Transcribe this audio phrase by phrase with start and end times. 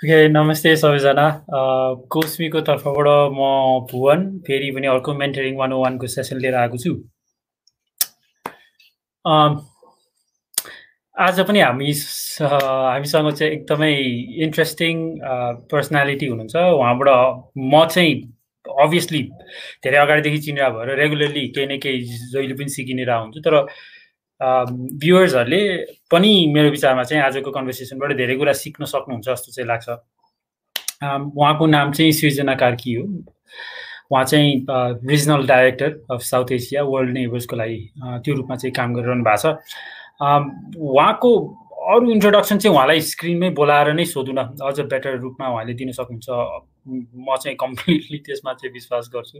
[0.00, 1.24] Okay नमस्ते सबैजना।
[2.12, 3.40] कोस्मीको तर्फबाट म
[3.90, 6.92] भुवन फेरि पनि अर्को मेन्टरिङ वान वानको सेसन लिएर आएको छु।
[11.16, 13.92] आज पनि हामी हामीसँग चाहिँ एकदमै
[14.44, 14.94] इन्ट्रेस्टिङ
[15.72, 17.08] पर्सनालिटी हुनुहुन्छ। उहाँबाट
[17.56, 18.14] म चाहिँ
[18.66, 19.22] अभियसली
[19.84, 21.98] धेरै अगाडिदेखि चिनिरहेको भएर रेगुलरली केही न केही
[22.34, 23.54] जहिले पनि सिकिनेर हुन्छु। तर
[24.42, 25.62] भ्युवर्सहरूले
[26.10, 29.88] पनि मेरो विचारमा चाहिँ आजको कन्भर्सेसनबाट धेरै कुरा सिक्न सक्नुहुन्छ जस्तो चाहिँ लाग्छ।
[31.02, 33.04] उहाँको नाम चाहिँ सृजना कार्की हो।
[34.12, 34.66] उहाँ चाहिँ
[35.08, 37.78] regional director of South Asia World नेबर्सको लागि
[38.24, 39.56] त्यो रूपमा चाहिँ काम गरिरहनु भएको छ।
[40.76, 41.30] उहाँको
[41.94, 46.28] अरू इन्ट्रोडक्सन चाहिँ उहाँलाई स्क्रिनमै बोलाएर नै सोधौँ न अझ बेटर रूपमा उहाँले दिन सक्नुहुन्छ।
[46.88, 49.38] म चाहिँ कम्प्लिटली त्यसमा चाहिँ विश्वास गर्छु।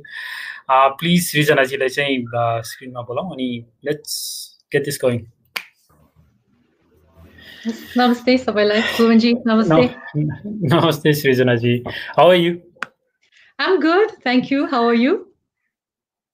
[0.71, 2.25] प्लिज सृजनाजीलाई चाहिँ
[2.69, 3.49] स्क्रिनमा बोलाउँ अनि
[3.85, 5.25] let's get this going.
[11.21, 11.77] Srijanaji.
[12.17, 12.61] How are you?
[13.59, 14.67] I'm good, thank you.
[14.67, 15.15] How are you?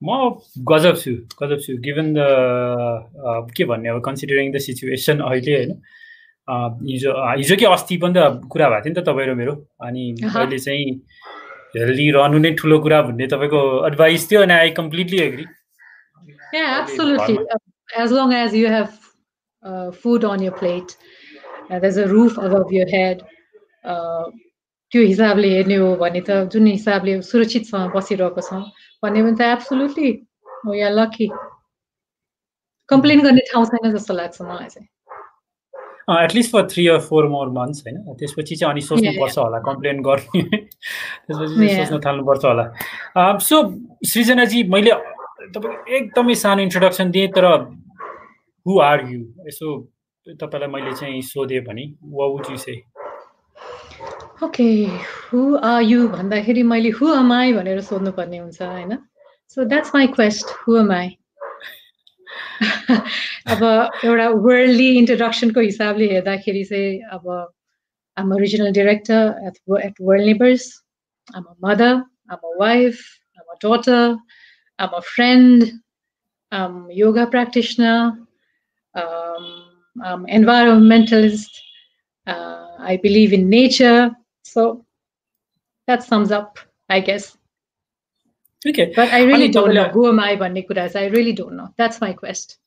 [0.02, 1.10] म गजब छु
[1.40, 2.26] गजब छु गिभन द
[3.56, 5.72] के भन्ने अब कन्सिडरिङ द सिचुएसन अहिले होइन
[6.88, 9.54] हिजो हिजो कि अस्ति पनि त कुरा भएको थियो नि त तपाईँ र मेरो
[9.84, 10.86] अनि अहिले चाहिँ
[11.76, 15.44] हेल्दी रहनु नै ठुलो कुरा भन्ने तपाईँको एडभाइस थियो अनि I completely agree
[17.96, 18.98] as long as you have
[19.64, 20.96] uh, food on your plate,
[21.70, 23.22] uh, there's a roof above your head,
[24.92, 28.62] त्यो हिसाबले हेर्ने हो भने त जुन हिसाबले सुरक्षितसँग बसिरहेको छौँ
[29.02, 30.10] भन्यो भने त एब्सोल्युटली
[30.66, 31.28] हो या लकी
[32.88, 34.88] कम्प्लेन गर्ने ठाउँ छैन जस्तो लाग्छ मलाई चाहिँ।
[36.24, 38.02] At least for three or four more months होइन?
[38.18, 40.42] त्यसपछि चाहिँ अनि सोच्नुपर्छ होला कम्प्लेन गर्ने।
[41.26, 43.62] त्यसपछि सोच्न थाल्नुपर्छ होला। सो
[44.12, 44.92] सृजनाजी मैले
[45.54, 47.46] तपाईँको एकदमै सानो इन्ट्रोडक्सन दिएँ तर
[48.66, 49.68] हु आर यु यसो
[50.26, 52.74] तपाईँलाई मैले चाहिँ सोधेँ भने would you say
[54.44, 54.68] okay
[55.30, 55.40] who
[55.70, 58.98] are you भन्दाखेरि मैले हु अमाई भनेर सोध्नुपर्ने हुन्छ होइन?
[59.52, 61.08] So that's my quest who am I
[63.52, 63.62] अब
[64.04, 67.28] एउटा वर्ल्डली इन्ट्रोडक्सनको हिसाबले हेर्दाखेरि चाहिँ अब
[68.16, 70.70] I'm regional director at at World Neighbors
[71.36, 71.94] I'm a mother
[72.32, 73.04] I'm a wife
[73.38, 74.16] I'm a daughter
[74.78, 75.68] I'm a friend
[76.52, 77.96] I'm yoga practitioner
[78.94, 79.66] um,
[80.04, 81.48] um, environmentalist.
[82.26, 84.10] Uh, I believe in nature.
[84.44, 84.84] So
[85.86, 86.58] that sums up,
[86.88, 87.36] I guess.
[88.66, 88.92] Okay.
[88.94, 89.88] But I really don't know.
[89.88, 90.94] Who am I, Vanikudas?
[90.94, 91.72] I really don't know.
[91.76, 92.58] That's my quest.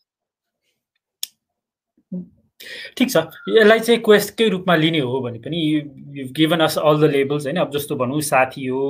[2.97, 3.17] ठिक छ।
[3.57, 7.57] यसलाई चाहिँ क्वेस्टकै रूपमा लिने हो भने पनि you given us all the labels होइन।
[7.63, 8.83] अब जस्तो भनौँ साथी हो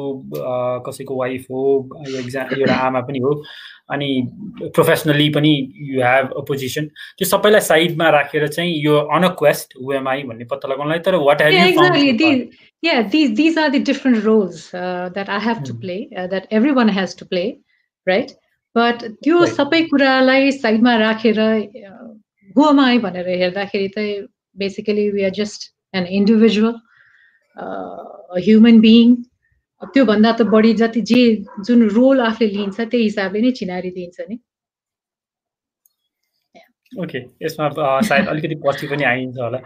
[0.87, 1.61] कसैको वाइफ हो
[2.19, 3.31] एक्जाम एउटा आमा पनि हो
[3.93, 4.09] अनि
[4.63, 5.53] प्रोफेसनली पनि
[5.93, 6.85] यु हेभ अपोजिसन
[7.17, 11.41] त्यो सबैलाई साइडमा राखेर चाहिँ यो अन अ क्वेस्ट वेएमआई भन्ने पत्ता लगाउनलाई तर what
[11.41, 12.49] have
[12.83, 16.47] yeah, these, these are the different roles uh, that I have to play uh, that
[16.51, 17.59] everyone has to play
[18.05, 18.33] right?
[18.75, 21.39] But त्यो सबै कुरालाई साइडमा राखेर
[22.55, 24.15] हु एम आई भनेर हेर्दाखेरि चाहिँ
[24.63, 26.75] basically we are just an individual
[28.47, 29.15] human being
[29.81, 31.21] त्योभन्दा त बढी जति जे
[31.67, 34.37] जुन रोल आफूले लिन्छ त्यही हिसाबले नै चिनारी दिन्छ नि।
[37.03, 37.69] ओके यसमा
[38.09, 39.59] सायद अलिकति पछि पनि आइन्छ होला।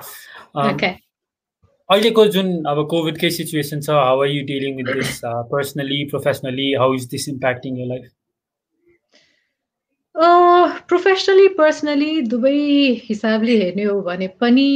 [1.90, 5.20] अहिलेको जुन अब कोभिडकै सिचुएसन छ how are you dealing with this
[5.52, 8.10] personally professionally how is this impacting your life
[10.18, 12.54] professionally personally दुवै
[13.10, 14.70] हिसाबले हेर्ने हो भने पनि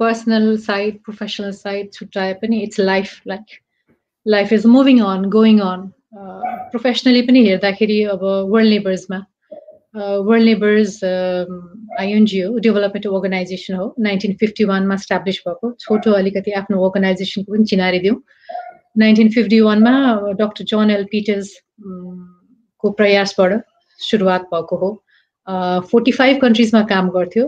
[0.00, 3.58] पर्सनल साइड प्रोफेसनल साइड छुट्याए पनि it's life like
[4.26, 5.86] life is moving on going on
[6.72, 9.22] professionally पनि हेर्दाखेरि अब world नेबर्समा
[9.96, 10.98] World Neighbors
[12.00, 18.22] INGO development organization हो नाइन्टिन फिफ्टी वानमा स्टाब्लिस भएको छोटो अलिकति आफ्नो अर्गनाइजेसनको पनि चिनारिदिउँ
[18.98, 19.96] नाइन्टिन फिफ्टी वानमा
[20.38, 21.58] डक्टर जोन एल पिटर्स
[22.84, 23.60] को प्रयासबाट
[24.00, 24.90] सुरुवात भएको हो।
[25.90, 27.46] फोर्टी फाइभ कन्ट्रिजमा काम गर्थ्यो।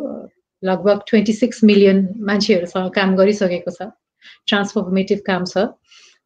[0.63, 3.91] लगभग ट्वेन्टी सिक्स मिलियन मान्छेहरूसँग काम गरिसकेको छ।
[4.47, 5.67] ट्रान्सफर्मेटिभ काम छ।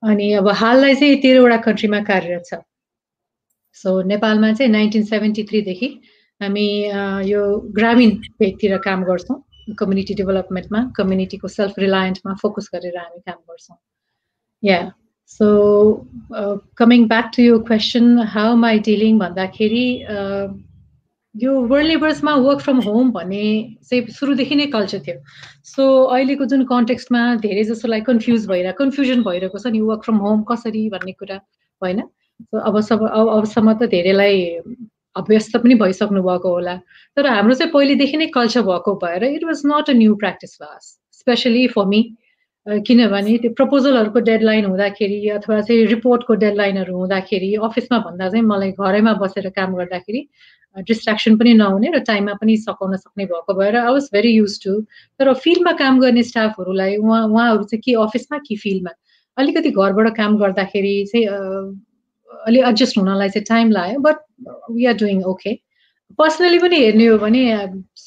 [0.02, 2.61] अनि अब हाललाई चाहिँ तेह्रवटा कन्ट्रीमा कार्यरत छ।
[3.76, 5.88] सो नेपालमा चाहिँ नाइन्टिन सेभेन्टी थ्रीदेखि
[6.40, 6.69] हामी
[7.31, 7.43] यो
[7.76, 9.37] ग्रामीण भेगतिर काम गर्छौँ।
[9.79, 13.76] कम्युनिटी डेभलपमेन्टमा कम्युनिटीको सेल्फ रिलायन्टमा फोकस गरेर हामी काम गर्छौँ।
[14.62, 14.79] या
[15.28, 19.87] So uh, coming back to your question, how am I dealing भन्दाखेरि
[21.34, 23.46] यो वर्ल्ड लेबर्समा वर्क फ्रम होम भन्ने
[23.90, 25.17] चाहिँ सुरुदेखि नै कल्चर थियो।
[25.64, 30.43] सो अहिलेको जुन कन्टेक्स्टमा धेरै जसोलाई कन्फ्युज भइरहेको कन्फ्युजन भइरहेको छ नि वर्क फ्रम होम
[30.50, 31.37] कसरी भन्ने कुरा
[31.82, 32.00] होइन?
[32.40, 34.38] सो अब सब अब अबसम्म त धेरैलाई
[35.22, 36.76] अभ्यस्त पनि भइसक्नु भएको होला।
[37.17, 40.70] तर हाम्रो चाहिँ पहिलेदेखि नै कल्चर भएको भएर it was not a new practice for
[40.76, 40.87] us
[41.20, 42.00] specially for me
[42.66, 49.12] किनभने त्यो प्रपोजलहरूको डेडलाइन हुँदाखेरि अथवा चाहिँ रिपोर्टको डेडलाइनहरू हुँदाखेरि अफिसमा भन्दा चाहिँ मलाई घरैमा
[49.22, 50.28] बसेर काम गर्दाखेरि
[50.76, 54.80] डिस्ट्राक्सन पनि नहुने र टाइममा पनि सघाउन सक्ने भएको भएर I was very used to
[55.18, 58.90] तर फिल्डमा काम गर्ने स्टाफहरूलाई उहाँ उहाँहरू चाहिँ के अफिसमा कि फिल्डमा?
[59.36, 61.26] अलिकति घरबाट काम गर्दाखेरि चाहिँ
[62.46, 64.16] अलिक एडजस्ट हुनलाई चाहिँ टाइम लाग्यो but
[64.70, 65.54] we are doing okay
[66.19, 67.42] personally पनि हेर्ने हो भने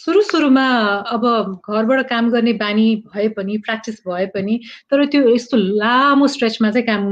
[0.09, 0.65] सुरु सुरुमा
[1.13, 1.25] अब
[1.69, 4.59] घरबाट काम गर्ने बानी भए पनि प्र्याक्टिस भए पनि
[4.89, 7.03] तर त्यो यस्तो लामो स्ट्रेचमा चाहिँ काम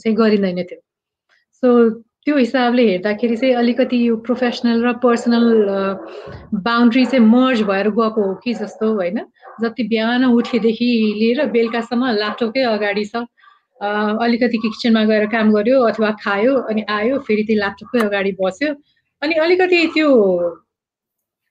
[0.00, 0.80] चाहिँ गरिँदैन थियो
[1.62, 1.68] सो
[2.24, 5.44] त्यो हिसाबले हेर्दाखेरि चाहिँ अलिकति यो प्रोफेसनल र पर्सनल
[6.64, 9.20] बााउन्ड्री चाहिँ मर्ज भएर गएको हो कि जस्तो होइन?
[9.60, 13.24] जति बिहान उठेदेखि लिएर बेलुकासम्म ल्यापटपकै अगाडि छ।
[14.24, 18.74] अलिकति किचनमा गएर काम गर्यो अथवा खायो अनि आयो फेरि त्यो ल्यापटपकै अगाडि बस्यो।
[19.22, 20.08] अनि अलिकति त्यो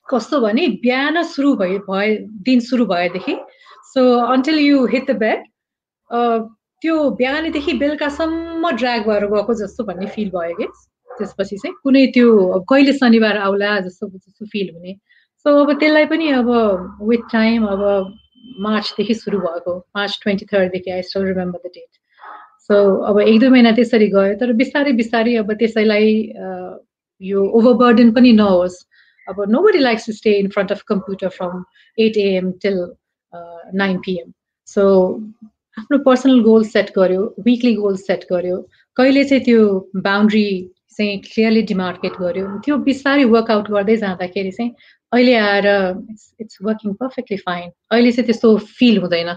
[0.10, 2.16] कस्तो भने बिहान सुरु भयो भए
[2.46, 3.36] दिन सुरु भएदेखि
[3.94, 4.02] so
[4.34, 5.40] until you hit the bed
[6.82, 10.68] त्यो बिहानदेखि बेलुकासम्म ड्राग भएर गएको जस्तो भन्ने फिल भयो कि।
[11.10, 12.28] त्यसपछि चाहिँ कुनै त्यो
[12.70, 14.94] कहिले शनिबार आउला जस्तो जस्तो फिल हुने।
[15.46, 16.50] सो अब त्यसलाई पनि अब
[17.10, 17.82] विथ टाइम अब
[18.62, 21.92] मार्चदेखि सुरु भएको। March twenty थर्डदेखि I still remember the date
[22.68, 22.76] so
[23.10, 26.12] अब एक दुई महिना त्यसरी गयो तर बिस्तारै बिस्तारै अब त्यसैलाई
[27.22, 28.76] यो ओभरबर्डन पनि नहोस्।
[29.30, 31.64] अब nobody likes to stay in front of computer from
[31.98, 32.80] eight AM till
[33.82, 34.32] nine PM
[34.68, 34.84] so
[35.80, 38.58] आफ्नो पर्सनल गोल सेट गर्यो विकली गोल सेट गर्यो
[38.98, 39.64] कहिले चाहिँ त्यो
[40.10, 40.48] बााउन्ड्री
[40.98, 44.72] चाहिँ क्लियरली डिमार्केट गर्यो त्यो बिस्तारै वर्कआउट गर्दै जाँदाखेरि चाहिँ
[45.14, 45.68] अहिले आएर
[46.12, 49.34] it's it's working perfectly fine अहिले चाहिँ त्यस्तो फिल हुँदैन।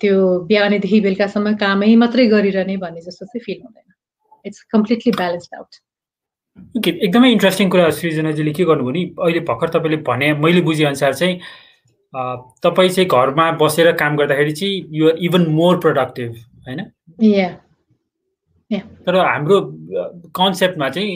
[0.00, 0.16] त्यो
[0.48, 3.92] बिहानैदेखि बेलुकासम्म कामै मात्रै गरिरहने भन्ने जस्तो चाहिँ फिल हुँदैन।
[4.46, 5.80] इट्स कम्प्लिटली ब्यालेन्स्ड आउट
[6.76, 11.40] एकदमै इन्ट्रेस्टिङ कुरा सृजनाजीले के गर्नुभयो नि अहिले भर्खर तपाईँले भने मैले बुझेअनुसार चाहिँ
[12.64, 16.30] तपाईँ चाहिँ घरमा बसेर काम गर्दाखेरि चाहिँ युआर इभन मोर प्रोडक्टिभ
[16.68, 16.80] होइन?
[19.06, 19.60] तर हाम्रो
[20.36, 21.10] कन्सेप्टमा चाहिँ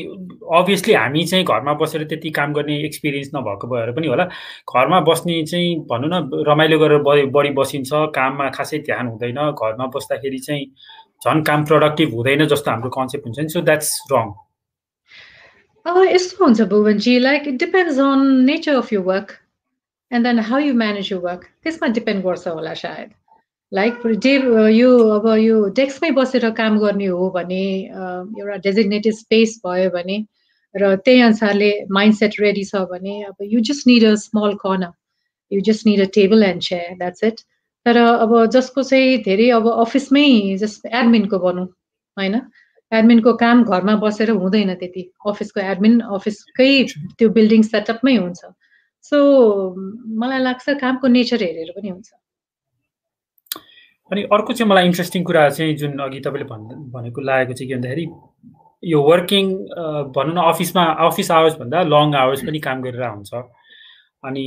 [0.56, 4.24] अभियसली हामी चाहिँ घरमा बसेर त्यति काम गर्ने एक्सपिरियन्स नभएको भएर पनि होला।
[4.70, 9.86] घरमा बस्ने चाहिँ भनौँ न रमाइलो गरेर बढी बढी बसिन्छ काममा खासै ध्यान हुँदैन घरमा
[9.96, 10.64] बस्दाखेरि चाहिँ
[11.24, 14.26] झन् काम प्रोडक्टिभ हुँदैन जस्तो हाम्रो कन्सेप्ट हुन्छ नि। सो द्याट्स रङ
[15.86, 19.32] यस्तो हुन्छ Bhuvan ji like it depends on nature of you work
[20.10, 23.10] and then how you manage you work त्यसमा डिपेन्ड गर्छ होला सायद
[23.72, 24.34] लाइक डे
[24.72, 30.18] यो अब यो डेस्कमै बसेर काम गर्ने हो भने एउटा डेजिग्नेटेड स्पेस भयो भने
[30.74, 34.92] र त्यही अनुसारले माइन्ड सेट रेडी छ भने अब you just need a small corner
[35.52, 37.40] you just need a table and chair that's it
[37.86, 40.26] तर अब जसको चाहिँ धेरै अब अफिसमै
[40.58, 41.66] जस्ट एडमिनको भनौँ
[42.16, 42.40] होइन
[42.92, 46.72] एडमिनको काम घरमा बसेर हुँदैन त्यति। अफिसको एडमिन अफिसकै
[47.18, 48.40] त्यो बिल्डिङ सेटअपमै हुन्छ।
[49.04, 49.18] सो
[50.20, 52.10] मलाई लाग्छ कामको नेचर हेरेर पनि हुन्छ।
[54.10, 57.74] अनि अर्को चाहिँ मलाई इन्ट्रेस्टिङ कुरा चाहिँ जुन अघि तपाईँले भन् भनेको लागेको चाहिँ के
[57.76, 58.04] भन्दाखेरि
[58.82, 59.46] यो वर्किङ
[60.16, 63.34] भनौँ न अफिसमा अफिस आवर्स भन्दा लङ आवर्स पनि काम गरेर हुन्छ।
[64.26, 64.44] अनि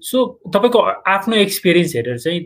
[0.00, 0.78] सो तपाईँको
[1.10, 2.40] आफ्नो एक्सपिरियन्स हेरेर चाहिँ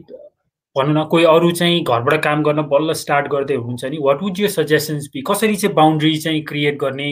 [0.78, 4.38] भनौँ न कोही अरू चाहिँ घरबाट काम गर्न बल्ल स्टार्ट गर्दै हुनुहुन्छ नि what would
[4.40, 7.08] you suggestions be कसरी चाहिँ बााउन्ड्री चाहिँ क्रिएट गर्ने?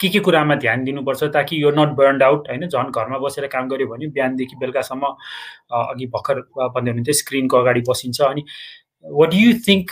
[0.00, 2.66] के के कुरामा ध्यान दिनुपर्छ ताकि यो नट बर्न्ड आउट होइन?
[2.68, 5.06] झन् घरमा बसेर काम गऱ्यो भने बिहानदेखि बेलुकासम्म
[5.78, 8.42] अघि भर्खर भन्दै हुनुहुन्थ्यो स्क्रिनको अगाडि बसिन्छ अनि
[9.04, 9.90] what you think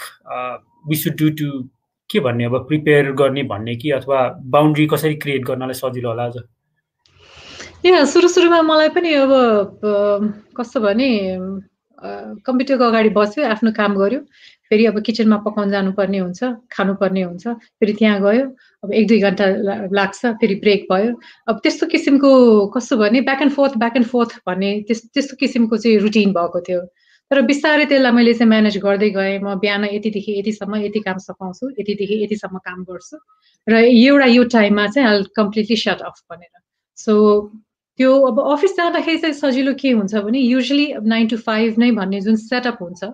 [0.88, 1.46] we should do to
[2.10, 4.18] के भन्ने अब प्रिपेयर गर्ने भन्ने कि अथवा
[4.56, 6.36] बााउन्ड्री कसरी क्रिएट गर्नलाई सजिलो होला आज?
[7.86, 9.32] या सुरु सुरुमा मलाई पनि अब
[10.56, 11.08] कस्तो भने
[12.46, 14.20] कम्प्युटरको अगाडि बस्यो आफ्नो काम गर्यो।
[14.68, 16.42] फेरि अब किचनमा पकाउन जानुपर्ने हुन्छ
[16.74, 17.46] खानुपर्ने हुन्छ।
[17.78, 18.44] फेरि त्यहाँ गयो
[18.84, 19.46] अब एक दुई घन्टा
[19.94, 21.12] लाग्छ फेरि ब्रेक भयो।
[21.48, 22.30] अब त्यस्तो किसिमको
[22.74, 26.60] कस्तो भने back and forth back and forth भन्ने त्यस त्यस्तो किसिमको चाहिँ रुटिन भएको
[26.68, 26.80] थियो।
[27.30, 31.70] तर बिस्तारै त्यसलाई मैले चाहिँ म्यानेज गर्दै गएँ। म बिहान यतिदेखि यतिसम्म यति काम सघाउँछु
[31.78, 33.16] यतिदेखि यतिसम्म काम गर्छु।
[33.66, 36.54] र एउटा यो टाइममा चाहिँ हाल कम्प्लिटली सट अफ भनेर।
[36.98, 37.14] सो
[37.98, 42.20] त्यो अब अफिस जाँदाखेरि चाहिँ सजिलो के हुन्छ भने युजली नाइन टु फाइभ नै भन्ने
[42.20, 43.04] जुन सेटअप हुन्छ।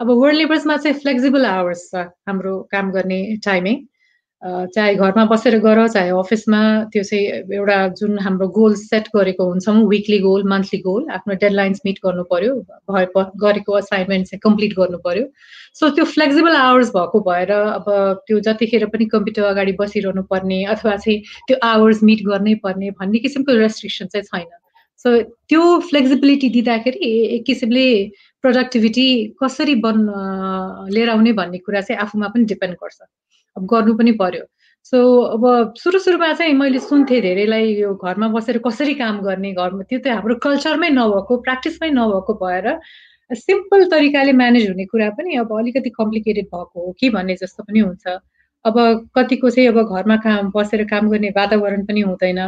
[0.00, 3.76] अब वर्ल्ड लेबर्समा चाहिँ फ्लेक्सिबल आवर्स छ हाम्रो काम गर्ने टाइमिङ
[4.42, 6.60] चाहे घरमा बसेर गर चाहे अफिसमा
[6.92, 11.80] त्यो चाहिँ एउटा जुन हाम्रो गोल सेट गरेको हुन्छौँ विकली गोल मन्थली गोल आफ्नो डेडलाइन्स
[11.86, 12.54] मिट गर्नु पर्यो
[12.90, 13.06] भए
[13.44, 15.26] गरेको असाइनमेन्ट चाहिँ कम्प्लिट गर्नु पर्यो।
[15.80, 17.86] सो त्यो फ्लेक्सिबल आवर्स भएको भएर अब
[18.26, 23.18] त्यो जतिखेर पनि कम्प्युटर अगाडि बसिरहनु पर्ने अथवा चाहिँ त्यो आवर्स मिट गर्नै पर्ने भन्ने
[23.22, 24.50] किसिमको रेस्ट्रिक्सन चाहिँ छैन।
[25.04, 26.98] सो त्यो फ्लेक्सिबिलिटी दिँदाखेरि
[27.36, 27.88] एक किसिमले
[28.44, 29.08] प्रोडक्टिभिटी
[29.42, 30.06] कसरी बन्
[30.94, 33.00] लिएर आउने भन्ने कुरा चाहिँ आफूमा पनि डिपेन्ड गर्छ।
[33.56, 34.44] अब गर्नु पनि पर्यो।
[34.86, 34.98] सो
[35.34, 39.98] अब सुरु सुरुमा चाहिँ मैले सुन्थेँ धेरैलाई यो घरमा बसेर कसरी काम गर्ने घरमा त्यो
[40.04, 42.66] त हाम्रो कल्चरमै नभएको प्र्याक्टिसमै नभएको भएर
[43.30, 47.80] सिम्पल तरिकाले म्यानेज हुने कुरा पनि अब अलिकति कम्प्लिकेटेड भएको हो कि भन्ने जस्तो पनि
[47.80, 48.06] हुन्छ।
[48.64, 48.76] अब
[49.16, 52.40] कतिको चाहिँ अब घरमा काम बसेर काम गर्ने वातावरण पनि हुँदैन।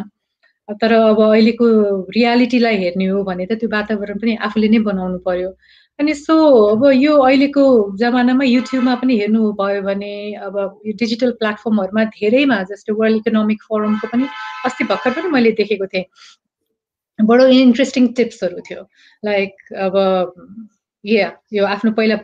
[0.81, 1.67] तर अब अहिलेको
[2.17, 5.51] रियालिटीलाई हेर्ने हो भने त त्यो वातावरण पनि आफूले नै बनाउनु पर्यो।
[6.01, 6.35] अनि सो
[6.67, 7.65] अब यो अहिलेको
[7.99, 10.13] जमानामा युट्युबमा पनि हेर्नु भयो भने
[10.47, 14.27] अब यो डिजिटल प्लेटफर्महरूमा धेरैमा जस्तो वर्ल्ड इकोनोमिक फोरमको पनि
[14.67, 16.05] अस्ति भर्खर पनि मैले देखेको थिएँ।
[17.19, 18.83] बडो इन्ट्रेस्टिङ टिप्सहरू थियो।
[19.25, 19.55] लाइक
[19.87, 19.95] अब
[21.05, 22.19] या यो आफ्नो पहिला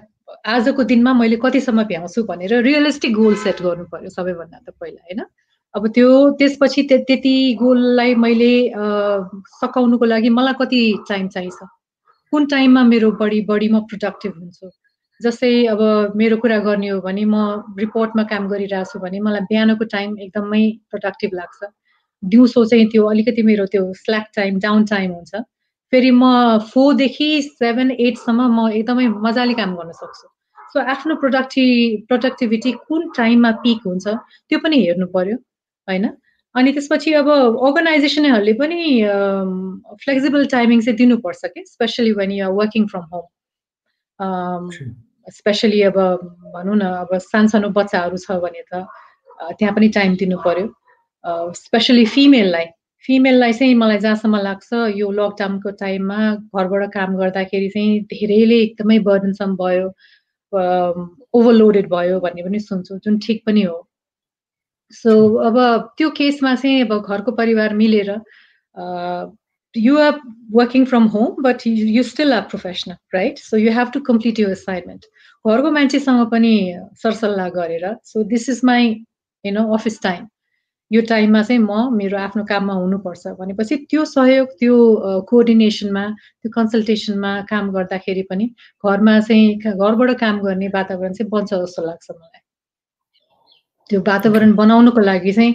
[0.56, 5.20] आजको दिनमा मैले कतिसम्म भ्याउँछु भनेर रियलिस्टिक गोल सेट गर्नु पर्यो सबैभन्दा त पहिला होइन?
[5.74, 6.08] अब त्यो
[6.38, 8.54] त्यसपछि त्यति गोललाई मैले
[9.62, 11.58] सकाउनुको लागि मलाई कति टाइम चाहिन्छ?
[12.32, 14.70] कुन टाइममा मेरो बढी बढी म प्रोडक्टिभ हुन्छु?
[15.20, 15.80] जस्तै अब
[16.16, 17.36] मेरो कुरा गर्ने हो भने म
[17.78, 21.70] रिपोर्टमा काम गरिरहेको छु भने मलाई बिहानको टाइम एकदमै प्रोडक्टिभ लाग्छ।
[22.22, 25.42] दिउँसो चाहिँ त्यो अलिकति मेरो त्यो स्ल्याक टाइम डाउन टाइम हुन्छ।
[25.92, 30.26] फेरि म फोरदेखि सेभेन एटसम्म म एकदमै मजाले काम गर्न सक्छु।
[30.72, 31.66] सो आफ्नो प्रोडक्टि
[32.08, 35.36] प्रोडक्टिभिटी कुन टाइममा पिक हुन्छ त्यो पनि हेर्नु पर्यो
[35.88, 36.04] होइन?
[36.54, 37.28] अनि त्यसपछि अब
[37.66, 38.80] अर्गनाइजेसनहरूले पनि
[40.04, 44.80] फ्लेक्सिबल टाइमिङ चाहिँ दिनुपर्छ कि specially when you are working from home
[45.30, 45.98] specially अब
[46.54, 48.84] भनौँ न अब सानसानो बच्चाहरू छ भने त
[49.58, 52.66] त्यहाँ पनि टाइम दिनु पर्यो स्पेसली फिमेललाई
[53.04, 56.18] फिमेललाई चाहिँ मलाई जहाँसम्म लाग्छ यो लकडाउनको टाइममा
[56.56, 59.86] घरबाट काम गर्दाखेरि चाहिँ धेरैले एकदमै बर्डनसम्म भयो
[61.34, 63.76] ओभरलोडेड भयो भन्ने पनि सुन्छु। जुन ठिक पनि हो।
[64.92, 65.12] सो
[65.48, 65.58] अब
[65.98, 68.10] त्यो केसमा चाहिँ अब घरको परिवार मिलेर
[69.74, 70.20] you are
[70.54, 74.50] working from home but you still are professional right so you have to complete you
[74.50, 75.06] assignment
[75.44, 76.52] घरको मान्छेसँग पनि
[77.02, 78.88] सरसल्लाह गरेर so this is my
[79.44, 80.26] you know office time
[80.90, 84.76] यो टाइममा चाहिँ म मेरो आफ्नो काममा हुनुपर्छ। भनेपछि त्यो सहयोग त्यो
[85.30, 88.46] कोअर्डिनेसनमा त्यो कन्सल्टेसनमा काम गर्दाखेरि पनि
[88.84, 92.42] घरमा चाहिँ घरबाट काम गर्ने वातावरण चाहिँ बन्छ जस्तो लाग्छ मलाई।
[93.89, 95.53] त्यो वातावरण बनाउनुको लागि चाहिँ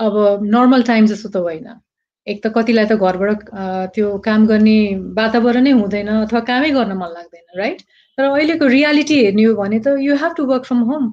[0.00, 0.18] अब
[0.56, 1.68] नर्मल टाइम जस्तो त होइन
[2.26, 3.46] एक त कतिलाई त घरबाट
[3.94, 4.78] त्यो काम गर्ने
[5.20, 7.80] वातावरणै हुँदैन अथवा कामै गर्न मन लाग्दैन राइट
[8.18, 11.08] तर अहिलेको रियालिटी हेर्ने हो भने त you have to work from home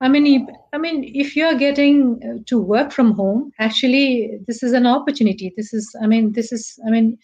[0.00, 4.72] I mean, I mean, if you're getting uh, to work from home, actually, this is
[4.72, 5.52] an opportunity.
[5.56, 7.18] This is, I mean, this is, I mean,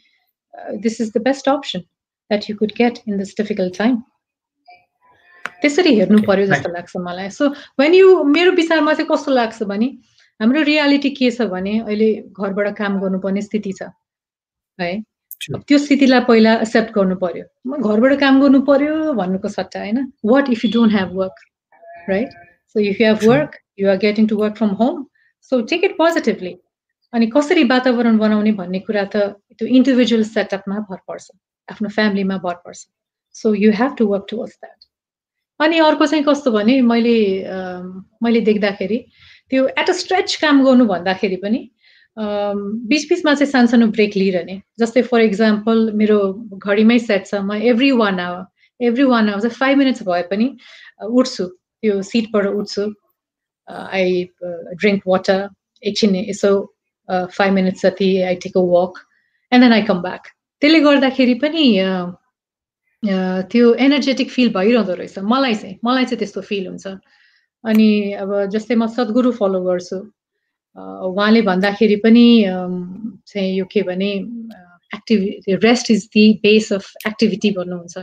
[0.55, 1.85] uh, this is the best option
[2.31, 4.05] that you could get in this difficult time.
[5.64, 7.48] त्यसरी हेर्नु पर्यो जस्तो लाग्छ मलाई। So
[7.80, 9.88] when you मेरो विचारमा चाहिँ कस्तो लाग्छ भने
[10.40, 13.90] हाम्रो रियालिटी के छ भने अहिले घरबाट काम गर्नुपर्ने स्थिति छ
[14.80, 14.94] है?
[15.50, 20.12] त्यो स्थितिलाई पहिला एक्सेप्ट गर्नु पर्यो। म घरबाट काम गर्नु पर्यो भन्नुको सट्टा होइन?
[20.26, 21.46] What if you don't have work
[22.10, 22.42] right
[22.76, 25.08] So if you have work, you are getting to work from home.
[25.40, 26.56] So take it positively.
[27.14, 29.18] अनि कसरी वातावरण बनाउने भन्ने कुरा त
[29.58, 31.30] त्यो इन्डिभिजुअल सेटअपमा भर पर्छ
[31.72, 32.80] आफ्नो फ्यामिलीमा भर पर्छ।
[33.36, 34.83] So you have to work towards that
[35.60, 37.18] अनि अर्को चाहिँ कस्तो भने मैले
[38.24, 38.98] मैले देख्दाखेरि
[39.50, 41.70] त्यो एट अ स्ट्रेच काम गर्नु भन्दाखेरि पनि
[42.18, 46.18] बिच बिचमा चाहिँ सानसानो ब्रेक लिइरहने। जस्तै फर इक्जाम्पल मेरो
[46.58, 50.48] घडीमै सेट छ म every one hour every one hour चाहिँ फाइभ मिनट्स भए पनि
[51.02, 52.84] उठ्छु। त्यो सिटबाट उठ्छु।
[53.68, 55.48] आई ड्रिङ्क वाटर
[55.84, 56.52] एकछिन यसो
[57.10, 59.00] फाइभ मिनट्स जति I take a walk
[59.52, 60.28] and then I come back
[60.62, 61.66] त्यसले गर्दाखेरि पनि
[63.04, 66.88] त्यो एनर्जेटिक फिल भइरहँदो रहेछ। मलाई चाहिँ मलाई चाहिँ त्यस्तो फिल हुन्छ।
[67.64, 67.90] अनि
[68.24, 69.98] अब जस्तै म सद्गुरु फलो गर्छु।
[70.78, 72.26] उहाँले भन्दाखेरि पनि
[73.28, 74.12] चाहिँ यो के भने
[74.96, 77.98] active rest is the base of activity भन्नुहुन्छ।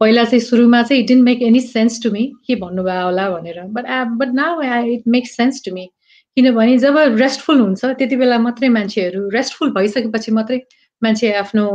[0.00, 3.60] पहिला चाहिँ सुरुमा चाहिँ it didn't make any sense to me के भन्नुभयो होला भनेर।
[3.70, 3.84] But
[4.18, 4.62] but now
[4.92, 5.86] it makes sense to me
[6.36, 10.58] किनभने जब रेस्टफुल हुन्छ त्यति बेला मात्रै मान्छेहरू रेस्टफुल भइसकेपछि मात्रै
[11.02, 11.66] मान्छे आफ्नो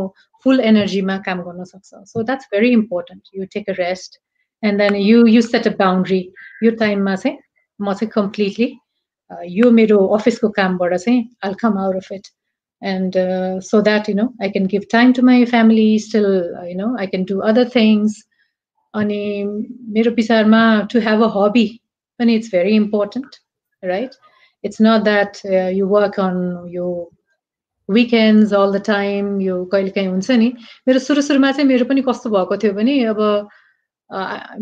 [0.43, 4.19] फुल एनर्जीमा काम गर्न सक्छ so that's very important you take a rest
[4.63, 6.22] and then you you set a boundary
[6.63, 7.38] यो टाइममा चाहिँ
[7.79, 8.74] म चाहिँ कम्प्लिटली
[9.60, 12.27] यो मेरो अफिसको कामबाट चाहिँ all come out of it
[12.81, 16.63] and uh, so that you know i can give time to my family still uh,
[16.63, 18.24] you know i can do other things
[18.93, 19.43] अनि
[19.93, 21.67] मेरो विचारमा to have a hobby
[22.19, 23.39] पनि it's very important
[23.84, 24.15] right
[24.63, 26.67] it's not that uh, you work on
[27.98, 30.50] weekends all the time यो कहिले काहीँ हुन्छ नि।
[30.88, 33.19] मेरो सुरु सुरुमा चाहिँ मेरो पनि कस्तो भएको थियो भने अब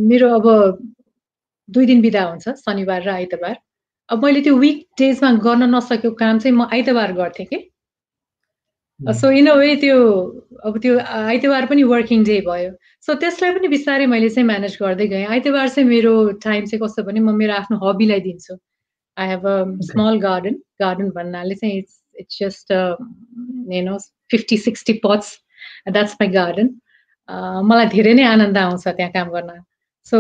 [0.10, 0.46] मेरो अब
[1.70, 3.56] दुई दिन बिदा हुन्छ शनिबार र आइतबार।
[4.10, 7.60] अब मैले त्यो विक डेजमा गर्न नसकेको काम चाहिँ म आइतबार गर्थेँ कि।
[9.00, 9.98] सो इन अ वे त्यो
[10.66, 12.72] अब त्यो आइतबार पनि वर्किङ डे भयो।
[13.06, 16.14] सो त्यसलाई पनि बिस्तारै मैले चाहिँ म्यानेज गर्दै गएँ। आइतबार चाहिँ मेरो
[16.48, 18.58] टाइम चाहिँ कस्तो भने म मेरो आफ्नो हबीलाई दिन्छु।
[19.18, 19.58] I have a
[19.92, 23.98] small garden garden भन्नाले चाहिँ it's it's just you know
[24.32, 25.34] fifty sixty pots
[25.92, 26.70] that's my garden
[27.70, 29.60] मलाई धेरै नै आनन्द आउँछ त्यहाँ काम गर्न।
[30.12, 30.18] सो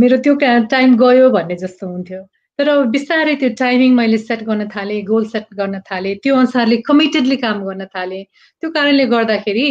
[0.00, 0.34] मेरो त्यो
[0.74, 2.20] टाइम गयो भन्ने जस्तो हुन्थ्यो।
[2.58, 7.36] तर बिस्तारै त्यो टाइमिङ मैले सेट गर्न थालेँ गोल सेट गर्न थालेँ त्यो अनुसारले कमिटेडली
[7.44, 8.24] काम गर्न थालेँ।
[8.60, 9.68] त्यो कारणले गर्दाखेरि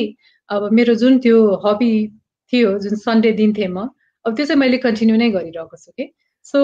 [0.50, 1.92] अब मेरो जुन त्यो हबी
[2.54, 3.90] थियो जुन सन्डे दिन्थेँ म
[4.26, 6.06] अब त्यो चाहिँ मैले कन्टिन्यू नै गरिरहेको छु कि।
[6.48, 6.60] सो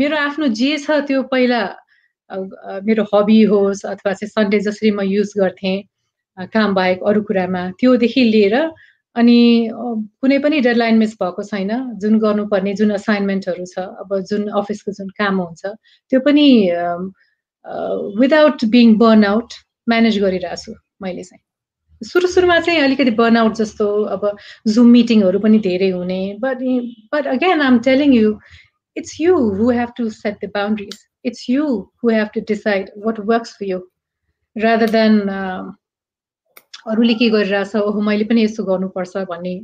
[0.00, 1.60] मेरो आफ्नो जे छ त्यो पहिला
[2.30, 5.82] मेरो हबी होस् अथवा चाहिँ सन्डे जसरी म युज गर्थेँ
[6.38, 8.56] काम बाहेक अरू कुरामा त्योदेखि लिएर
[9.16, 9.38] अनि
[10.20, 15.08] कुनै पनि डेडलाइन मिस भएको छैन जुन गर्नुपर्ने जुन असाइनमेन्टहरू छ अब जुन अफिसको जुन
[15.18, 16.46] काम हुन्छ त्यो पनि
[18.20, 19.54] without being burn out
[19.88, 21.42] manage गरिरहेको छु मैले चाहिँ।
[22.02, 24.30] सुरु सुरुमा चाहिँ अलिकति बर्न आउट जस्तो अब
[24.68, 26.62] जुम मिटिङहरू पनि धेरै हुने but
[27.12, 28.34] but again I'm telling you
[28.96, 31.66] it's you who have to set the boundaries it's you
[32.02, 33.78] who have to decide what works for you
[34.56, 35.18] rather than
[36.86, 39.54] अरूले के गरिरहेछ ओहो मैले पनि यसो गर्नुपर्छ भन्ने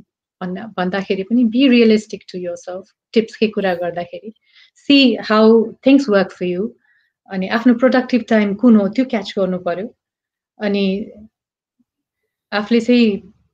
[0.41, 4.33] भन्दा भन्दाखेरि पनि be realistic to yourself टिप्सकै कुरा गर्दाखेरि.
[4.89, 4.99] See
[5.29, 6.67] how things work for you
[7.29, 9.87] अनि आफ्नो प्रोडक्टिभ टाइम कुन हो त्यो क्याच गर्नु पर्यो
[10.61, 10.85] अनि
[12.53, 13.09] आफूले चाहिँ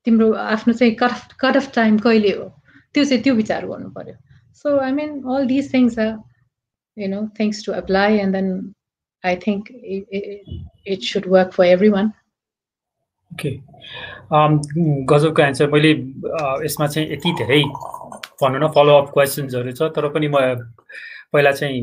[0.06, 2.48] तिम्रो आफ्नो चाहिँ कट कट अफ टाइम कहिले हो
[2.94, 4.14] त्यो चाहिँ त्यो विचार गर्नु पर्यो
[4.64, 6.12] so I mean all this things are
[6.96, 8.48] you know things to apply and then
[9.24, 9.70] I think
[10.86, 12.12] it should work for every one
[13.30, 13.50] okay
[14.30, 14.60] um,
[15.08, 15.90] गजबको एन्सर मैले
[16.66, 17.62] यसमा चाहिँ यति धेरै
[18.42, 20.40] भनौँ न फलोअप क्वेसन्सहरू छ तर पनि म
[21.32, 21.80] पहिला चाहिँ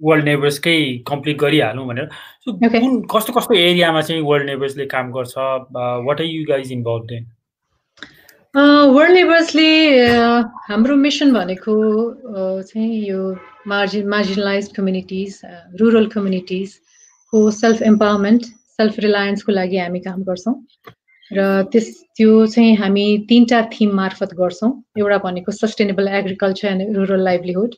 [0.00, 2.08] वर्ल्ड नेबर्सकै कम्प्लिट गरिहालौँ भनेर।
[2.48, 5.34] कुन कस्तो कस्तो एरियामा चाहिँ वर्ल्ड नेबर्सले काम गर्छ?
[6.06, 7.26] What are you guys involve in
[8.94, 9.68] World नेबर्सले
[10.68, 11.74] हाम्रो मिसन भनेको
[12.62, 13.20] चाहिँ यो
[13.68, 15.40] मार्जिन मार्जिनलाइज कम्युनिटिज
[15.80, 18.44] रुरल कम्युनिटिजको सेल्फ इम्पावरमेन्ट
[18.76, 20.54] सेल्फ रिलायन्सको लागि हामी काम गर्छौँ।
[21.30, 27.24] र त्यस त्यो चाहिँ हामी तिनवटा थिम मार्फत गर्छौँ। एउटा भनेको sustainable agriculture and rural
[27.24, 27.74] livelihood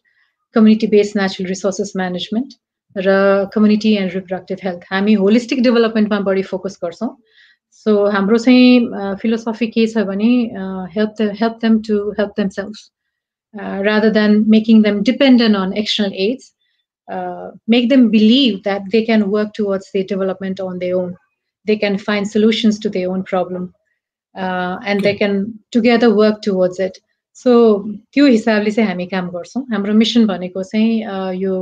[0.54, 2.54] community based natural resources management
[2.96, 3.10] र
[3.54, 7.10] कम्युनिटी एन्ड रिप्रोडक्टिभ हेल्थ हामी होलिस्टिक डेभलपमेन्टमा बढी फोकस गर्छौँ।
[7.72, 10.32] सो हाम्रो चाहिँ फिलोसफी के छ भने
[10.96, 12.76] help help them to help them self
[13.89, 16.53] Rather than making them dependent on external aids
[17.07, 21.15] uh, make them believe that they can work towards their development on their own.
[21.65, 23.73] They can find solutions to their own problem,
[24.35, 25.11] uh, and okay.
[25.11, 26.99] they can together work towards it.
[27.37, 27.51] So
[28.13, 31.53] त्यो हिसाबले चाहिँ हामी काम गर्छौँ हाम्रो mission भनेको चाहिँ यो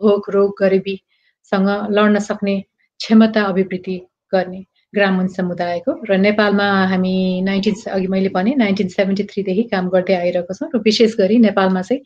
[0.00, 2.54] भोक रोग गरिबीसँग लड्न सक्ने
[3.00, 3.96] क्षमता अभिवृद्धि
[4.34, 10.15] गर्ने ग्रामीण समुदायको र नेपालमा हामी नाइन्टिन अघि मैले भने नाइन्टिन सेभेन्टी थ्रीदेखि काम गर्दै
[10.15, 12.01] आइरहेको छौँ र विशेष गरी नेपालमा चाहिँ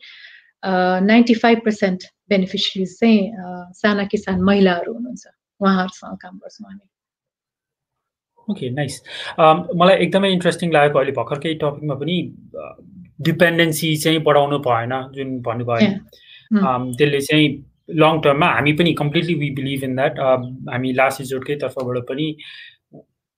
[1.06, 3.18] नाइन्टी फाइभ पर्सेन्ट बेनिफिसियरिज चाहिँ
[3.76, 5.26] साना किसान महिलाहरू हुनुहुन्छ।
[5.60, 6.84] उहाँहरूसँग काम गर्छौँ हामी।
[8.48, 8.94] Okay nice.
[9.38, 12.16] मलाई एकदमै इन्ट्रेस्टिङ लागेको अहिले भर्खरकै टपिकमा पनि
[13.28, 15.90] डिपेन्डेन्सी चाहिँ बढाउनु भएन जुन भन्नुभयो
[16.96, 17.48] त्यसले चाहिँ
[18.00, 20.18] लङ टर्ममा हामी पनि completely we believe in that
[20.72, 22.26] हामी लास्ट रिजोर्टकै तर्फबाट पनि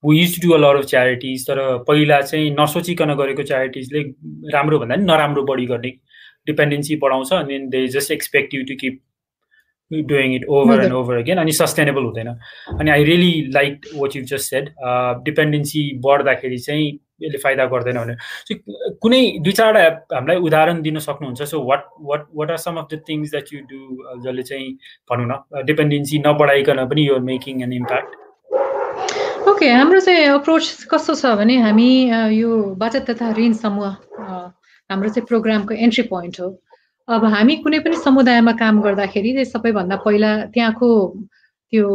[0.04, 4.02] we use to do a lot of charities तर पहिला चाहिँ नसोचिकन गरेको च्यारिटिजले
[4.54, 5.90] राम्रो भन्दा पनि नराम्रो बढी गर्ने
[6.46, 9.00] डिपेन्डेन्सी बढाउँछ अनि they just expect you to keep
[9.90, 12.28] doing it over and over again अनि सस्टेनेबल हुँदैन।
[12.78, 14.68] अनि I really like what you just said
[15.24, 16.86] dependency बढ्दाखेरि चाहिँ
[17.22, 18.16] यसले फाइदा गर्दैन भनेर।
[19.02, 23.00] कुनै दुई चारवटा हामीलाई उदाहरण दिन सक्नुहुन्छ। So what what what are some of the
[23.08, 23.80] things that you do
[24.24, 24.72] जसले चाहिँ
[25.10, 28.16] भनौँ न डिपेन्डेन्सी नबढाइकन पनि यो मेकिङ एन इम्प्याक्ट
[29.50, 31.90] ओके हाम्रो चाहिँ अप्रोच कस्तो छ भने हामी
[32.38, 33.94] यो बचत तथा ऋण समूह
[34.90, 36.48] हाम्रो चाहिँ प्रोग्रामको एन्ट्री पोइन्ट हो।
[37.08, 40.88] अब हामी कुनै पनि समुदायमा काम गर्दाखेरि सबैभन्दा पहिला त्यहाँको
[41.72, 41.86] त्यो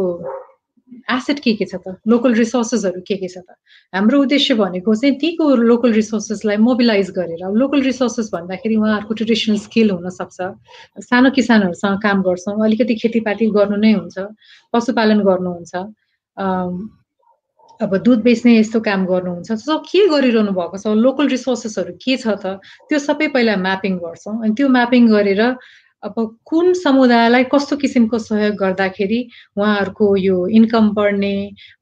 [1.16, 1.96] एसेट के के छ त?
[2.08, 3.56] लोकल रिसोर्सेसहरू के के छ त?
[3.94, 9.90] हाम्रो उद्देश्य भनेको चाहिँ तीको लोकल रिसोर्सेसलाई मोबिलाइज गरेर लोकल रिसोर्सेस भन्दाखेरि उहाँहरूको ट्रेडिसनल स्किल
[9.96, 10.38] हुनसक्छ।
[11.08, 14.16] सानो किसानहरूसँग काम गर्छौँ अलिकति खेतीपाती गर्नु नै हुन्छ
[14.76, 15.74] पशुपालन गर्नुहुन्छ।
[17.80, 20.86] अब दुध बेच्ने यस्तो काम गर्नुहुन्छ। सो के गरिरहनु भएको छ?
[20.96, 22.56] लोकल रिसोर्सेसहरू के छ त?
[22.88, 25.42] त्यो सबै पहिला म्यापिङ गर्छौँ। अनि त्यो म्यापिङ गरेर
[26.02, 29.18] अब कुन समुदायलाई कस्तो किसिमको सहयोग गर्दाखेरि
[29.58, 31.32] उहाँहरूको यो इन्कम बढ्ने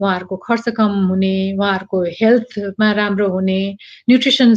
[0.00, 3.58] उहाँहरूको खर्च कम हुने उहाँहरूको हेल्थमा राम्रो हुने
[4.08, 4.54] न्युट्रिसन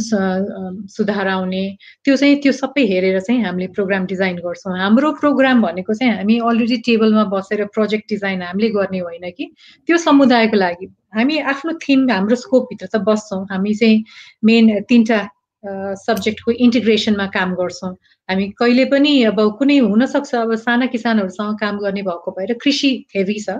[0.94, 1.64] सुधार आउने
[2.04, 6.38] त्यो चाहिँ त्यो सबै हेरेर चाहिँ हामीले प्रोग्राम डिजाइन गर्छौँ। हाम्रो प्रोग्राम भनेको चाहिँ हामी
[6.48, 9.52] अलरेडी टेबलमा बसेर प्रोजेक्ट डिजाइन हामीले गर्ने होइन कि?
[9.88, 14.04] त्यो समुदायको लागि हामी आफ्नो थिम हाम्रो स्कोपभित्र त बस्छौँ। हामी चाहिँ
[14.44, 15.18] मेन तिनवटा
[15.64, 17.92] सब्जेक्टको इन्टिग्रेसनमा काम गर्छौँ
[18.28, 23.38] हामी कहिले पनि अब कुनै हुनसक्छ अब साना किसानहरूसँग काम गर्ने भएको भएर कृषि हेभी
[23.40, 23.58] छ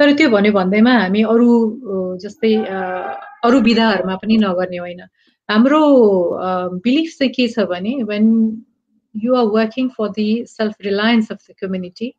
[0.00, 1.48] तर त्यो भन्यो भन्दैमा हामी अरू
[2.22, 2.54] जस्तै
[3.44, 5.00] अरू विधाहरूमा पनि नगर्ने होइन
[5.48, 5.82] हाम्रो
[6.84, 8.26] बिलिफ चाहिँ के छ भने when
[9.14, 12.12] you are working for the self reliance of the community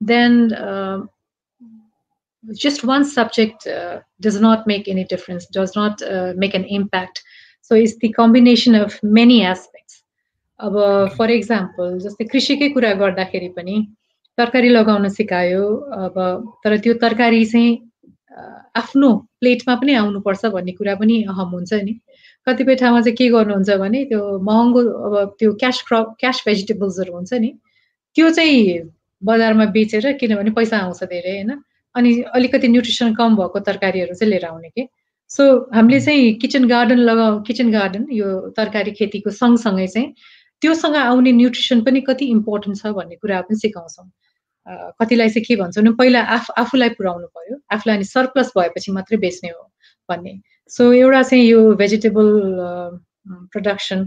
[0.00, 0.32] then
[2.44, 5.06] just one subject uh, does not make any
[5.74, 7.22] not uh, make an impact.
[7.70, 9.94] So it's the combination of many aspects.
[10.60, 10.74] अब
[11.18, 13.76] for example जस्तै कृषिकै कुरा गर्दाखेरि पनि
[14.38, 15.64] तरकारी लगाउन सिकायो।
[16.04, 16.16] अब
[16.64, 17.70] तर त्यो तरकारी चाहिँ
[18.80, 19.08] आफ्नो
[19.40, 21.94] प्लेटमा पनि आउनुपर्छ भन्ने कुरा पनि अहम हुन्छ नि।
[22.46, 27.32] कतिपय ठाउँमा चाहिँ के गर्नुहुन्छ भने त्यो महँगो अब त्यो क्यास क्रप क्यास भेजिटेबल्सहरू हुन्छ
[27.44, 27.50] नि
[28.16, 28.90] त्यो चाहिँ
[29.22, 31.50] बजारमा बेचेर किनभने पैसा आउँछ धेरै होइन।
[31.94, 34.88] अनि अलिकति न्युट्रिसन कम भएको तरकारीहरू चाहिँ लिएर आउने कि?
[35.30, 40.14] सो हामीले चाहिँ किचन गार्डन लगाउ किचन गार्डन यो तरकारी खेतीको सँगसँगै चाहिँ
[40.62, 44.06] त्योसँग आउने न्युट्रिसन पनि कति इम्पोर्टेन्ट छ भन्ने कुरा पनि सिकाउँछौँ।
[45.00, 49.18] कतिलाई चाहिँ के भन्छ भने पहिला आफ आफूलाई पुऱ्याउनु पऱ्यो। आफूलाई अनि सरप्लस भएपछि मात्रै
[49.20, 49.62] बेच्ने हो
[50.08, 50.32] भन्ने।
[50.72, 52.28] सो एउटा चाहिँ यो भेजिटेबल
[53.52, 54.04] प्रडक्सन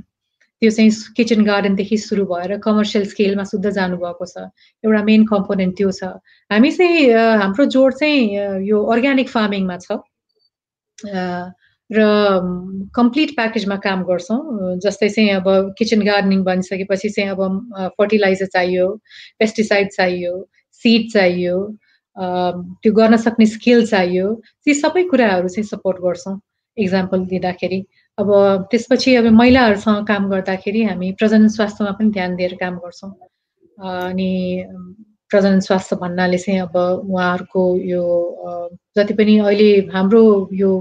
[0.61, 4.49] त्यो चाहिँ किचन गार्डनदेखि सुरु भएर कमर्सियल स्केलमा शुद्ध जानुभएको छ।
[4.83, 6.03] एउटा मेन कम्पोनेन्ट त्यो छ।
[6.49, 10.01] हामी चाहिँ हाम्रो जोड चाहिँ यो अर्ग्यानिक फार्मिङमा छ।
[11.05, 12.03] र
[12.95, 14.39] कम्प्लिट प्याकेजमा काम गर्छौँ।
[14.83, 18.87] जस्तै चाहिँ अब किचन गार्डनिङ भनिसकेपछि चाहिँ अब फर्टिलाइजर चाहियो
[19.39, 20.33] पेस्टिसाइड चाहियो
[20.83, 21.57] सिड चाहियो
[22.17, 24.33] त्यो गर्न सक्ने स्किल चाहियो।
[24.65, 26.39] ती सबै कुराहरू चाहिँ सपोर्ट गर्छौँ।
[26.77, 27.79] इक्जाम्पल दिँदाखेरि।
[28.17, 28.29] अब
[28.71, 33.11] त्यसपछि अब महिलाहरूसँग काम गर्दाखेरि हामी प्रजनन स्वास्थ्यमा पनि ध्यान दिएर काम गर्छौँ।
[33.77, 34.31] अनि
[35.31, 38.03] प्रजनन स्वास्थ्य भन्नाले चाहिँ अब उहाँहरूको यो
[38.97, 40.71] जति पनि अहिले हाम्रो यो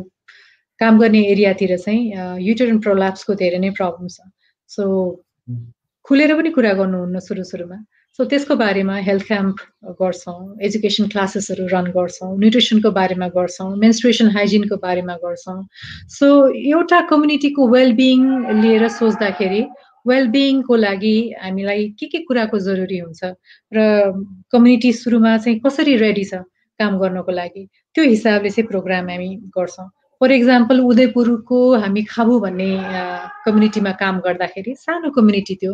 [0.81, 4.19] काम गर्ने एरियातिर चाहिँ युटेरन प्रोल्याप्सको धेरै नै प्रब्लम छ।
[4.71, 4.83] सो
[6.07, 7.79] खुलेर पनि कुरा गर्नुहुन्न सुरु सुरुमा।
[8.19, 9.57] सो त्यसको बारेमा हेल्थ क्याम्प
[10.01, 15.59] गर्छौँ एजुकेसन क्लासेसहरू रन गर्छौँ न्युट्रिसनको बारेमा गर्छौँ मेन्सुरेसन हाइजिनको बारेमा गर्छौँ।
[16.17, 16.27] सो
[16.73, 18.21] एउटा कम्युनिटीको वेलबिङ
[18.63, 19.63] लिएर सोच्दाखेरि
[20.09, 23.25] वेलबिङको लागि हामीलाई के के कुराको जरुरी हुन्छ
[23.73, 23.79] र
[24.53, 26.43] कम्युनिटी सुरुमा चाहिँ कसरी रेडी छ
[26.81, 27.63] काम गर्नको लागि
[27.95, 29.89] त्यो हिसाबले चाहिँ प्रोग्राम हामी गर्छौँ।
[30.21, 32.69] फर इक्जाम्पल उदयपुरको हामी खाबु भन्ने
[33.45, 35.73] कम्युनिटीमा काम गर्दाखेरि सानो कम्युनिटी थियो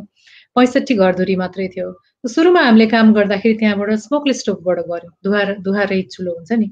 [0.57, 1.89] पैँसठी घरधुरी मात्रै थियो।
[2.27, 6.69] सुरुमा हामीले काम गर्दाखेरि त्यहाँबाट स्मोकले स्टोभबाट गऱ्यौँ धुवा धुवा रहित चुलो हुन्छ नि।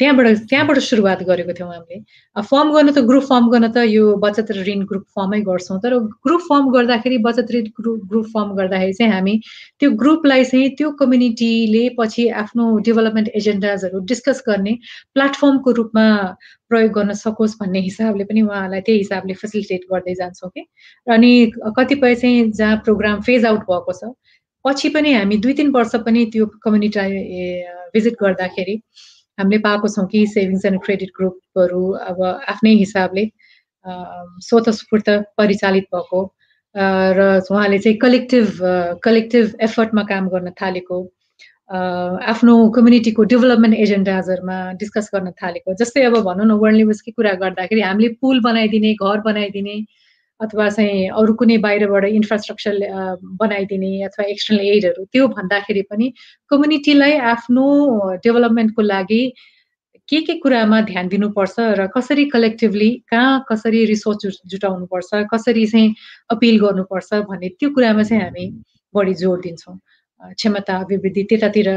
[0.00, 1.98] त्यहाँबाट त्यहाँबाट सुरुवात गरेको थियौँ हामीले।
[2.42, 5.94] फर्म गर्न त ग्रुप फर्म गर्न त यो बचत ऋण ग्रुप फर्मै गर्छौँ। तर
[6.26, 9.34] ग्रुप फर्म गर्दाखेरि बचत ऋण ग्रुप ग्रुप फर्म गर्दाखेरि चाहिँ हामी
[9.80, 14.74] त्यो ग्रुपलाई चाहिँ त्यो कम्युनिटीले पछि आफ्नो डेभलपमेन्ट एजेन्डाजहरू डिस्कस गर्ने
[15.14, 16.06] प्लेटफर्मको रूपमा
[16.68, 20.66] प्रयोग गर्न सकोस् भन्ने हिसाबले पनि उहाँहरूलाई त्यही हिसाबले फेसिलिटेट गर्दै जान्छौँ कि।
[21.06, 21.32] अनि
[21.78, 24.12] कतिपय चाहिँ जहाँ प्रोग्राम फेज आउट भएको छ
[24.64, 27.12] पछि पनि हामी दुई तिन वर्ष पनि त्यो कम्युनिटीलाई
[27.94, 28.80] भिजिट गर्दाखेरि
[29.38, 33.24] हामीले पाएको छौँ कि सेभिङ्स एन्ड क्रेडिट ग्रुपहरू अब आफ्नै हिसाबले
[34.48, 36.22] स्वतस्फूर्त परिचालित भएको
[37.18, 38.58] र उहाँले चाहिँ कलेक्टिभ
[39.04, 41.02] कलेक्टिभ एफर्टमा काम गर्न थालेको
[42.32, 47.80] आफ्नो कम्युनिटीको डेभलपमेन्ट एजेन्डाजहरूमा डिस्कस गर्न थालेको। जस्तै अब भनौँ न वर्ल्ड लेभल्सकै कुरा गर्दाखेरि
[47.80, 49.76] हामीले पुल बनाइदिने घर बनाइदिने
[50.40, 52.78] अथवा चाहिँ अरू कुनै बाहिरबाट इन्फ्रास्ट्रक्चर
[53.40, 56.12] बनाइदिने अथवा एक्सटर्नल एडहरू त्यो भन्दाखेरि पनि
[56.50, 57.66] कम्युनिटीलाई आफ्नो
[58.24, 59.22] डेभलपमेन्टको लागि
[60.08, 65.94] के के कुरामा ध्यान दिनुपर्छ र कसरी कलेक्टिभली कहाँ कसरी रिसोर्स जुटाउनुपर्छ कसरी चाहिँ
[66.30, 68.46] अपिल गर्नुपर्छ भन्ने त्यो कुरामा चाहिँ हामी
[68.94, 69.78] बढी जोड दिन्छौँ।
[70.36, 71.68] क्षमता अभिवृद्धि त्यतातिर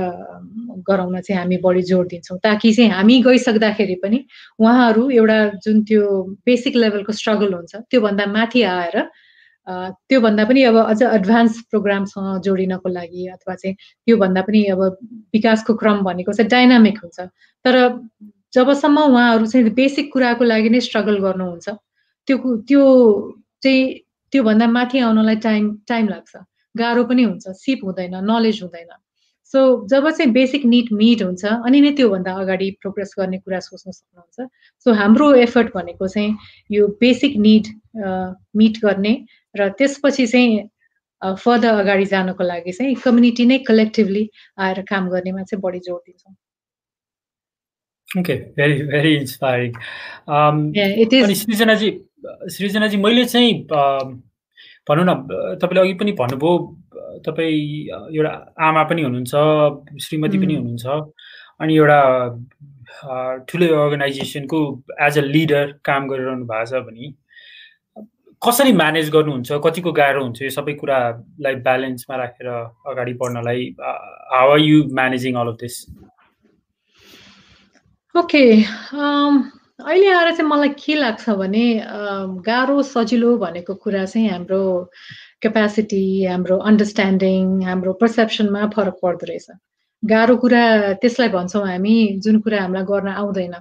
[0.87, 4.23] गराउन चाहिँ हामी बढी जोड दिन्छौँ। ताकि चाहिँ हामी गइसक्दाखेरि पनि
[4.59, 6.03] उहाँहरू एउटा जुन त्यो
[6.45, 8.97] बेसिक लेभलको स्ट्रगल हुन्छ त्योभन्दा माथि आएर
[9.67, 14.81] त्योभन्दा पनि अब अझ एडभान्स प्रोग्रामसँग जोडिनको लागि अथवा चाहिँ त्योभन्दा पनि अब
[15.33, 17.19] विकासको क्रम भनेको चाहिँ डाइनामिक हुन्छ।
[17.65, 17.75] तर
[18.55, 21.67] जबसम्म उहाँहरू चाहिँ बेसिक कुराको लागि नै स्ट्रगल गर्नुहुन्छ
[22.27, 22.83] त्यो त्यो
[23.63, 23.83] चाहिँ
[24.33, 26.35] त्योभन्दा माथि आउनलाई टाइम टाइम लाग्छ।
[26.77, 28.91] गाह्रो पनि हुन्छ सिप हुँदैन नलेज हुँदैन।
[29.53, 33.91] सो जब चाहिँ बेसिक निड मिट हुन्छ अनि नै त्योभन्दा अगाडि प्रोग्रेस गर्ने कुरा सोच्न
[33.91, 34.37] सक्नुहुन्छ।
[34.85, 36.31] सो हाम्रो एफर्ट भनेको चाहिँ
[36.71, 37.65] यो बेसिक निड
[38.55, 39.13] मिट गर्ने
[39.55, 40.69] र त्यसपछि चाहिँ
[41.21, 44.23] फर्दर अगाडि जानको लागि चाहिँ कम्युनिटी नै कलेक्टिभली
[44.59, 46.33] आएर काम गर्नेमा चाहिँ बढी जोड दिन्छौँ।
[48.19, 49.71] Okay very very inspiring
[51.35, 51.89] Srijana ji
[52.53, 53.53] Srijana ji मैले चाहिँ
[54.87, 55.13] भनौँ न
[55.59, 56.51] तपाईँले अघि पनि भन्नुभयो
[57.25, 57.61] तपाईँ
[58.15, 60.85] एउटा आमा पनि हुनुहुन्छ श्रीमती पनि हुनुहुन्छ
[61.59, 61.99] अनि एउटा
[63.47, 64.59] ठुलो अर्गनाइजेसनको
[65.01, 67.13] एज अ लिडर काम गरिरहनु भएको छ भने
[68.41, 72.49] कसरी म्यानेज गर्नुहुन्छ कतिको गाह्रो हुन्छ यो सबै कुरालाई ब्यालेन्समा राखेर
[72.91, 75.77] अगाडि बढ्नलाई how are you managing all of this
[78.15, 78.43] okay
[79.79, 81.65] अहिले आएर चाहिँ मलाई के लाग्छ भने
[82.45, 84.61] गाह्रो सजिलो भनेको कुरा चाहिँ हाम्रो
[85.41, 89.47] क्यापेसिटी हाम्रो अन्डरस्ट्यान्डिङ हाम्रो पर्सेप्सनमा फरक पर्दो रहेछ।
[90.03, 90.63] गाह्रो कुरा
[91.01, 93.53] त्यसलाई भन्छौँ हामी जुन कुरा हामीलाई गर्न आउँदैन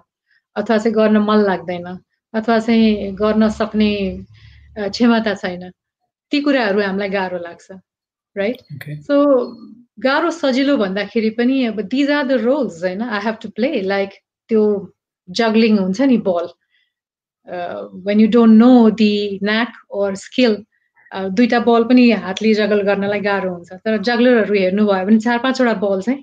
[0.57, 1.87] अथवा चाहिँ गर्न मन लाग्दैन
[2.35, 3.92] अथवा चाहिँ गर्न सक्ने
[4.79, 5.70] क्षमता छैन
[6.33, 7.70] ती कुराहरू हामीलाई गाह्रो लाग्छ
[8.37, 8.59] राइट
[9.05, 9.14] सो
[10.00, 13.02] गाह्रो सजिलो भन्दाखेरि पनि अब दिज आर द रोल्स होइन?
[13.02, 14.11] I have to play like
[14.50, 14.62] त्यो
[15.29, 16.47] जग्लिङ हुन्छ नि ball
[18.07, 20.57] when you don't know the knack or skill
[21.12, 26.01] दुईवटा बल पनि हातले जगल गर्नलाई गाह्रो हुन्छ। तर जग्लरहरू हेर्नुभयो भने चार पाँचवटा बल
[26.07, 26.23] चाहिँ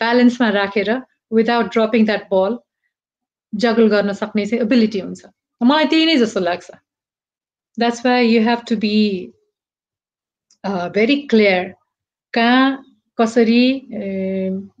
[0.00, 0.90] ब्यालेन्समा राखेर
[1.38, 2.58] without dropping that ball
[3.52, 5.22] juggle गर्न सक्ने चाहिँ एबिलिटी हुन्छ।
[5.60, 6.70] मलाई त्यही नै जस्तो लाग्छ।
[7.78, 8.96] That's why you have to be
[10.94, 11.72] very clear
[12.34, 12.64] कहाँ
[13.18, 13.64] कसरी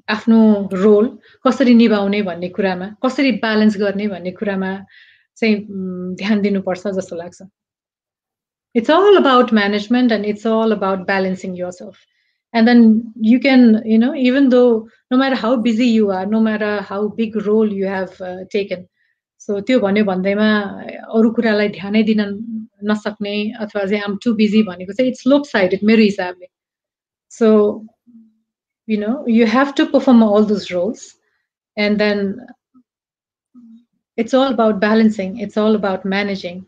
[0.08, 0.38] आफ्नो
[0.72, 1.06] रोल
[1.46, 4.72] कसरी निभाउने भन्ने कुरामा कसरी ब्यालेन्स गर्ने भन्ने कुरामा
[5.36, 5.56] चाहिँ
[6.22, 7.42] ध्यान दिनुपर्छ जस्तो लाग्छ
[8.74, 12.00] it's all about management and it's all about balancing yourself
[12.54, 12.82] and then
[13.28, 17.08] you can you know even though no matter how busy you are no matter how
[17.20, 18.86] big role you have uh, taken
[19.48, 20.46] त्यो भन्यो भन्दैमा
[21.16, 22.20] अरू कुरालाई ध्यानै दिन
[22.90, 26.46] नसक्ने अथवा चाहिँ आम टु बिजी भनेको चाहिँ इट्स लोप साइडेड मेरो हिसाबले
[27.32, 27.48] so
[28.88, 31.12] you know you have to perform all those roles.
[31.76, 32.46] And then
[34.18, 35.38] it's all about balancing.
[35.40, 36.64] It's all about managing.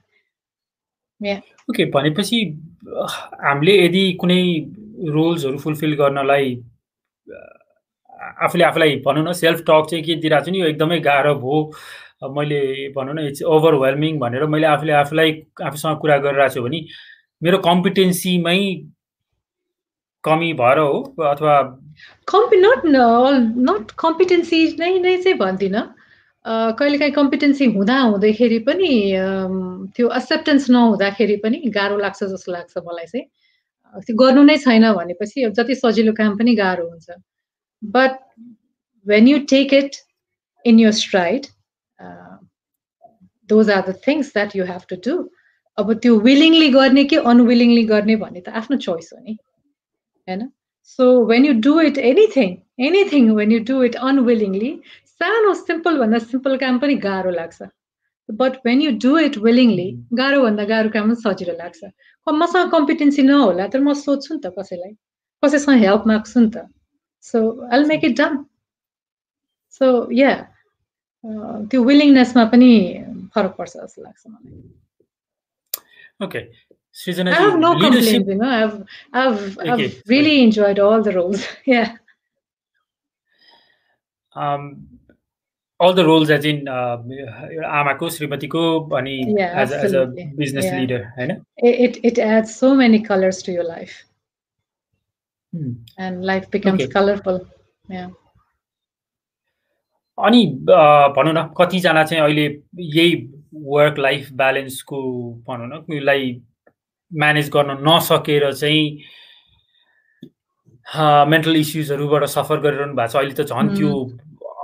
[1.20, 1.40] Yeah.
[1.70, 2.40] Okay भनेपछि
[3.44, 4.42] हामीले यदि कुनै
[5.14, 6.52] रोल्सहरू फुलफिल गर्नलाई
[8.44, 11.58] आफूले आफूलाई भनौँ न सेल्फ टक चाहिँ के दिइरहेको छु नि यो एकदमै गाह्रो भयो।
[12.36, 12.60] मैले
[12.96, 15.32] भनौँ न इट्स ओभरवेल्मिङ भनेर मैले आफूले आफूलाई
[15.70, 16.80] आफूसँग कुरा गरिरहेको छु भने
[17.42, 18.60] मेरो कम्पिटेन्सीमै
[20.24, 20.94] कमी भएर हो
[21.32, 21.54] अथवा
[22.28, 22.80] कम्पि नट
[23.68, 25.82] नट कम्पिटेन्सी नै नै चाहिँ भन्दिनँ।
[26.78, 28.90] कहिलेकाहीँ कम्पिटेन्सी हुँदा हुँदैखेरि पनि
[29.96, 33.26] त्यो एक्सेप्टेन्स नहुँदाखेरि पनि गाह्रो लाग्छ जस्तो लाग्छ मलाई चाहिँ।
[34.06, 37.08] त्यो गर्नु नै छैन भनेपछि जति सजिलो काम पनि गाह्रो हुन्छ।
[37.82, 38.12] But
[39.06, 39.96] when you take it
[40.64, 41.46] in your stride
[43.48, 45.16] those are the things that you have to do
[45.78, 49.36] अब त्यो विलिङली गर्ने कि अनविलिङली गर्ने भन्ने त आफ्नो चोइस हो नि।
[50.28, 50.48] होइन?
[50.90, 56.18] So when you do it anything anything when you do it unwillingly सानो सिम्पल भन्दा
[56.18, 57.62] सिम्पल काम पनि गाह्रो लाग्छ
[58.30, 61.84] but when you do it willingly गाह्रोभन्दा गाह्रो काम पनि सजिलो लाग्छ
[62.26, 64.92] मसँग कम्पिटेन्सी नहोला तर म सोध्छु नि त कसैलाई
[65.44, 66.66] कसैसँग हेल्प माग्छु नि त
[67.20, 68.44] so I make it done
[69.80, 70.32] so yeah
[71.70, 72.70] त्यो विलिङनेसमा पनि
[73.34, 74.68] फरक पर्छ जस्तो लाग्छ मलाई
[77.06, 77.30] Okay.
[77.30, 78.48] I have no complaints, you know.
[78.48, 81.46] I've I've I've really enjoyed all the roles.
[81.66, 81.92] yeah.
[84.34, 84.88] Um,
[85.80, 86.96] all the roles as in uh,
[87.78, 88.62] आमाको श्रीमतीको
[88.98, 90.06] अनि yeah, as, as a
[90.40, 90.78] business Yeah.
[90.80, 93.94] leader होइन It, it it adds so many colors to your life,
[95.52, 95.72] Hmm.
[95.98, 96.92] and life becomes Okay.
[96.92, 97.40] colorful.
[97.88, 98.10] Yeah.
[100.18, 102.46] अनि भनौँ न कतिजना चाहिँ अहिले
[102.98, 103.14] यही
[103.72, 105.00] वर्क लाइफ ब्यालेन्सको
[105.48, 106.40] भनौँ न यसलाई
[107.12, 108.84] म्यानेज गर्न नसकेर चाहिँ
[111.30, 113.92] मेन्टल इस्युजहरूबाट सफर गरिरहनु भएको छ। अहिले त झन् त्यो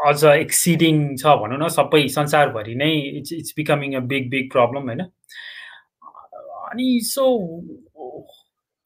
[0.09, 4.83] अझ एक्सिडिङ छ भनौँ न सबै संसारभरि नै it's it's becoming a big big problem
[4.91, 5.03] होइन?
[6.71, 7.25] अनि so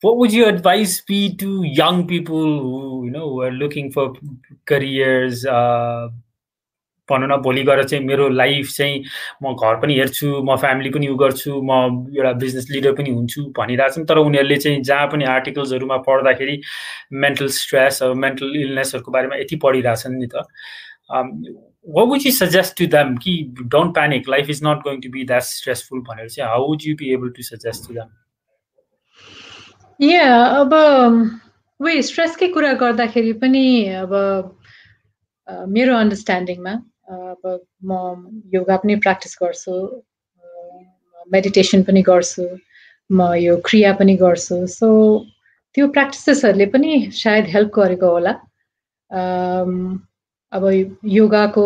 [0.03, 4.05] what would your advice be to young people who you know who are looking for
[4.64, 6.09] careers uh,
[7.11, 9.05] भनौँ न भोलि गएर चाहिँ मेरो लाइफ चाहिँ
[9.44, 11.73] म घर पनि हेर्छु म फ्यामिली पनि उ गर्छु म
[12.16, 16.61] एउटा बिजनेस लिडर पनि हुन्छु भनिरहेको छन्। तर उनीहरूले चाहिँ जहाँ पनि आर्टिकल्सहरूमा पढ्दाखेरि
[17.25, 20.44] मेन्टल स्ट्रेस मेन्टल इलनेसहरूको बारेमा यति पढिरहेछन् नि त।
[21.88, 23.33] what would you suggest to them कि
[23.75, 26.94] don't panic life is not going to be that stressful भनेर चाहिँ how would you
[26.97, 28.11] be able to suggest to them?
[30.01, 30.75] Yeah, अब
[31.81, 33.64] वे स्ट्रेसकै कुरा गर्दाखेरि पनि
[34.03, 34.12] अब
[35.49, 36.75] मेरो अन्डरस्ट्यान्डिङमा
[37.09, 37.92] अब म
[38.55, 39.75] योगा पनि प्र्याक्टिस गर्छु
[41.33, 42.44] मेडिटेसन पनि गर्छु
[43.11, 44.88] म यो क्रिया पनि गर्छु सो
[45.75, 46.90] त्यो प्र्याक्टिसेसहरूले पनि
[47.21, 48.35] सायद हेल्प गरेको होला।
[50.53, 50.64] अब
[51.12, 51.64] योगाको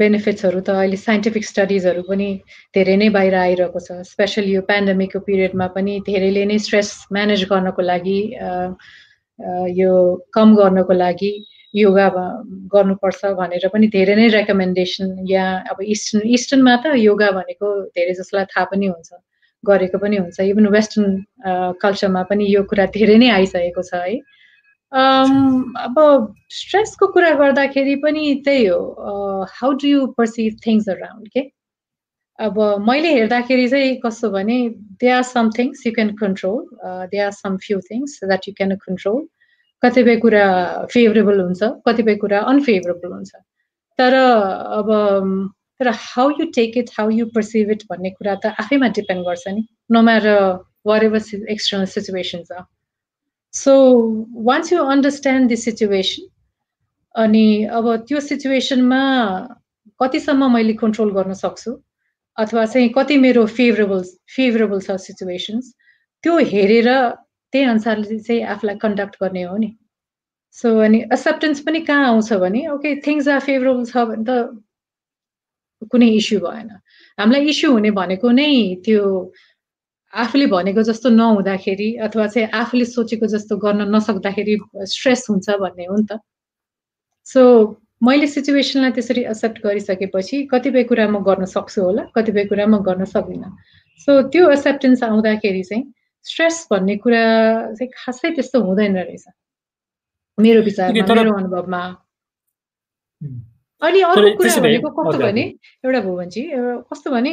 [0.00, 2.28] बेनिफिट्सहरू त अहिले साइन्टिफिक स्टडिजहरू पनि
[2.76, 7.82] धेरै नै बाहिर आइरहेको छ स्पेसली यो पेन्डेमिकको पिरियडमा पनि धेरैले नै स्ट्रेस म्यानेज गर्नको
[7.88, 8.20] लागि
[9.80, 9.92] यो
[10.38, 11.32] कम गर्नको लागि
[11.74, 12.08] योगा
[12.74, 18.44] गर्नुपर्छ भनेर पनि धेरै नै रेकमेन्डेसन या अब इस्टर्न इस्टर्नमा त योगा भनेको धेरै जसलाई
[18.52, 19.10] थाहा पनि हुन्छ
[19.64, 24.20] गरेको पनि हुन्छ। इभन वेस्टर्न कल्चरमा पनि यो कुरा धेरै नै आइसकेको छ है।
[24.92, 25.96] अब
[26.52, 28.80] स्ट्रेसको कुरा गर्दाखेरि पनि त्यही हो
[29.56, 31.42] how do you perceive things around के
[32.38, 32.58] अब
[32.88, 34.58] मैले हेर्दाखेरि चाहिँ कस्तो भने
[35.00, 36.58] they are some things you can control
[37.12, 39.22] they are some few things that you can control
[39.82, 40.46] कतिपय कुरा
[40.92, 43.32] फेभरेबल हुन्छ कतिपय कुरा अनफेभरेबल हुन्छ।
[43.98, 44.88] तर अब
[45.80, 49.48] तर how you take it how you perceive it भन्ने कुरा त आफैमा डिपेन्ड गर्छ
[49.48, 50.36] नि no matter
[50.86, 52.62] what ever external situation छ
[53.54, 53.72] so
[54.48, 56.28] once you understand this situation
[57.14, 57.46] अनि
[57.78, 59.00] अब त्यो सिचुएसनमा
[60.00, 61.72] कतिसम्म मैले कन्ट्रोल गर्न सक्छु
[62.38, 64.02] अथवा चाहिँ कति मेरो फेभरेबल
[64.36, 65.74] फेभरेबल छ सिचुएसन्स
[66.24, 66.88] त्यो हेरेर
[67.52, 69.70] त्यही अनुसारले चाहिँ आफूलाई कन्डक्ट गर्ने हो नि।
[70.56, 76.08] सो अनि एक्सेप्टेन्स पनि कहाँ आउँछ भने ओके थिङ्स आर फेभरेबल छ भने त कुनै
[76.16, 76.68] इस्यु भएन।
[77.18, 78.50] हामीलाई इस्यु हुने भनेको नै
[78.84, 79.02] त्यो
[80.12, 84.56] आफूले भनेको जस्तो नहुँदाखेरि अथवा चाहिँ आफूले सोचेको जस्तो गर्न नसक्दाखेरि
[84.92, 86.20] स्ट्रेस हुन्छ भन्ने हो नि त।
[87.26, 87.42] सो
[88.02, 93.04] मैले सिचुएसनलाई त्यसरी एक्सेप्ट गरिसकेपछि कतिपय कुरा म गर्न सक्छु होला कतिपय कुरा म गर्न
[93.14, 93.50] सक्दिनँ।
[94.04, 95.84] सो त्यो एक्सेप्टेन्स आउँदाखेरि चाहिँ
[96.24, 97.22] स्ट्रेस भन्ने कुरा
[97.78, 99.24] चाहिँ खासै त्यस्तो हुँदैन रहेछ।
[100.38, 101.82] मेरो विचारमा मेरो अनुभवमा।
[103.82, 105.42] अनि अर्को कुरा भनेको कस्तो भने
[105.84, 106.42] एउटा भुवनजी
[106.90, 107.32] कस्तो भने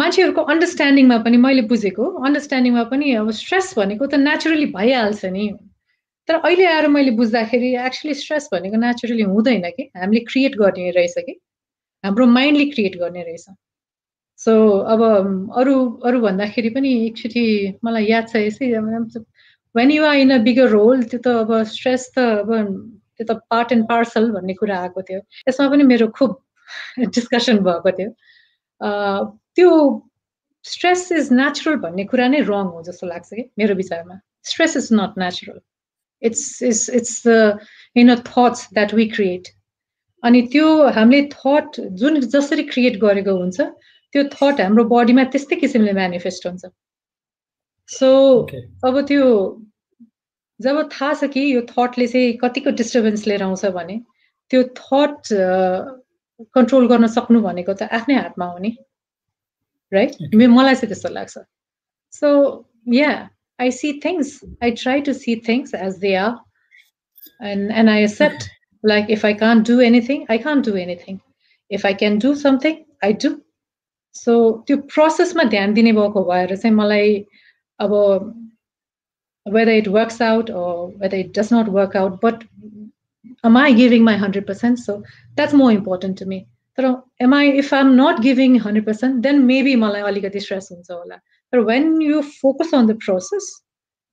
[0.00, 5.44] मान्छेहरूको अन्डरस्ट्यान्डिङमा पनि मैले बुझेको अन्डरस्ट्यान्डिङमा पनि अब स्ट्रेस भनेको त नेचुरली भइहाल्छ नि।
[6.28, 11.14] तर अहिले आएर मैले बुझ्दाखेरि एक्चुली स्ट्रेस भनेको नेचुरली हुँदैन कि। हामीले क्रिएट गर्ने रहेछ
[11.26, 11.34] कि।
[12.04, 13.46] हाम्रो माइन्डले क्रिएट गर्ने रहेछ।
[14.44, 14.54] सो
[14.94, 15.02] अब
[15.60, 15.74] अरू
[16.06, 17.44] अरू भन्दाखेरि पनि एकचोटि
[17.84, 18.70] मलाई याद छ यसै
[19.74, 23.38] when you are in a bigger role त्यो त अब स्ट्रेस त अब त्यो त
[23.50, 26.36] पार्ट एन्ड पार्सल भन्ने कुरा आएको थियो। यसमा पनि मेरो खुब
[27.16, 28.10] डिस्कसन भएको थियो।
[29.58, 29.72] त्यो
[30.64, 34.20] स्ट्रेस इज नेचुरल भन्ने कुरा नै रङ हो जस्तो लाग्छ कि मेरो विचारमा।
[34.52, 35.60] Stress is not natural
[36.22, 37.16] it's it's it's
[38.02, 39.48] in a thoughts that we create
[40.22, 43.68] अनि त्यो हामीले थट जुन जसरी क्रिएट गरेको हुन्छ
[44.12, 46.70] त्यो थट हाम्रो बडीमा त्यस्तै किसिमले मेनिफेस्ट हुन्छ
[47.88, 48.10] सो
[48.90, 49.24] अब त्यो
[50.60, 53.98] जब थाहा छ कि यो थटले चाहिँ कतिको डिस्टर्बेन्स लिएर आउँछ भने
[54.50, 55.32] त्यो थट
[56.58, 58.76] कन्ट्रोल गर्न सक्नु भनेको त आफ्नै हातमा हो नि
[59.92, 61.44] राइट मलाई चाहिँ त्यस्तो लाग्छ
[62.20, 62.30] so
[63.00, 63.12] yeah
[63.58, 64.42] I see things.
[64.62, 66.40] I try to see things as they are,
[67.40, 68.48] and and I accept.
[68.84, 71.20] Like if I can't do anything, I can't do anything.
[71.70, 73.42] If I can do something, I do.
[74.15, 77.25] So त्यो प्रोसेसमा ध्यान दिने भएको भएर चाहिँ मलाई
[77.79, 77.91] अब
[79.45, 82.43] whether it works out or whether it does not work out, but
[83.43, 84.77] am I giving my 100%?
[84.77, 85.03] So
[85.35, 86.45] that's more important to me.
[86.77, 91.15] तर am I, if I'm not giving 100%, then maybe मलाई अलिकति स्ट्रेस हुन्छ होला
[91.53, 93.49] तर when you focus on the process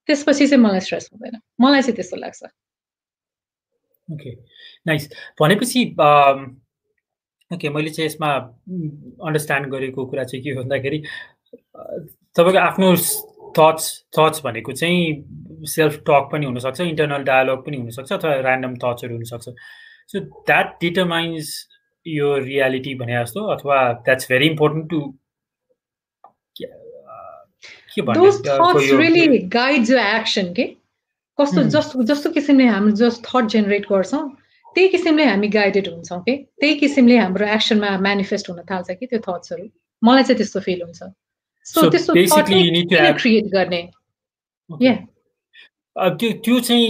[0.09, 2.43] त्यसपछि चाहिँ मलाई stress हुँदैन मलाई चाहिँ त्यस्तो लाग्छ
[4.13, 4.35] ओके
[4.87, 5.09] नाइस
[5.41, 5.85] भनेपछि
[7.54, 8.30] ओके मैले चाहिँ यसमा
[9.28, 11.00] अन्डरस्ट्यान्ड गरेको कुरा चाहिँ के हो भन्दाखेरि
[12.36, 12.96] तपाईँको आफ्नो
[13.58, 13.86] थट्स
[14.18, 19.50] थट्स भनेको चाहिँ सेल्फ टक पनि हुनसक्छ इन्टरनल डायलग पनि हुनसक्छ अथवा ऱ्यान्डम थट्सहरू हुनसक्छ।
[20.12, 21.48] सो द्याट डिटरमाइन्स
[22.06, 25.00] यो रियालिटी भने जस्तो अथवा द्याट्स भेरी इम्पोर्टेन्ट टु
[30.56, 30.66] के
[31.40, 34.24] कस्तो जस्तो जस्तो किसिमले हामी जस्ट थट जेनेरेट गर्छौँ।
[34.76, 36.34] त्यही किसिमले हामी गाइडेड हुन्छौँ कि?
[36.60, 39.66] त्यही किसिमले हाम्रो एक्सनमा मेनिफेस्ट हुन थाल्छ कि त्यो थट्सहरू
[40.02, 41.02] मलाई चाहिँ त्यस्तो फिल हुन्छ।
[41.66, 42.14] सो त्यस्तो
[43.20, 43.82] क्रिएट गर्ने?
[46.20, 46.88] त्यो त्यो चाहिँ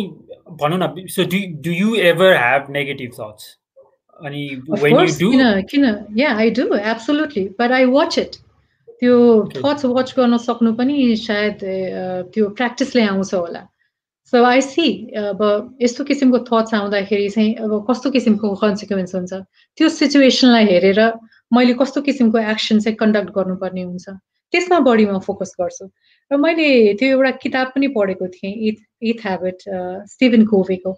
[0.62, 1.24] भनौँ न so
[1.64, 3.44] do you ever have negative thoughts
[4.26, 5.86] अनि किन किन?
[6.18, 8.36] या I do absolutely but I watch it
[9.00, 9.16] त्यो
[9.56, 11.58] थट्स वाच गर्न सक्नु पनि सायद
[12.34, 13.62] त्यो प्र्याक्टिसले आउँछ होला।
[14.32, 14.88] सो आई सी
[15.22, 15.42] अब
[15.82, 19.34] यस्तो किसिमको थट्स आउँदाखेरि चाहिँ अब कस्तो किसिमको कन्सिक्वेन्स हुन्छ?
[19.78, 21.00] त्यो सिचुएसनलाई हेरेर
[21.54, 24.06] मैले कस्तो किसिमको एक्सन चाहिँ कन्डक्ट गर्नुपर्ने हुन्छ?
[24.54, 25.86] त्यसमा बढी म फोकस गर्छु।
[26.32, 28.78] र मैले त्यो एउटा किताब पनि पढेको थिएँ इथ
[29.14, 29.58] इथ ह्याबिट
[30.10, 30.92] स्टिभन कोभेको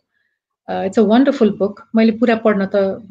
[0.87, 3.03] इट्स अ वन्डरफुल बुक मैले पुरा पढ्न त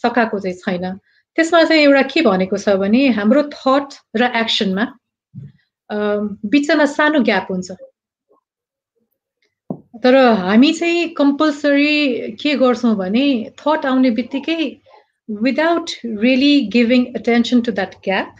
[0.00, 0.96] सकाएको चाहिँ छैन।
[1.36, 4.84] त्यसमा चाहिँ एउटा के भनेको छ भने हाम्रो थट र एक्सनमा
[5.92, 7.76] बिचमा सानो ग्याप हुन्छ।
[9.94, 13.26] तर हामी चाहिँ कम्पलसरी के गर्छौँ भने
[13.58, 14.56] थट आउने बित्तिकै
[15.28, 18.34] without really giving attention to that gap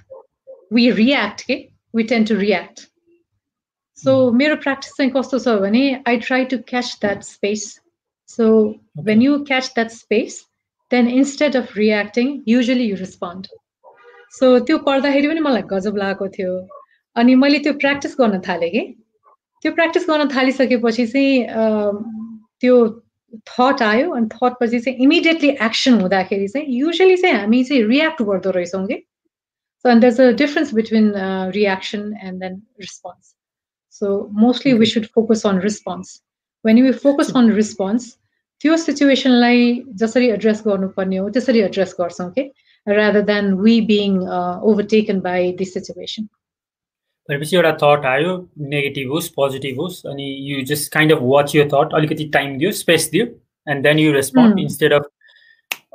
[0.72, 1.56] we react के
[1.96, 2.80] we tend to react
[3.98, 7.64] so मेरो प्र्याक्टिस चाहिँ कस्तो छ भने I try to catch that space
[8.28, 8.50] so
[9.08, 10.40] when you catch that space
[10.90, 13.46] then instead of reacting usually you respond
[14.38, 16.54] so त्यो पढ्दाखेरि पनि मलाई गजब लागेको थियो।
[17.16, 18.82] अनि मैले त्यो प्र्याक्टिस गर्न थालेँ कि।
[19.62, 21.44] त्यो प्र्याक्टिस गर्न थालिसकेपछि चाहिँ
[22.60, 22.76] त्यो
[23.50, 28.22] थट आयो अनि थट पछि चाहिँ इमिडिएटली एक्सन हुँदाखेरि चाहिँ युजली चाहिँ हामी चाहिँ रियाक्ट
[28.30, 29.02] गर्दो रहेछौँ कि।
[29.84, 31.12] So and there's a difference between
[31.56, 33.34] reaction and then response
[33.98, 34.14] so
[34.46, 36.20] mostly we should focus on response
[36.64, 38.14] when you focus on response
[38.60, 39.60] त्यो सिचुएसनलाई
[40.02, 42.50] जसरी एड्रेस गर्नुपर्ने हो त्यसरी एड्रेस गर्छौँ कि
[42.86, 46.28] rather than we being uh, overtaken by the situation.
[47.28, 48.36] भनेपछि एउटा थट आयो
[48.68, 52.70] नेगेटिभ होस् पोजिटिभ होस् अनि you just kind of watch यो थट अलिकति टाइम दियो
[52.74, 53.26] स्पेस दियो
[53.66, 55.08] and then you respond instead of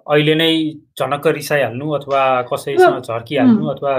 [0.07, 0.51] अहिले नै
[0.99, 3.95] झनक्क रिसाइहाल्नु अथवा कसैसँग झर्किहाल्नु अथवा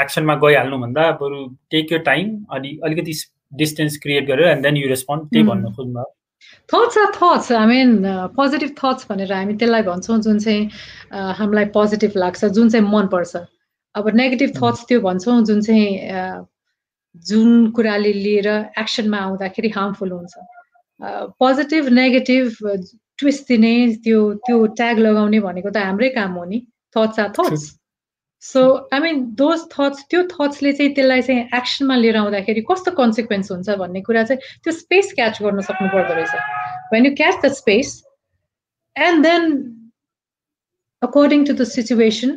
[0.00, 3.16] एक्सनमा गइहाल्नु भन्दा बरु टेक यो टाइम अनि अलिकति
[3.54, 6.04] डिस्टेन्स क्रिएट गरेर एन्ड देन यु रेस्पोन्ड त्यही भन्नु खोज्नु
[6.72, 7.94] thoughts are thoughts I mean
[8.36, 10.68] positive thoughts भनेर हामी त्यसलाई भन्छौँ जुन चाहिँ
[11.38, 13.36] हामीलाई पोजिटिभ लाग्छ जुन चाहिँ मनपर्छ
[13.94, 16.46] अब नेगेटिभ थट्स त्यो भन्छौँ जुन चाहिँ
[17.26, 20.34] जुन कुराले लिएर एक्सनमा आउँदाखेरि हार्मफुल हुन्छ।
[21.40, 22.56] पोजिटिभ नेगेटिभ
[23.18, 23.74] ट्विस्ट दिने
[24.04, 26.58] त्यो त्यो ट्याग लगाउने भनेको त हाम्रै काम हो नि।
[26.96, 27.64] Thoughts are thoughts
[28.42, 28.62] so
[28.94, 33.68] I mean those thoughts त्यो थट्सले चाहिँ त्यसलाई चाहिँ एक्सनमा लिएर आउँदाखेरि कस्तो कन्सिक्वेन्स हुन्छ
[33.82, 36.34] भन्ने कुरा चाहिँ त्यो स्पेस क्याच गर्न सक्नु पर्दो रहेछ।
[36.92, 37.88] When you catch the space
[38.96, 39.42] and then
[41.02, 42.30] according to the situation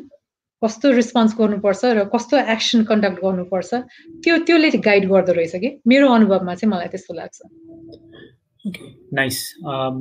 [0.64, 3.74] कस्तो रिस्पोन्स गर्नुपर्छ र कस्तो एक्सन कन्डक्ट गर्नुपर्छ
[4.24, 5.70] त्यो त्यसले गाइड गर्दो रहेछ कि?
[5.88, 7.40] मेरो अनुभवमा चाहिँ मलाई त्यस्तो लाग्छ।
[9.14, 9.96] नाइस um,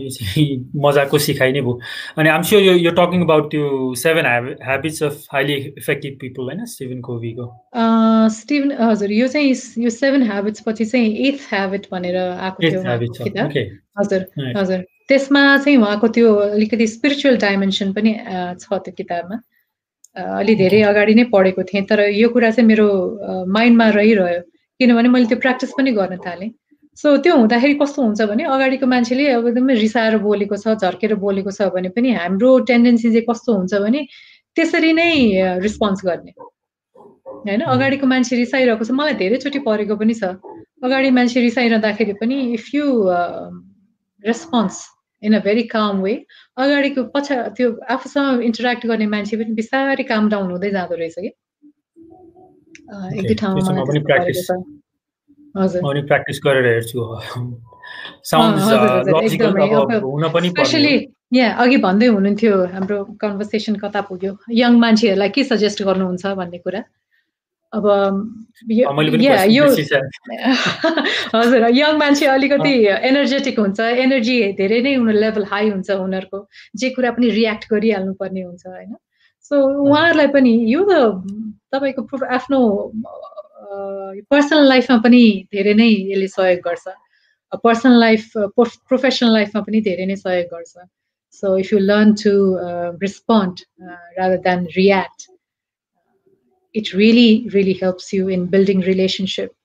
[0.00, 0.44] यो चाहिँ
[0.76, 1.78] मजाको सिकाइ नै भयो।
[2.18, 4.26] अनि आम स्योर यो यो टकिङ अबाउट त्यो seven
[4.62, 6.64] habits of highly effective people होइन?
[6.72, 7.46] स्टिभन कोभीको
[8.36, 12.80] स्टिभन हजुर यो चाहिँ यो सेभेन ह्याबिट्स पछि चाहिँ एथ ह्याबिट भनेर आएको थियो
[13.98, 14.26] हजुर
[14.56, 18.14] हजुर। त्यसमा चाहिँ उहाँको त्यो अलिकति स्पिरिचुअल डाइमेन्सन पनि
[18.60, 19.40] छ त्यो किताबमा।
[20.16, 22.86] अलि धेरै अगाडि नै पढेको थिएँ तर यो कुरा चाहिँ मेरो
[23.50, 24.40] माइन्डमा रहिरह्यो
[24.80, 26.50] किनभने मैले त्यो प्र्याक्टिस पनि गर्न थालेँ।
[26.98, 31.50] सो त्यो हुँदाखेरि कस्तो हुन्छ भने अगाडिको मान्छेले अब एकदमै रिसाएर बोलेको छ झर्केर बोलेको
[31.50, 34.00] छ भने पनि हाम्रो टेन्डेन्सी चाहिँ कस्तो हुन्छ भने
[34.56, 35.10] त्यसरी नै
[35.66, 37.60] रिस्पोन्स गर्ने। होइन?
[37.60, 40.38] अगाडिको मान्छे रिसाइरहेको छ। मलाई धेरैचोटि परेको पनि छ।
[40.86, 42.86] अगाडि मान्छे रिसाइरहँदाखेरि पनि if you
[44.22, 44.76] response
[45.24, 46.14] in a very calm way
[46.58, 51.30] अगाडिको पछा त्यो आफूसँग इन्टरेक्ट गर्ने मान्छे पनि बिस्तारै काम डाउन हुँदै जाँदो रहेछ कि?
[53.18, 53.60] एक दुई ठाउँमा
[55.56, 57.00] अनि प्र्याक्टिस गरेर हेर्छु।
[60.50, 60.94] स्पेसली
[61.32, 64.32] यहाँ अघि भन्दै हुनुहुन्थ्यो हाम्रो कन्भर्सेसन कता पुग्यो?
[64.50, 66.80] यङ मान्छेहरूलाई के सजेस्ट गर्नुहुन्छ भन्ने कुरा?
[67.74, 67.86] अब
[68.70, 68.88] यो
[71.34, 72.72] हजुर यङ मान्छे अलिकति
[73.10, 76.38] एनर्जेटिक हुन्छ एनर्जी धेरै नै उनीहरू लेभल हाई हुन्छ उनीहरूको
[76.82, 78.94] जे कुरा पनि रियाक्ट गरिहाल्नु पर्ने हुन्छ होइन?
[79.50, 79.54] सो
[79.86, 80.80] उहाँहरूलाई पनि यो
[81.74, 82.02] तपाईँको
[82.38, 82.60] आफ्नो
[84.30, 85.22] पर्सनल लाइफमा पनि
[85.52, 86.84] धेरै नै यसले सहयोग गर्छ।
[87.64, 88.22] पर्सनल लाइफ
[88.58, 90.72] प्रोफेसनल लाइफमा पनि धेरै नै सहयोग गर्छ।
[91.42, 92.32] So if you learn to
[93.02, 93.54] respond
[94.18, 95.18] rather than react
[96.73, 99.55] it really really helps you in building relationship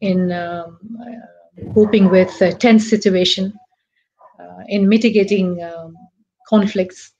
[0.00, 3.52] in um, uh, coping with a tense situation
[4.40, 5.96] uh, in mitigating um,
[6.48, 7.10] conflicts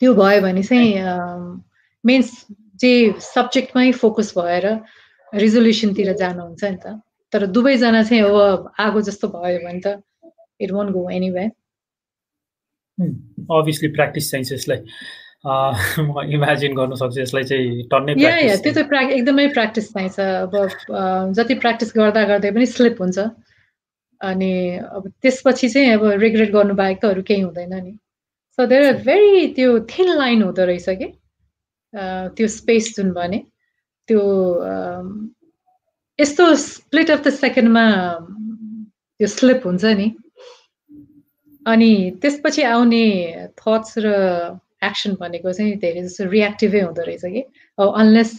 [0.00, 0.90] त्यो भयो भने चाहिँ
[2.04, 2.22] मेन
[2.82, 2.90] जे
[3.20, 4.66] सब्जेक्टमै focus भएर
[5.34, 6.94] रिजोल्युसनतिर जानुहुन्छ नि त
[7.32, 9.98] तर दुवैजना चाहिँ अब आगो जस्तो भयो भने त
[10.60, 11.46] it won't go anyway
[13.00, 14.78] obviously practice चाहिन्छ यसलाई
[15.99, 20.19] म इमेजिन गर्नु सक्छु यसलाई चाहिँ टन्नै या या त्यो त प्र्या एकदमै प्र्याक्टिस चाहिन्छ।
[20.19, 23.19] अब जति प्र्याक्टिस गर्दा गर्दै पनि स्लिप हुन्छ।
[24.21, 27.91] अनि अब त्यसपछि चाहिँ अब रिग्रेट गर्नु बाहेक त अरू केही हुँदैन नि।
[28.57, 31.11] सो देयर आर भेरी त्यो थिन लाइन हुँदो रहेछ कि
[32.39, 33.43] त्यो स्पेस जुन भने
[34.07, 34.21] त्यो
[36.19, 37.85] यस्तो स्प्लिट अफ द सेकेन्डमा
[39.19, 40.11] त्यो स्लिप हुन्छ नि।
[41.67, 41.91] अनि
[42.21, 43.05] त्यसपछि आउने
[43.59, 44.07] थट्स र
[44.89, 47.41] एक्सन भनेको चाहिँ धेरै जस्तो रियाक्टिभै हुँदो रहेछ कि?
[47.77, 48.31] अनलेस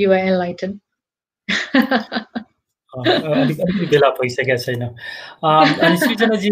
[0.00, 0.78] युआर एनलाइटन
[3.92, 6.50] बेला भइसकेको छैन। अनि सृजनाजी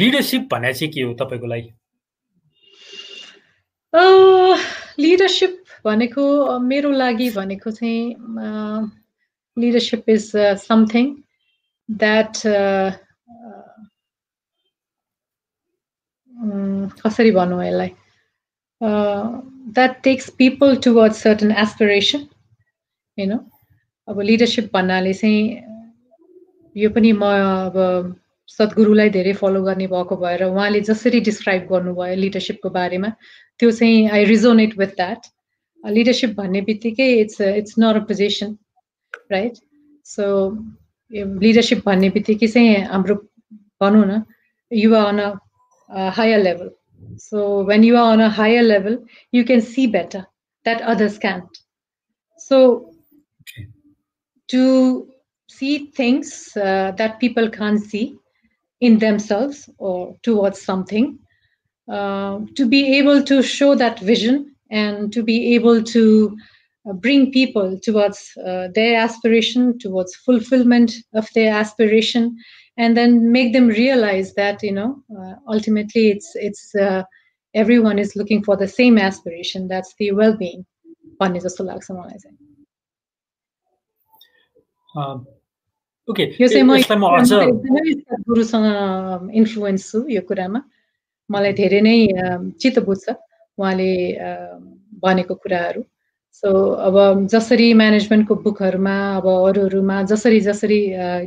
[0.00, 1.70] लिडरसिप भन्ने चाहिँ के हो तपाईँको लागि?
[4.98, 6.24] लिडरसिप भनेको
[6.58, 8.14] मेरो लागि भनेको चाहिँ
[9.56, 10.30] लिडरसिप इज
[10.62, 11.14] समथिङ
[11.88, 12.36] द्याट
[17.00, 17.90] कसरी भनौँ यसलाई
[18.80, 22.18] that takes people towards certain aspiration
[23.18, 23.38] होइन
[24.08, 25.42] अब लिडरसिप भन्नाले चाहिँ
[26.76, 27.76] यो पनि म अब
[28.48, 33.08] सद्गुरुलाई धेरै फलो गर्ने भएको भएर उहाँले जसरी डिस्क्राइब गर्नुभयो लिडरसिपको बारेमा
[33.60, 35.30] त्यो चाहिँ I resonate with that
[35.84, 38.56] leadership भन्ने बित्तिकै it's it's not a position
[39.30, 39.56] right
[40.06, 40.26] so
[41.40, 43.14] leadership भन्ने बित्तिकै चाहिँ हाम्रो
[43.80, 44.22] भनौँ न
[44.72, 45.30] you're on a
[45.88, 46.70] a higher level.
[47.16, 50.26] So when you are on a higher level, you can see better
[50.64, 51.58] that others can't.
[52.38, 52.94] So
[53.42, 53.68] okay.
[54.48, 55.08] to
[55.48, 58.16] see things uh, that people can't see
[58.80, 61.18] in themselves or towards something,
[61.90, 66.36] uh, to be able to show that vision and to be able to
[66.88, 72.36] uh, bring people towards uh, their aspiration, towards fulfillment of their aspiration,
[72.78, 76.74] and then make them realize that you know uh, ultimately it's it's
[77.54, 79.68] everyone is looking for the same aspiration.
[79.68, 80.64] That's the well-being.
[81.20, 82.36] भन्ने जस्तो लाग्छ मलाई चाहिँ
[86.10, 86.74] okay यो चाहिँ म
[88.28, 88.66] गुरुसँग
[89.40, 90.60] influence छु यो कुरामा
[91.30, 91.96] मलाई धेरै नै
[92.60, 93.14] चित्त बुझ्छ
[93.58, 93.90] उहाँले
[95.04, 95.82] भनेको कुराहरू
[96.40, 96.50] सो
[96.86, 96.96] अब
[97.32, 100.80] जसरी म्यानेजमेन्टको बुकहरूमा अब अरूहरूमा जसरी जसरी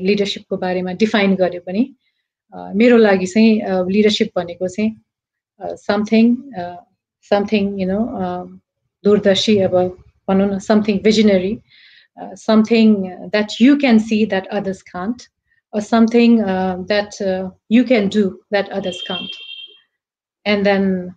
[0.07, 1.83] लिडरसिपको बारेमा डिफाइन गरे पनि
[2.81, 3.53] मेरो लागि चाहिँ
[3.93, 6.35] लिडरसिप भनेको चाहिँ समथिङ
[7.31, 8.01] समथिङ यु नो
[9.03, 9.79] दूरदर्शी अब
[10.27, 11.55] भनौँ न something visionary
[12.43, 12.93] something
[13.33, 15.27] that you can see that others can't
[15.73, 19.35] or something uh, that uh, you can do that others can't.
[20.45, 21.15] And then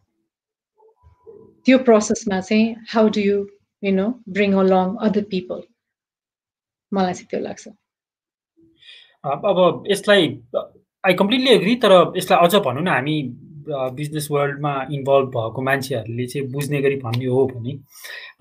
[1.66, 3.48] your process saying how do you
[3.82, 5.62] you know bring along other people.
[6.92, 7.68] मलाई चाहिँ त्यो लाग्छ।
[9.24, 10.26] अब यसलाई
[11.04, 13.16] I completely agree तर यसलाई अझ भनौँ न हामी
[13.94, 17.72] बिजनेस वर्ल्डमा इन्भल्भ भएको मान्छेहरूले चाहिँ बुझ्ने गरी भन्ने हो भने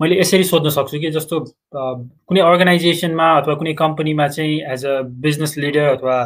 [0.00, 1.40] मैले यसरी सोध्न सक्छु कि जस्तो
[1.74, 6.16] कुनै अर्गनाइजेसनमा अथवा कुनै कम्पनीमा चाहिँ एज अ बिजनेस लिडर अथवा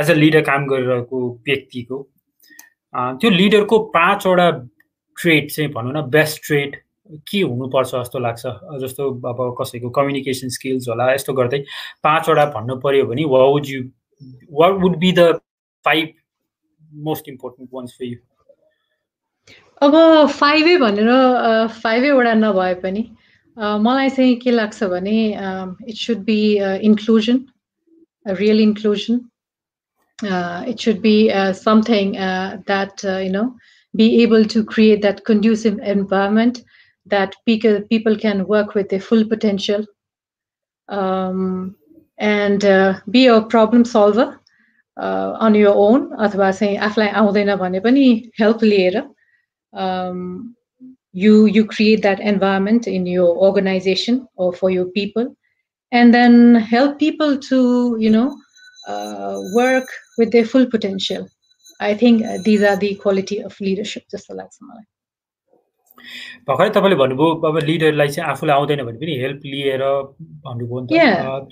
[0.00, 2.02] एज अ लिडर काम गरिरहेको व्यक्तिको
[3.20, 4.50] त्यो लिडरको पाँचवटा
[5.16, 6.76] ट्रेड चाहिँ भनौँ न बेस्ट ट्रेड
[7.28, 8.42] के हुनुपर्छ जस्तो लाग्छ?
[8.82, 11.58] जस्तो अब कसैको कम्युनिकेसन स्किल्स होला यस्तो गर्दै
[12.02, 13.82] पाँचवटा भन्नु पऱ्यो भने would you
[14.60, 15.38] what would be the
[15.84, 16.08] five
[17.08, 18.16] most important ones for you
[19.82, 19.94] अब
[20.40, 21.10] फाइभै भनेर
[21.82, 23.04] फाइभैवटा नभए पनि
[23.56, 25.18] मलाई चाहिँ के लाग्छ भने
[25.88, 26.40] it should be
[26.90, 27.44] inclusion
[28.26, 29.20] real inclusion
[30.70, 31.16] it should be
[31.62, 33.46] something that you know
[33.94, 36.58] be able to create that conducive environment
[37.05, 39.85] that people, people can work with their full potential
[40.89, 41.75] um,
[42.17, 44.39] and uh, be a problem solver
[44.97, 49.03] uh, on your own अथवा चाहिँ आफूलाई आउँदैन भने पनि help लिएर
[51.13, 55.25] you you create that environment in your organization or for your people
[55.91, 58.37] and then help people to you know
[58.87, 61.27] uh, work with their full potential
[61.81, 64.85] i think these are the quality of leadership जस्तो लाग्छ मलाई
[66.48, 69.82] भर्खरै तपाईँले भन्नुभयो अब लिडरलाई चाहिँ आफूलाई आउँदैन भने पनि हेल्प लिएर
[70.46, 71.48] भन्नुभयो नि त।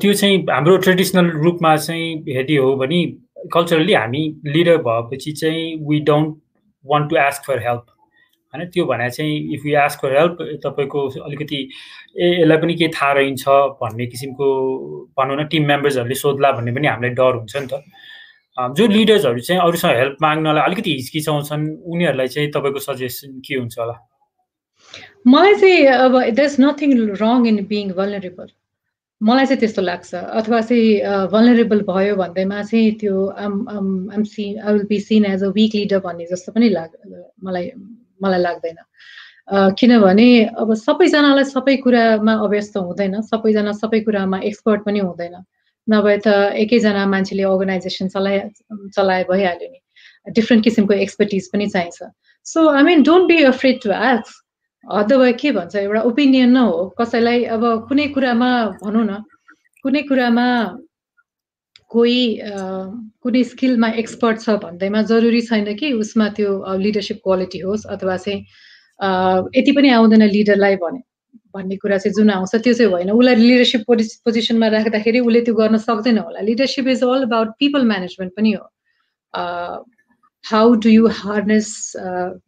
[0.00, 3.04] त्यो चाहिँ हाम्रो ट्रेडिसनल रूपमा चाहिँ हेर्ने हो भने
[3.54, 6.36] कल्चरली हामी लिडर भएपछि चाहिँ we don't
[6.84, 7.84] want to ask for help
[8.54, 11.60] होइन त्यो भने चाहिँ if you ask for help तपाईँको अलिकति
[12.16, 13.44] ए यसलाई पनि केही थाहा रहन्छ
[13.82, 14.46] भन्ने किसिमको
[15.18, 17.82] भनौँ न टिम मेम्बर्सहरूले सोध्ला भन्ने पनि हामीलाई डर हुन्छ नि त।
[18.58, 23.96] जो लिडर्सहरू चाहिँ अरूसँग हेल्प माग्नलाई अलिकति हिचकिचाउँछन् उनीहरूलाई चाहिँ तपाईँको सजेसन के हुन्छ होला?
[25.26, 26.90] मलाई चाहिँ अब there is nothing
[27.22, 28.48] wrong in being vulnerable
[29.20, 33.54] मलाई चाहिँ त्यस्तो लाग्छ। अथवा चाहिँ भलरेबल भयो भन्दैमा चाहिँ त्यो I'm
[34.14, 36.90] I'm see I will be seen as a weak leader भन्ने जस्तो पनि लाग
[37.44, 37.70] मलाई
[38.22, 38.78] मलाई लाग्दैन।
[39.78, 40.28] किनभने
[40.60, 45.34] अब सबैजनालाई सबै कुरामा अभ्यस्त हुँदैन सबैजना सबै कुरामा एक्सपर्ट पनि हुँदैन।
[45.90, 46.28] नभए त
[46.62, 48.40] एकैजना मान्छेले अर्गनाइजेसन चलाए
[48.96, 49.80] चलाए भइहाल्यो नि।
[50.36, 52.10] डिफ्रेन्ट किसिमको एक्सपर्टिज पनि चाहिन्छ।
[52.46, 54.34] So I mean don't be afraid to ask
[54.84, 58.50] अथवा के भन्छ एउटा ओपिनियन न हो। कसैलाई अब कुनै कुरामा
[58.84, 59.22] भनौँ न
[59.84, 60.46] कुनै कुरामा
[61.88, 62.20] कोही
[63.24, 66.50] कुनै स्किलमा एक्सपर्ट छ भन्दैमा जरुरी छैन कि उसमा त्यो
[66.84, 68.40] लिडरसिप क्वालिटी होस् अथवा चाहिँ
[69.56, 71.00] यति पनि आउँदैन लिडरलाई भने।
[71.58, 75.76] भन्ने कुरा चाहिँ जुन आउँछ त्यो चाहिँ होइन। उसलाई लिडरसिप पोजिसनमा राख्दाखेरि उसले त्यो गर्न
[75.84, 78.64] सक्दैन होला। Leadership is all about people management पनि हो।
[80.44, 81.68] How do you harness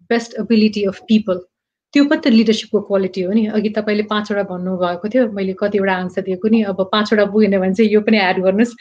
[0.09, 1.47] best ability of people
[1.95, 6.23] त्यो पनि त लिडरसिपको क्वालिटी हो नि। अघि तपाईँले पाँचवटा भन्नुभएको थियो मैले कतिवटा आन्सर
[6.23, 8.75] दिएको नि। अब पाँचवटा पुगेन भने चाहिँ यो पनि एड गर्नुहोस्।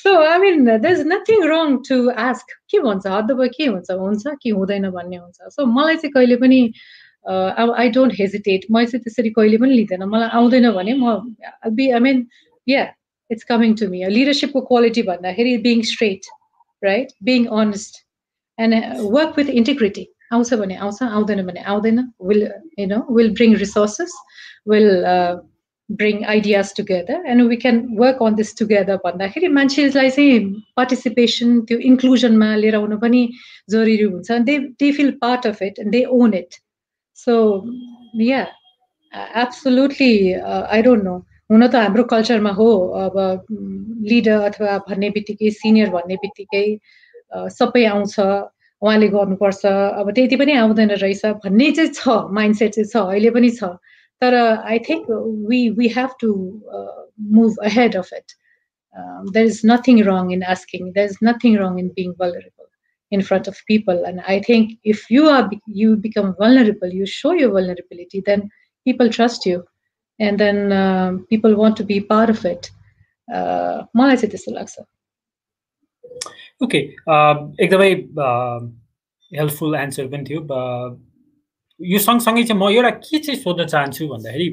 [0.00, 3.04] So I mean there is nothing wrong to ask के भन्छ?
[3.06, 3.90] अथवा के हुन्छ?
[3.92, 4.88] हुन्छ कि हुँदैन?
[4.96, 6.72] भन्ने हुन्छ। सो मलाई चाहिँ कहिले पनि
[7.26, 11.16] आई डोन्ट हेजिटेट म चाहिँ त्यसरी कहिले पनि लिँदैन मलाई आउँदैन भने म
[11.78, 12.26] be I mean
[12.66, 12.82] yeah
[13.30, 16.30] it's coming to me लिडरसिपको quality भन्दाखेरि being straight
[16.82, 18.04] right being honest
[18.58, 22.48] and work with integrity आउँछ भने आउँछ आउँदैन भने आउँदैन will
[22.78, 24.16] you know will bring resources
[24.68, 24.90] will
[25.88, 27.22] bring ideas together.
[27.26, 30.40] And we can work on this together भन्दाखेरि मान्छेलाई चाहिँ
[30.76, 33.28] पार्टिसिपेसन त्यो इन्क्लुजनमा लिएर आउनु पनि
[33.70, 36.54] जरुरी हुन्छ they they feel part of it and they own it
[37.24, 37.34] so
[38.22, 38.40] yeah
[39.42, 41.16] absolutely I don't know
[41.52, 42.68] हुन त हाम्रो कल्चरमा हो
[43.04, 43.16] अब
[44.10, 46.66] लिडर अथवा भन्ने बित्तिकै सिनियर भन्ने बित्तिकै
[47.58, 48.18] सबै आउँछ
[48.82, 49.66] उहाँले गर्नुपर्छ।
[50.00, 53.70] अब त्यति पनि आउँदैन रहेछ। भन्ने चाहिँ छ माइन्डसेट चाहिँ छ अहिले पनि छ।
[54.22, 54.34] तर
[54.72, 55.06] I think
[55.48, 56.32] we we have to
[57.36, 58.32] move ahead of it
[59.32, 62.55] there is nothing wrong in asking there is nothing wrong in being vulnerable.
[63.12, 67.32] In front of people and i think if you are you become vulnerable you show
[67.32, 68.48] your vulnerability then
[68.86, 69.64] people trust you
[70.20, 72.70] and then uh, people want to be part of it
[73.28, 74.78] मलाई चाहिँ त्यस्तो लाग्छ
[76.62, 76.78] okay
[77.64, 77.90] एकदमै
[79.32, 80.40] helpful answer पनि थियो
[81.80, 84.48] यो सँगसँगै चाहिँ म एउटा के चाहिँ सोध्न चाहन्छु भन्दाखेरि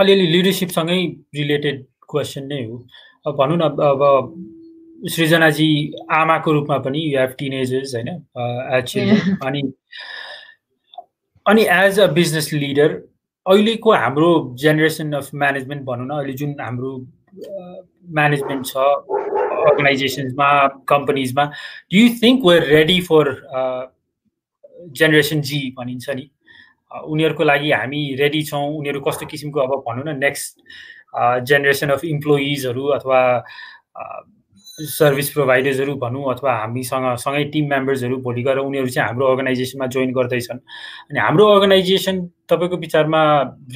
[0.00, 1.00] अलिअलि लिडरसिपसँगै
[1.40, 4.02] रिलेटेड क्वेसन नै हो भनौँ न अब
[5.08, 5.68] सृजनाजी
[6.12, 8.08] आमाको रूपमा पनि यु हेभ टिनेजर्स होइन?
[9.46, 9.62] अनि
[11.46, 12.90] अनि एज अ बिजनेस लिडर
[13.46, 14.30] अहिलेको हाम्रो
[14.62, 16.90] जेनेरेसन अफ म्यानेजमेन्ट भनौँ न अहिले जुन हाम्रो
[18.18, 18.76] म्यानेजमेन्ट छ
[19.70, 20.50] अर्गनाइजेसन्समा
[20.88, 23.32] कम्पनीजमा do you think we're ready for
[24.98, 26.30] generation Z भनिन्छ नि?
[26.90, 30.60] उनीहरूको लागि हामी रेडी छौँ। उनीहरू कस्तो किसिमको अब भनौँ न नेक्स्ट
[31.48, 33.20] जेनेरेसन अफ इम्प्लोइजहरू अथवा
[34.88, 40.12] सर्भिस प्रोभाइडर्सहरू भनौँ अथवा हामीसँग सँगै टिम मेम्बर्सहरू भोलि गएर उनीहरू चाहिँ हाम्रो अर्गनाइजेसनमा जोइन
[40.12, 40.58] गर्दैछन्।
[41.10, 42.20] अनि हाम्रो अर्गनाइजेसन
[42.50, 43.20] तपाईँको विचारमा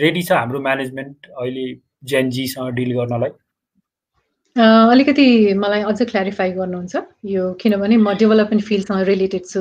[0.01, 1.67] रेडी छ हाम्रो म्यानेजमेन्ट अहिले
[2.11, 3.31] जेनजीसँग डिल गर्नलाई?
[4.57, 5.27] अलिकति
[5.61, 6.97] मलाई अझ क्ल्यारिफाई गर्नुहुन्छ
[7.27, 9.61] यो किनभने म डेभलपमेन्ट फिल्डसँग रिलेटेड छु।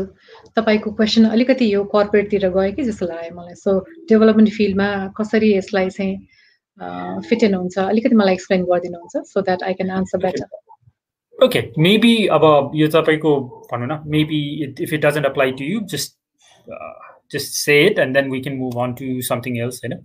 [0.56, 3.80] तपाईँको क्वेसन अलिकति यो कर्पोरेटतिर गयो कि जस्तो लाग्यो मलाई। सो
[4.10, 6.16] डेभलपमेन्ट फिल्डमा कसरी यसलाई चाहिँ
[7.30, 7.78] फिट इन हुन्छ?
[7.78, 10.46] अलिकति मलाई एक्सप्लेन गरिदिनुहुन्छ so that I can answer better
[11.44, 13.32] okay maybe अब यो तपाईँको
[13.72, 16.18] भनौँ न maybe if it doesn't apply to you just
[17.34, 20.00] just say it and then we can move on to something else होइन?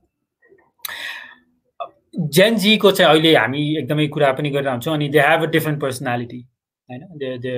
[2.35, 6.41] जेनजीको चाहिँ अहिले हामी एकदमै कुरा पनि गरिरहन्छौँ अनि they have a different personality
[6.89, 7.03] होइन?
[7.19, 7.53] They they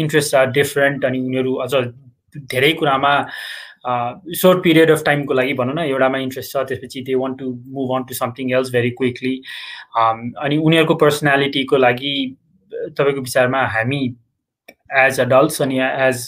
[0.00, 1.72] interest are different अनि उनीहरू अझ
[2.52, 3.12] धेरै कुरामा
[3.86, 7.94] सर्ट पिरियड अफ टाइमको लागि भनौँ न एउटामा इन्ट्रेस्ट छ त्यसपछि they want to move
[7.96, 9.34] on to something else very quickly
[9.96, 12.14] अनि उनीहरूको पर्सनालिटीको लागि
[12.98, 14.02] तपाईँको विचारमा हामी
[15.04, 16.26] एज अडल्ट्स अनि एज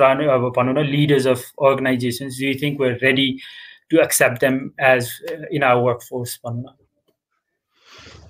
[0.00, 3.28] रन अब भनौँ न leaders of organizations you think we're ready
[3.90, 5.08] to accept them as
[5.52, 6.66] in our work force भनौँ न?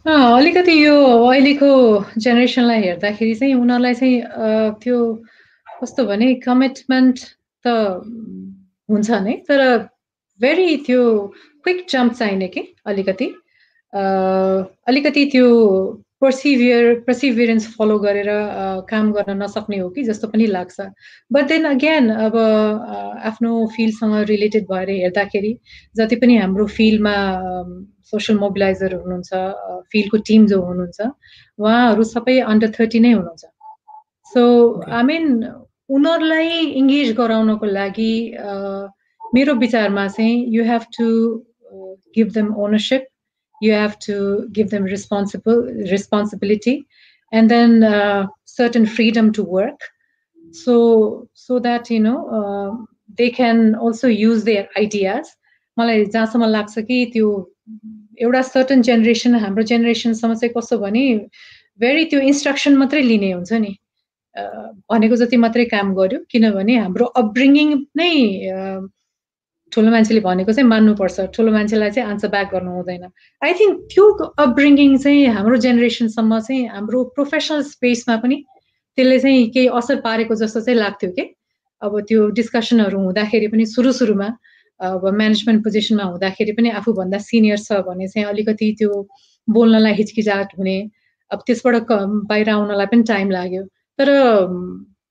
[0.06, 0.94] अलिकति यो
[1.28, 1.70] अहिलेको
[2.18, 4.20] जेनेरेसनलाई हेर्दाखेरि चाहिँ उनीहरूलाई चाहिँ
[4.82, 4.98] त्यो
[5.82, 7.18] कस्तो भने कमिटमेन्ट
[7.64, 7.66] त
[8.88, 9.62] हुन्छ नै तर
[10.40, 11.02] भेरी त्यो
[11.64, 13.26] क्विक जम्प चाहिने कि अलिकति?
[13.92, 15.48] अलिकति त्यो
[16.22, 18.28] पर्सिभियर पर्सिभियरेन्स फलो गरेर
[18.90, 20.80] काम गर्न नसक्ने हो कि जस्तो पनि लाग्छ।
[21.32, 22.36] बट देन अगेन अब
[23.30, 25.52] आफ्नो फिल्डसँग रिलेटेड भएर हेर्दाखेरि
[25.96, 27.14] जति पनि हाम्रो फिल्डमा
[28.12, 29.30] सोसियल मोबिलाइजर हुनुहुन्छ
[29.92, 31.00] फिल्डको टिम जो हुनुहुन्छ
[31.58, 33.44] उहाँहरू सबै अन्डर थर्टी नै हुनुहुन्छ।
[34.32, 34.42] सो
[34.90, 35.24] आई मिन
[35.96, 36.48] उनीहरूलाई
[36.80, 38.14] इङ्गेज गराउनको लागि
[39.34, 41.06] मेरो विचारमा चाहिँ you have to
[42.16, 43.06] give them ownership
[43.61, 46.85] you have to give them responsible responsibility
[47.31, 49.79] and then uh, certain freedom to work
[50.51, 52.71] so so that you know uh,
[53.17, 55.37] they can also use their ideas
[55.79, 57.27] मलाई जहाँसम्म लाग्छ कि त्यो
[58.21, 61.03] एउटा certain generation हाम्रो जेनेरेसनसम्म चाहिँ कस्तो भने
[61.79, 63.71] भेरी त्यो इन्स्ट्रक्सन मात्रै लिने हुन्छ नि
[64.91, 67.71] भनेको जति मात्रै काम गर्यो किनभने हाम्रो अपब्रिङ्गिङ
[68.01, 68.11] नै
[69.76, 73.04] ठुलो मान्छेले भनेको चाहिँ मान्नुपर्छ। ठुलो मान्छेलाई चाहिँ आन्सर ब्याक गर्नु हुँदैन।
[73.44, 74.04] आई थिङ्क त्यो
[74.44, 78.36] अपब्रिङ्गिङ चाहिँ हाम्रो जेनेरेसनसम्म चाहिँ हाम्रो प्रोफेसनल स्पेसमा पनि
[78.98, 81.24] त्यसले चाहिँ केही असर पारेको जस्तो चाहिँ लाग्थ्यो कि?
[81.82, 84.28] अब त्यो डिस्कसनहरू हुँदाखेरि पनि सुरु सुरुमा
[84.80, 88.90] अब म्यानेजमेन्ट पोजिसनमा हुँदाखेरि पनि आफूभन्दा सिनियर छ भने चाहिँ अलिकति त्यो
[89.48, 90.76] बोल्नलाई हिचकिचाट हुने
[91.30, 91.92] अब त्यसबाट
[92.32, 93.62] बाहिर आउनलाई पनि टाइम लाग्यो।
[93.98, 94.08] तर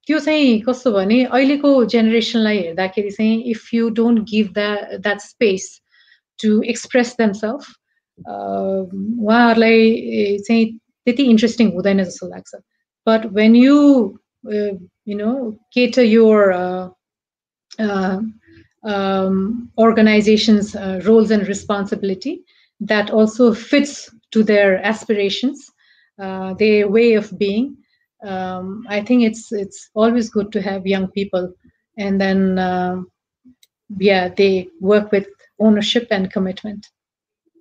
[0.08, 5.70] त्यो चाहिँ कस्तो भने अहिलेको जेनेरेसनलाई हेर्दाखेरि चाहिँ if you don't give that that space
[6.40, 7.74] to express themselves
[8.28, 10.66] उहाँहरूलाई चाहिँ
[11.06, 12.56] त्यति इन्ट्रेस्टिङ हुँदैन जस्तो लाग्छ।
[13.08, 13.78] But when you
[15.08, 15.34] you know
[15.74, 16.54] cater your
[19.78, 22.44] organizations uh, roles and responsibility
[22.80, 25.72] that also fits to their aspirations
[26.20, 27.78] uh, their way of being
[28.26, 31.54] um, I think it's it's always good to have young people,
[31.98, 33.02] and then uh,
[33.90, 35.28] yeah, they work with
[35.60, 36.92] ownership and commitment.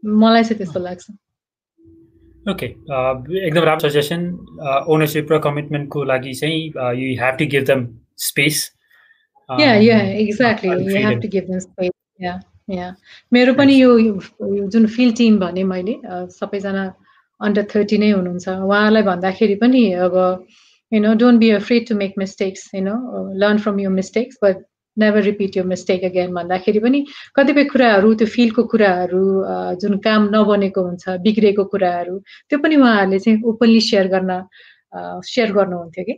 [0.02, 1.10] मलाई चाहिँ त्यस्तो लाग्छ
[2.52, 2.66] okay
[3.46, 4.24] एकदम राम्रो suggestion
[4.94, 6.58] ownership र कमिटमेन्टको लागि चाहिँ
[7.00, 7.86] you have to give them
[8.24, 8.58] space
[9.60, 11.90] yeah yeah exactly you have to give them space
[12.22, 12.34] yeah
[12.70, 12.94] yeah
[13.32, 13.96] मेरो पनि यो
[14.74, 15.96] जुन फिल्ड टिम भने मैले
[16.36, 16.84] सबैजना
[17.40, 20.14] अन्डर थर्टी नै हुनुहुन्छ। उहाँलाई भन्दाखेरि पनि अब
[20.92, 22.94] you know don't be afraid to make mistakes you know
[23.42, 24.62] learn from your mistakes but
[24.96, 27.04] never repeat यो मिस्टेक अगेन भन्दाखेरि पनि
[27.36, 29.22] कतिपय कुराहरू त्यो फिल्डको कुराहरू
[29.82, 32.18] जुन काम नबनेको हुन्छ बिग्रेको कुराहरू
[32.50, 34.40] त्यो पनि उहाँहरूले चाहिँ ओपनली सेयर गर्न
[35.26, 36.14] सेयर गर्नुहुन्थ्यो कि?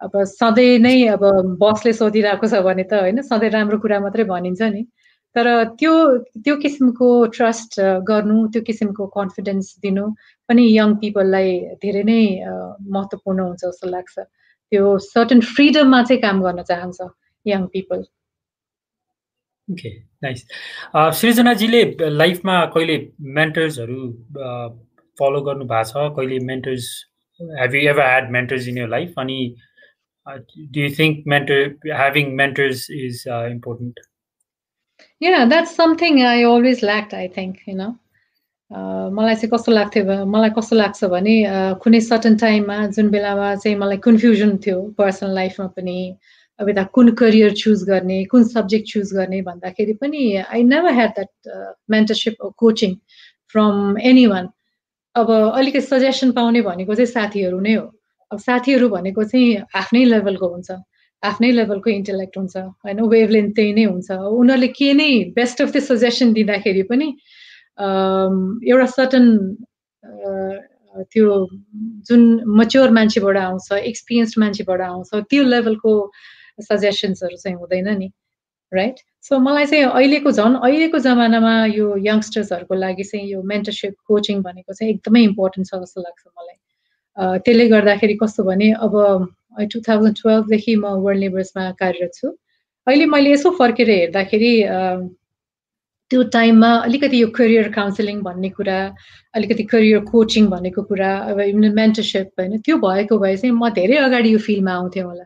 [0.00, 1.22] अब सधैँ नै अब
[1.62, 4.82] बसले सोधिरहेको छ भने त होइन सधैँ राम्रो कुरा मात्रै भनिन्छ नि।
[5.36, 5.46] तर
[5.80, 5.94] त्यो
[6.44, 7.80] त्यो किसिमको ट्रस्ट
[8.10, 10.04] गर्नु त्यो किसिमको कन्फिडेन्स दिनु
[10.48, 16.62] पनि यङ पिपललाई धेरै नै महत्त्वपूर्ण हुन्छ जस्तो लाग्छ। त्यो सर्टन फ्रिडममा चाहिँ काम गर्न
[16.70, 17.10] चाहन्छ
[17.46, 18.02] young people.
[19.68, 19.90] ओके
[20.24, 20.44] नाइस
[21.20, 22.96] सृजनाजीले लाइफमा कहिले
[23.38, 23.98] मेन्टर्सहरू
[25.18, 26.14] फलो गर्नु भएको छ?
[26.16, 26.86] कहिले mentors
[27.60, 29.38] have you ever had mentors in your life अनि
[30.26, 34.00] do you think mentor having mentors is important
[35.22, 37.94] Yeah, that's something I always lacked, I think, you know.
[38.70, 41.34] मलाई चाहिँ कस्तो लाग्थ्यो मलाई कस्तो लाग्छ भने
[41.78, 45.96] कुनै सर्टन टाइममा जुन बेलामा चाहिँ मलाई कन्फ्युजन थियो पर्सनल लाइफमा पनि
[46.58, 51.10] अब यता कुन करियर चुज गर्ने कुन सब्जेक्ट चुज गर्ने भन्दाखेरि पनि I never had
[51.18, 51.30] that
[51.94, 52.94] mentorship coaching
[53.52, 53.98] from
[54.32, 54.48] anyone
[55.14, 57.86] अब अलिकति सजेसन पाउने भनेको चाहिँ साथीहरू नै हो।
[58.32, 60.70] अब साथीहरू भनेको चाहिँ आफ्नै लेभलको हुन्छ।
[61.22, 63.00] आफ्नै लेभलको इन्टेलेक्ट हुन्छ होइन?
[63.14, 67.08] वेभलेन्थ त्यही नै हुन्छ। उनीहरूले के नै बेस्ट अफ द सजेसन दिँदाखेरि पनि
[68.70, 69.24] एउटा सर्टन
[71.12, 71.26] त्यो
[72.08, 72.22] जुन
[72.58, 75.92] मच्योर मान्छेबाट आउँछ एक्सपिरियन्स्ड मान्छेबाट आउँछ त्यो लेभलको
[76.68, 78.08] सजेसन्सहरू चाहिँ हुँदैन नि
[78.72, 78.96] राइट
[79.28, 84.72] सो मलाई चाहिँ अहिलेको झन् अहिलेको जमानामा यो यङ्स्टर्सहरूको लागि चाहिँ यो मेन्टरसिप कोचिङ भनेको
[84.72, 86.56] चाहिँ एकदमै इम्पोर्टेन्ट छ जस्तो लाग्छ मलाई।
[87.44, 88.94] त्यसले गर्दाखेरि कस्तो भने अब
[89.72, 92.28] टु थाउजन्ड टुवेल्भदेखि म वर्ल्ड लेबर्समा कार्यरत छु।
[92.86, 94.52] अहिले मैले यसो फर्केर हेर्दाखेरि
[96.10, 98.78] त्यो टाइममा अलिकति यो करियर काउन्सिलिङ भन्ने कुरा
[99.34, 101.38] अलिकति करियर कोचिङ भनेको कुरा अब
[101.76, 105.24] मेन्टरसिप होइन त्यो भएको भए चाहिँ म धेरै अगाडि यो फिल्डमा आउँथेँ होला।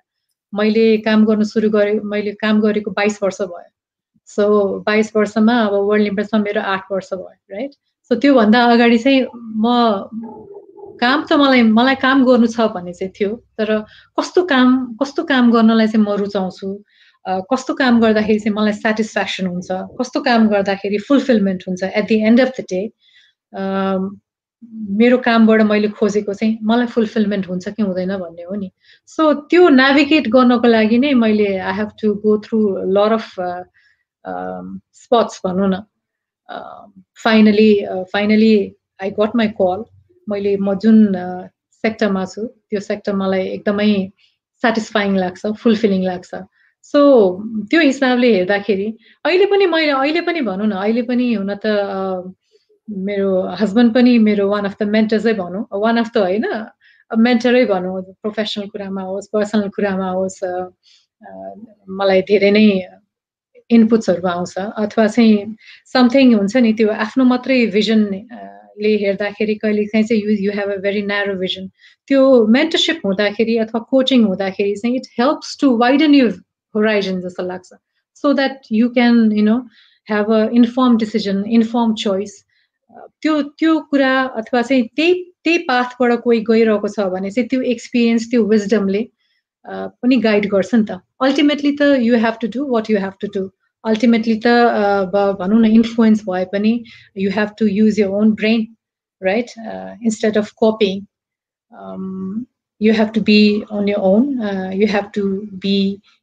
[0.52, 3.70] मैले काम गर्नु सुरु गरेँ मैले काम गरेको बाइस वर्ष भयो।
[4.28, 4.44] सो
[4.86, 7.72] बाइस वर्षमा अब वर्ल्ड लिम्पसमा मेरो आठ वर्ष भयो राइट
[8.10, 9.20] सो त्योभन्दा अगाडि चाहिँ
[9.64, 9.66] म
[11.00, 13.70] काम त मलाई मलाई काम गर्नु छ भन्ने चाहिँ थियो तर
[14.18, 14.68] कस्तो काम
[15.00, 16.68] कस्तो काम गर्नलाई चाहिँ म रुचाउँछु?
[17.50, 19.68] कस्तो काम गर्दाखेरि चाहिँ मलाई सेटिस्फ्याक्सन हुन्छ?
[20.00, 22.80] कस्तो काम गर्दाखेरि फुलफिलमेन्ट हुन्छ at the end of the day
[24.98, 28.70] मेरो कामबाट मैले खोजेको चाहिँ मलाई फुलफिलमेन्ट हुन्छ कि हुँदैन भन्ने हो नि।
[29.06, 32.58] सो त्यो नेभिगेट गर्नको लागि नै मैले I have to go through
[32.96, 33.28] lot of
[35.02, 35.82] spots भनौँ न।
[37.24, 37.70] Finally
[38.12, 38.54] finally
[39.02, 39.84] I got my call
[40.28, 40.98] मैले म जुन
[41.84, 43.90] सेक्टरमा छु त्यो सेक्टर मलाई एकदमै
[44.62, 46.42] सेटिस्फाइङ लाग्छ फुलफिलिङ लाग्छ।
[46.94, 47.00] सो
[47.70, 48.88] त्यो हिसाबले हेर्दाखेरि
[49.24, 52.34] अहिले पनि मैले अहिले पनि भनौँ न अहिले पनि हुन त
[52.88, 56.44] मेरो हस्बेन्ड पनि मेरो वान अफ द मेन्टर्सै भनौँ वान अफ द होइन
[57.10, 60.38] मेन्टरै भनौँ प्रोफेसनल कुरामा होस् पर्सनल कुरामा होस्
[61.98, 62.66] मलाई धेरै नै
[63.70, 65.56] इनपुट्सहरू आउँछ। अथवा चाहिँ
[65.92, 67.58] समथिङ हुन्छ नि त्यो आफ्नो मात्रै
[68.76, 71.68] भिजनले हेर्दाखेरि कहिले काहीँ चाहिँ you you have a very narrow vision
[72.08, 76.28] त्यो मेन्टरसिप हुँदाखेरि अथवा कोचिङ हुँदाखेरि चाहिँ it helps to widen you
[76.74, 77.72] horizon जस्तो लाग्छ।
[78.16, 79.56] So that you can you know
[80.08, 82.42] have a inform decision inform choice
[83.22, 85.14] त्यो त्यो कुरा अथवा चाहिँ त्यही
[85.44, 89.02] त्यही पाथबाट कोही गइरहेको छ भने चाहिँ त्यो एक्सपिरियन्स त्यो विजडमले
[90.02, 93.28] पनि गाइड गर्छ नि त। अल्टिमेटली त you have to do what you have to
[93.34, 93.42] do
[93.86, 94.54] ultimately त
[95.40, 96.72] भनौँ न इन्फ्लुएन्स भए पनि
[97.18, 98.66] you have to use your own brain
[99.22, 101.02] right instead of copying
[102.80, 103.38] you have to be
[103.72, 104.28] on your own
[104.74, 105.26] you have to
[105.64, 105.78] be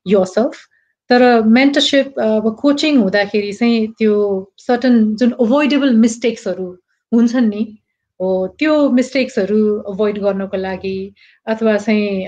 [0.06, 0.66] your self
[1.10, 4.14] तर mentorship अब coaching हुँदाखेरि चाहिँ त्यो
[4.58, 6.68] सर्टन जुन अभोइडेबल मिस्टेक्सहरू
[7.12, 7.64] हुन्छन् नि
[8.20, 9.60] हो त्यो मिस्टेक्सहरू
[9.92, 10.98] अभोइड गर्नको लागि
[11.48, 12.26] अथवा चाहिँ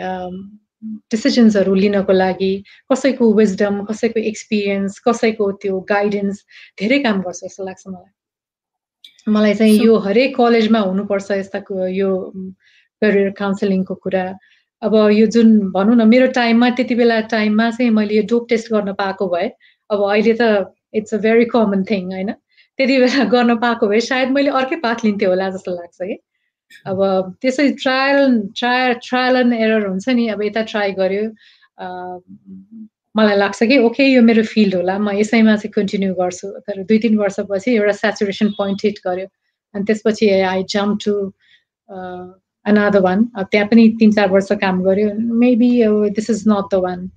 [0.83, 2.53] डिसिजन्सहरू लिनको लागि
[2.91, 6.43] कसैको विजडम कसैको एक्सपिरियन्स कसैको त्यो गाइडेन्स
[6.79, 12.09] धेरै काम गर्छ जस्तो लाग्छ मलाई। मलाई चाहिँ यो हरेक कलेजमा हुनुपर्छ यस्ता यो
[13.01, 14.25] करियर काउन्सिलिङको कुरा।
[14.81, 18.71] अब यो जुन भनौँ न मेरो टाइममा त्यति बेला टाइममा चाहिँ मैले यो डोप टेस्ट
[18.73, 19.49] गर्न पाएको भए
[19.89, 22.31] अब अहिले त it's a very common thing होइन?
[22.79, 26.17] त्यति बेला गर्न पाएको भए सायद मैले अर्कै पाथ लिन्थेँ होला जस्तो लाग्छ कि।
[26.91, 26.99] अब
[27.41, 31.23] त्यसै trial trial trial and error हुन्छ नि अब यता ट्राई गर्यो
[33.17, 36.97] मलाई लाग्छ कि ओके यो मेरो फिल्ड होला म यसैमा चाहिँ कन्टिन्यू गर्छु। तर दुई
[37.05, 39.27] तिन वर्षपछि एउटा सेचुरेसन पोइन्ट हिट गर्यो
[39.75, 41.13] अनि त्यसपछि I jump to
[42.65, 45.09] another one त्यहाँ पनि तिन चार वर्ष काम गऱ्यो।
[45.43, 45.71] Maybe
[46.17, 47.07] this is not the one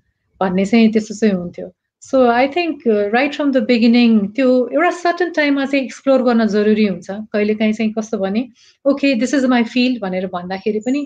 [0.41, 1.69] भन्ने चाहिँ त्यस्तो चाहिँ हुन्थ्यो।
[2.03, 2.83] So I think
[3.15, 7.93] right from the beginning त्यो एउटा सर्टन टाइममा चाहिँ एक्सप्लोर गर्न जरुरी हुन्छ। कहिलेकाहीँ चाहिँ
[7.97, 8.45] कस्तो भने
[8.85, 11.03] okay this is my field भनेर भन्दाखेरि पनि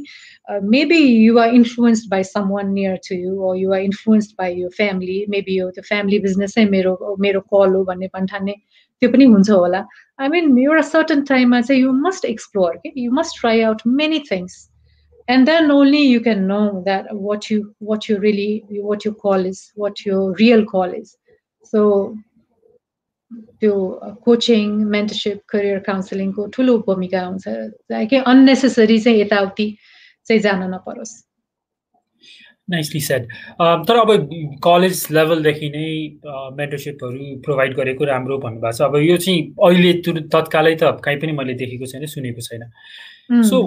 [0.74, 5.24] maybe you are influenced by someone near to you you are influenced by यो फ्यामिली
[5.36, 8.54] मेबी यो त्यो फ्यामिली बिजनेस चाहिँ मेरो मेरो कल हो भन्ने पनि ठान्ने
[9.02, 9.84] त्यो पनि हुन्छ होला।
[10.20, 14.18] आई मिन एउटा सर्टन टाइममा चाहिँ यु मस्ट एक्सप्लोर के you must try out many
[14.30, 14.58] things
[15.32, 17.58] and then only you can know that what you
[17.90, 18.50] what you really
[18.90, 21.16] what your call is what your real call is.
[21.72, 21.80] So
[23.60, 23.74] त्यो
[24.24, 27.44] coaching mentorship career काउन्सिलिङको ठुलो भूमिका हुन्छ
[28.10, 29.66] कि unnecessary चाहिँ यताउति
[30.28, 31.12] चाहिँ जान नपरोस्
[32.70, 33.22] नाइसली सेड
[33.88, 34.10] तर अब
[34.64, 35.86] कलेज लेभलदेखि नै
[36.58, 39.92] मेन्टरसिपहरू प्रोभाइड गरेको राम्रो भन्नुभएको छ। अब यो चाहिँ अहिले
[40.36, 42.62] तत्कालै त कहीँ पनि मैले देखेको छैन सुनेको छैन।
[43.48, 43.58] सो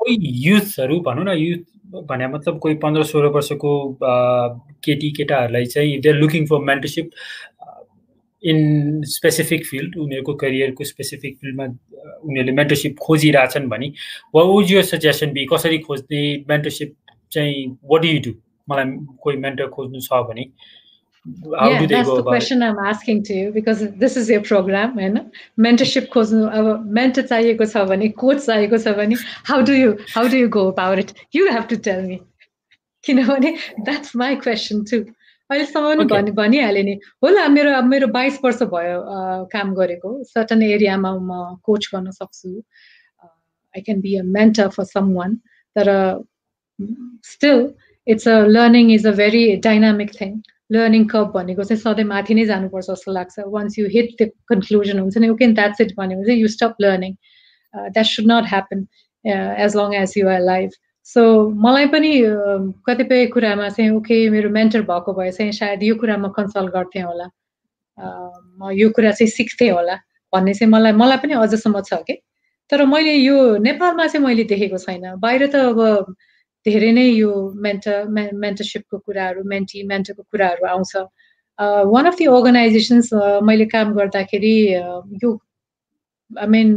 [0.00, 3.72] कोही युथहरू भनौँ न युथ भने मतलब कोही पन्ध्र सोह्र वर्षको
[4.84, 7.10] केटी केटाहरूलाई चाहिँ they looking for mentorship
[8.42, 13.92] in specific field उनीहरूको करियरको स्पेसिफिक फिल्डमा उनीहरूले मेन्टरसिप खोजिरहेछन् भने
[14.34, 16.94] वा वुज यो सजेसन बी कसरी खोज्ने मेन्टरसिप
[17.32, 18.32] चाहिँ वाट यु डु
[18.68, 18.84] मलाई
[19.22, 20.44] कोही मेन्टर खोज्नु छ भने।
[21.25, 26.07] yeah, that's the question I'm asking to you because this is your program, and mentorship
[26.15, 30.37] खोज्नु अब mentor चाहिएको छ भने coach चाहिएको छ भने how do you how do
[30.37, 31.13] you go about it?
[31.31, 32.21] You have to tell me.
[33.03, 35.05] किनभने that's my question too.
[35.49, 36.93] अहिलेसम्म पनि भनि भनिहालेँ नि
[37.23, 39.01] होला मेरो मेरो बाइस वर्ष भयो
[39.53, 42.49] काम गरेको सर्टन एरियामा म कोच गर्न सक्छु
[43.75, 44.83] I can be a mentor for
[45.17, 45.35] someone
[45.75, 45.91] तर
[47.33, 47.61] still
[48.07, 50.33] it's a learning is a very dynamic thing
[50.72, 54.98] learning cup भनेको चाहिँ सधैँ माथि नै जानुपर्छ जस्तो लाग्छ। Once you hit the conclusion
[54.98, 57.12] हुन्छ नि ओके द्याट्स इट भन्यो भने चाहिँ you stop learning
[57.74, 58.86] that should not happen
[59.64, 60.70] as long as you are life
[61.06, 61.22] so
[61.66, 62.12] मलाई पनि
[62.86, 67.02] कतिपय कुरामा चाहिँ ओके मेरो मेन्टर भएको भए चाहिँ सायद यो कुरा म कन्सल्ट गर्थेँ
[67.02, 67.26] होला।
[68.60, 69.94] म यो कुरा चाहिँ सिक्थेँ होला
[70.32, 72.14] भन्ने चाहिँ मलाई मलाई पनि अझसम्म छ कि?
[72.70, 76.14] तर मैले यो नेपालमा चाहिँ मैले देखेको छैन। बाहिर त अब
[76.66, 77.32] धेरै नै यो
[77.66, 80.96] मेन्टर मे मेन्टरसिपको कुराहरू मेन्टी मेन्टरको कुराहरू आउँछ।
[81.92, 83.12] वान अफ दि अर्गनाइजेसन्स
[83.44, 84.56] मैले काम गर्दाखेरि
[85.24, 85.30] यो
[86.30, 86.68] आई मिन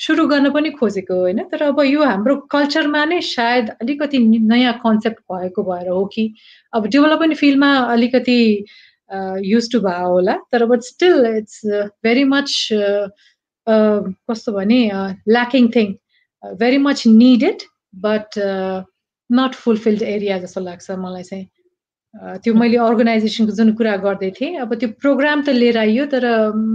[0.00, 4.18] सुरु गर्न पनि खोजेको होइन तर अब यो हाम्रो कल्चरमा नै सायद अलिकति
[4.50, 6.24] नयाँ कन्सेप्ट भएको भएर हो कि
[6.72, 8.38] अब डेभलपमेन्ट फिल्डमा अलिकति
[9.44, 11.60] युज टु भयो होला तर but still it's
[12.04, 12.68] very much
[13.66, 14.80] कस्तो भने
[15.28, 15.92] lacking thing
[16.42, 17.62] very much needed
[18.04, 18.38] but
[19.30, 21.46] not fulfilled area जस्तो लाग्छ मलाई चाहिँ।
[22.44, 26.24] त्यो मैले अर्गनाइजेसनको जुन कुरा गर्दै थिएँ अब त्यो प्रोग्राम त लिएर आइयो तर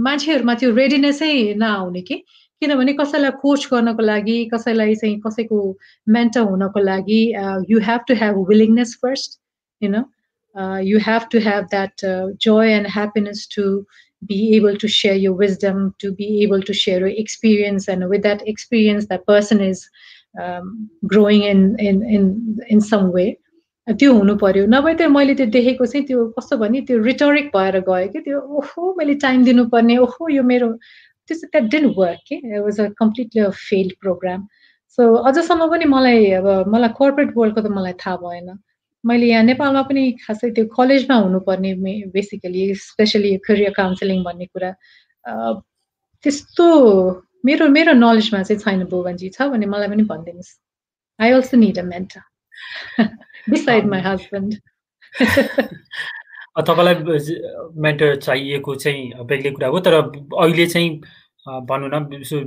[0.06, 1.32] मान्छेहरूमा त्यो रेडिनेसै
[1.62, 2.16] नआउने कि?
[2.62, 5.58] किनभने कसैलाई कोच गर्नको लागि कसैलाई चाहिँ कसैको
[6.16, 7.22] मेन्टर हुनको लागि
[7.70, 9.38] you have to have willingness first
[9.82, 10.02] you know
[10.92, 12.06] you have to have that
[12.46, 13.66] joy and happiness to
[14.28, 18.22] be able to share your wisdom, to be able to share your experience, and with
[18.22, 19.88] that experience, that person is
[21.12, 22.24] growing in in in
[22.70, 23.36] in some way.
[23.86, 27.78] त्यो हुनु पर्यो नभए त्यो मैले त्यो देखेको चाहिँ त्यो कस्तो भने त्यो रिटोरिक भएर
[27.88, 30.68] गयो कि त्यो ओहो मैले टाइम दिनुपर्ने। ओहो यो मेरो
[31.28, 32.36] त्यो चाहिँ द्याट डेन्ट वर्क कि?
[32.64, 34.46] Was a completely a failed program
[34.98, 38.48] so अझसम्म पनि मलाई अब मलाई कर्पोरेट वर्ल्डको त मलाई थाहा भएन।
[39.04, 41.74] मैले यहाँ नेपालमा पनि खासै त्यो कलेजमा हुनुपर्ने
[42.16, 44.70] बेसिकली स्पेसली करियर काउन्सिलिङ भन्ने कुरा।
[46.24, 46.66] त्यस्तो
[47.44, 50.52] मेरो मेरो नलेजमा चाहिँ छैन बोगनजी छ भने मलाई पनि भनिदिनुहोस्।
[51.20, 52.20] I also need a mentor
[53.50, 54.54] beside my husband
[56.60, 56.94] तपाईँलाई
[57.82, 60.90] मेन्टर चाहिएको चाहिँ बेग्लै कुरा हो तर अहिले चाहिँ
[61.70, 62.40] भनौँ न so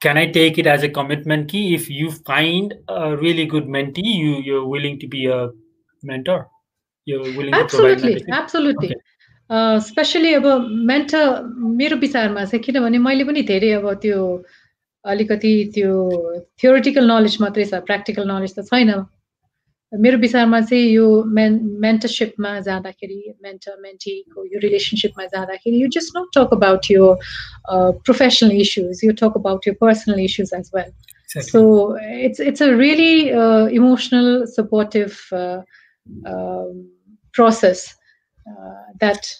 [0.00, 2.74] can I take it as a commitment कि if you find
[3.20, 5.44] really good mentee you you willing to be a
[6.04, 6.44] mentor
[7.06, 8.94] Absolutely, absolutely.
[9.52, 10.46] Specially अब
[10.90, 11.14] मेन्ट
[11.78, 14.20] मेरो विचारमा चाहिँ किनभने मैले पनि धेरै अब त्यो
[15.04, 15.92] अलिकति त्यो
[16.62, 18.90] थियोरिटिकल नलेज मात्रै छ प्र्याक्टिकल नलेज त छैन।
[19.92, 21.06] मेरो विचारमा चाहिँ यो
[21.38, 27.04] मेन मेन्टरसिपमा जाँदाखेरि मेन्टर मेन्टीको यो रिलेसनसिपमा जाँदाखेरि you just not talk about your
[28.04, 30.92] professional issues you talk about your personal issues as well
[31.34, 31.60] so
[32.24, 35.14] it's it's a really uh, emotional supportive
[38.47, 39.35] uh, um, process uh, that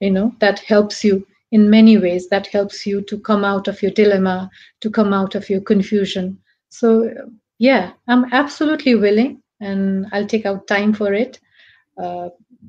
[0.00, 3.82] you know that helps you in many ways that helps you to come out of
[3.82, 4.50] your dilemma
[4.80, 7.10] to come out of your confusion so
[7.58, 11.40] yeah i'm absolutely willing and i'll take out time for it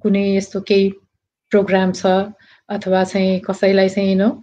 [0.02, 0.90] कुनै यस्तो केही
[1.50, 2.06] programme छ
[2.70, 4.42] अथवा चाहिँ कसैलाई चाहिँ no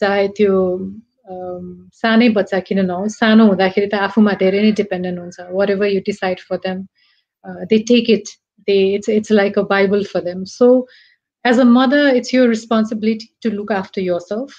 [0.00, 0.54] चाहे त्यो
[2.00, 5.46] सानै बच्चा किन नहोस् सानो हुँदाखेरि त आफूमा धेरै नै डिपेन्डेन्ट हुन्छ।
[5.76, 6.82] Whatever you decide for them
[7.70, 8.34] they take it
[8.70, 10.68] they it's it's like a Bible for them so
[11.44, 14.58] as a mother it's your responsibility to look after yourself.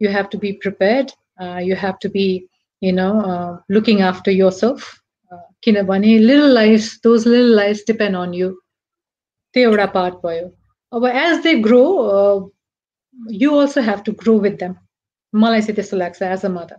[0.00, 1.12] You have to be prepared.
[1.42, 2.26] Uh, you have to be
[2.82, 4.90] you know uh, looking after yourself.
[5.64, 8.48] किनभने little life those little life depend on you
[9.54, 10.48] त्यो एउटा part भयो।
[10.92, 11.84] अब as they grow
[13.30, 14.74] you also have to grow with them
[15.34, 16.76] मलाई चाहिँ त्यस्तो लाग्छ as a mother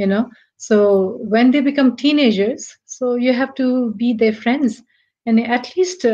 [0.00, 0.76] you know so
[1.32, 4.82] when they become teenagers so you have to be their friends
[5.26, 6.06] अनि at least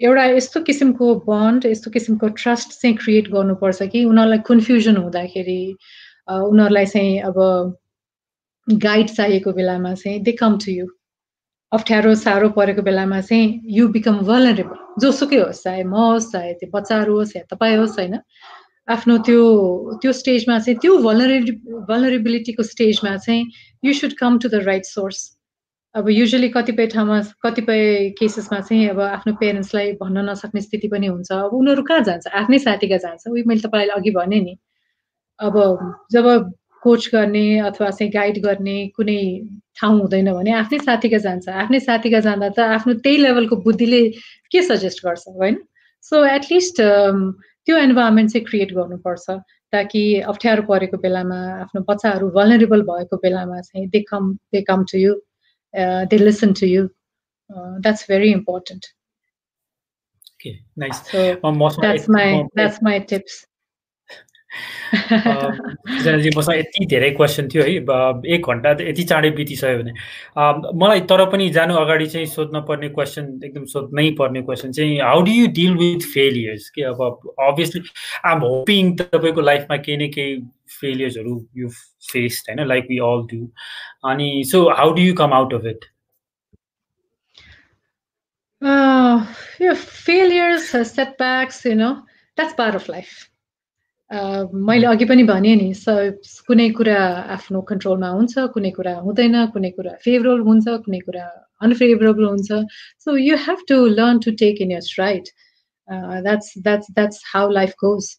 [0.00, 5.76] एउटा यस्तो किसिमको बन्ड यस्तो किसिमको ट्रस्ट चाहिँ क्रिएट गर्नुपर्छ कि उनीहरूलाई कन्फ्युजन हुँदाखेरि
[6.28, 7.76] उनीहरूलाई चाहिँ अब
[8.68, 10.86] गाइड चाहिएको बेलामा चाहिँ दे कम टु यु
[11.72, 16.70] अप्ठ्यारो साह्रो परेको बेलामा चाहिँ यु बिकम भलरेबल जोसुकै होस् चाहे म होस् चाहे त्यो
[16.70, 18.18] बच्चाहरू होस् या तपाईँ होस् होइन?
[18.90, 19.42] आफ्नो त्यो
[20.02, 21.52] त्यो स्टेजमा चाहिँ त्यो भलरेबि
[21.88, 23.44] भलरेबिलिटीको स्टेजमा चाहिँ
[23.84, 25.18] you should come to the right source
[25.94, 27.82] अब युजली कतिपय ठाउँमा कतिपय
[28.18, 32.26] केसेसमा चाहिँ अब आफ्नो पेरेन्ट्सलाई भन्न नसक्ने स्थिति पनि हुन्छ। अब उनीहरू कहाँ जान्छ?
[32.30, 34.54] आफ्नै साथी कहाँ जान्छ। उयो मैले तपाईँलाई अघि भने नि।
[35.40, 35.54] अब
[36.12, 36.26] जब
[36.82, 39.20] कोच गर्ने अथवा चाहिँ गाइड गर्ने कुनै
[39.80, 44.02] ठाउँ हुँदैन भने आफ्नै साथीका जान्छ। आफ्नै साथीका जाँदा त आफ्नो त्यही लेभलको बुद्धिले
[44.52, 45.58] के सजेस्ट गर्छ होइन?
[46.02, 46.80] सो एटलिस्ट
[47.66, 49.30] त्यो इन्भाइरोमेन्ट चाहिँ क्रिएट गर्नुपर्छ
[49.72, 50.02] ताकि
[50.32, 55.14] अप्ठ्यारो परेको बेलामा आफ्नो बच्चाहरू भलरेबल भएको बेलामा चाहिँ they come they come to you
[56.12, 56.86] they listen to you
[57.50, 58.86] that's very important
[60.42, 60.52] Okay,
[60.82, 60.98] nice.
[61.12, 63.34] So Um, that's यति- my म- that's my tips.
[64.94, 67.70] सृजनाजी मसँग यति धेरै क्वेसन थियो है
[68.34, 69.92] एक घन्टा यति चाँडै बितिसक्यो भने।
[70.78, 75.22] मलाई तर पनि जानु अगाडि चाहिँ सोध्न पर्ने क्वेसन एकदम सोध्नै पर्ने क्वेसन चाहिँ how
[75.22, 77.82] do you deal with failures के अब अभियसली
[78.24, 80.40] आइ एम होपिङ तपाईँको लाइफमा केही न केही
[80.80, 81.68] फेलियर्सहरू यु
[82.10, 83.46] फेस्ड होइन लाइक वी अल डु
[84.10, 85.84] अनि so how do you come out of it
[88.62, 89.24] uh,
[90.84, 92.02] setbacks, you know,
[92.36, 93.14] that's part of life.
[93.24, 93.29] Uh,
[94.10, 95.84] मैले अघि पनि भने नि स
[96.46, 96.98] कुनै कुरा
[97.36, 101.26] आफ्नो कन्ट्रोलमा हुन्छ कुनै कुरा हुँदैन कुनै कुरा फेभरेबल हुन्छ कुनै कुरा
[101.66, 102.50] अनफेभरेबल हुन्छ।
[103.04, 105.28] So you have to learn to take in your right
[106.26, 108.16] that's that's that's how life goes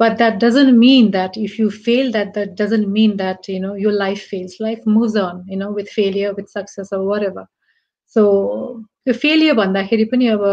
[0.00, 3.72] but that doesn't mean that if you fail that that doesn't mean that you know
[3.74, 4.54] your life fails.
[4.66, 7.44] Life moves on you know with failure with success or whatever.
[8.16, 8.22] So
[9.04, 10.44] त्यो failure भन्दाखेरि पनि अब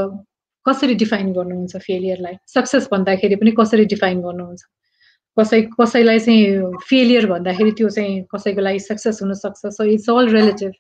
[0.66, 4.62] कसरी define गर्नुहुन्छ फेलियरलाई success भन्दाखेरि पनि कसरी define गर्नुहुन्छ?
[5.40, 10.72] कसै कसैलाई चाहिँ फेलियर भन्दाखेरि त्यो चाहिँ कसैको लागि सक्सेस हुनसक्छ सो इट्स अल रिलेटिभ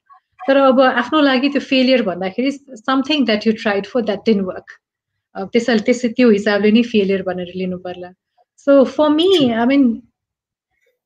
[0.48, 2.52] तर अब आफ्नो लागि त्यो फेलियर भन्दाखेरि
[2.82, 4.76] something that you tried for that didn't work
[5.54, 8.12] त्यसैले त्यसै त्यो हिसाबले नै फेलियर भनेर लिनु पर्ला।
[8.66, 9.90] So for me I mean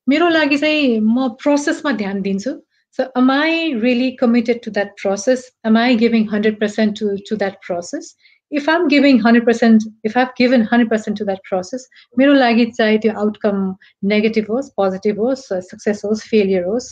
[0.08, 2.60] मेरो लागि चाहिँ म प्रोसेसमा ध्यान दिन्छु।
[2.94, 5.44] So am I really committed to that process?
[5.64, 8.16] Am I giving 100% to, to that process?
[8.52, 11.86] If I'm giving 100%, if I've given 100% to that process,
[12.20, 16.90] मेरो लागि चाहे त्यो outcome negative होस्, positive होस्, success होस्, failure होस्,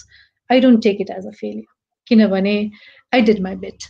[0.49, 1.69] I don't take it as a failure.
[2.09, 2.71] किनभने
[3.13, 3.83] I did my bit.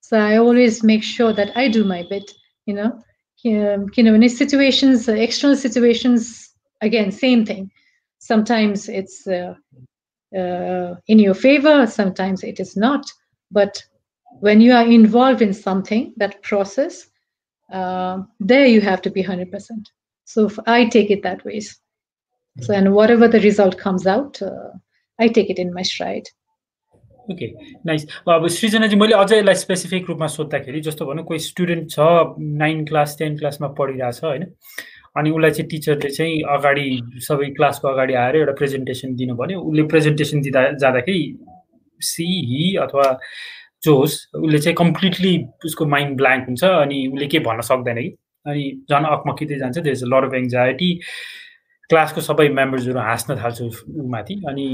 [0.00, 2.30] So I always make sure that I do my bit,
[2.68, 2.90] you know.
[3.42, 6.50] कि- किनभने situations, external situations,
[6.80, 7.70] again, same thing.
[8.18, 9.54] Sometimes it's uh,
[10.36, 13.04] uh, in your favor, sometimes it is not.
[13.50, 13.82] But
[14.40, 17.06] when you are involved in something, that process,
[17.70, 19.50] uh, there you have to be 100%.
[20.24, 21.60] So I take it that way.
[21.60, 24.70] So, and whatever the result comes out, uh,
[25.18, 26.28] I take it in my stride.
[27.30, 27.46] Okay
[27.86, 32.08] nice अब सृजनाजी मैले अझ यसलाई specific रूपमा सोद्धाखेरि जस्तो भनौँ कोही student छ
[32.62, 34.44] नाइन क्लास टेन क्लासमा पढिरहेछ होइन
[35.16, 36.86] अनि उसलाई चाहिँ टिचरले चाहिँ अगाडि
[37.28, 41.24] सबै क्लासको अगाडि आएर एउटा प्रेजेन्टेसन दिनु भन्यो उसले प्रेजेन्टेसन दिँदा जाँदाखेरि
[42.00, 43.10] सी हि अथवा
[43.84, 45.32] जो होस् उसले चाहिँ कम्प्लिटली
[45.64, 48.16] उसको माइन्ड ब्ल्याङ्क हुन्छ अनि उसले के भन्न सक्दैन कि?
[48.46, 50.90] अनि झन् अकमकिँदै जान्छ there is lot of anxiety
[51.90, 54.68] क्लासको सबै मेम्बर्सहरू हाँस्न थाल्छ माथि अनि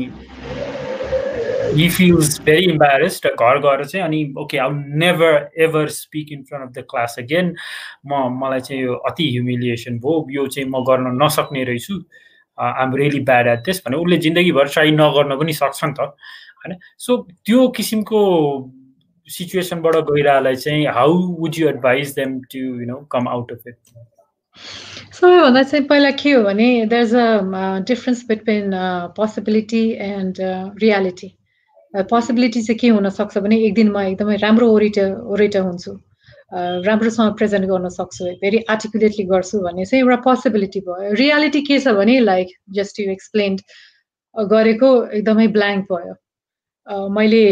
[1.77, 4.71] he feels very embarrassed घर गएर चाहिँ अनि okay I
[5.03, 7.55] never ever speak in front of the class again
[8.07, 11.95] म मलाई चाहिँ यो अति ह्युमिलिएसन भयो। यो चाहिँ म गर्न नसक्ने रहेछु।
[12.59, 16.77] I'm really bad at this भने उसले जिन्दगीभर ट्राई नगर्न पनि सक्छ नि त। होइन?
[16.99, 18.21] सो त्यो किसिमको
[19.37, 23.77] सिचुएसनबाट गइरहेलाई चाहिँ how would you advise them to you know come out of it
[25.15, 27.27] सबैभन्दा चाहिँ पहिला के हो भने there is a
[27.89, 28.71] difference between
[29.17, 30.39] possibility and
[30.83, 31.35] reality
[32.11, 35.93] possibility चाहिँ के हुनसक्छ भने एक दिन म एकदमै राम्रो ओरिटर ओरेटर हुन्छु।
[36.87, 41.95] राम्रोसँग प्रेजेन्ट गर्न सक्छु भेरी आर्टिकुलेटली गर्छु भन्ने चाहिँ एउटा पोसिबिलिटी भयो। रियालिटी के छ
[41.99, 43.61] भने लाइक जस्ट यु एक्सप्लेन्ड
[44.35, 46.15] गरेको एकदमै ब्ल्याङ्क भयो।
[47.19, 47.43] मैले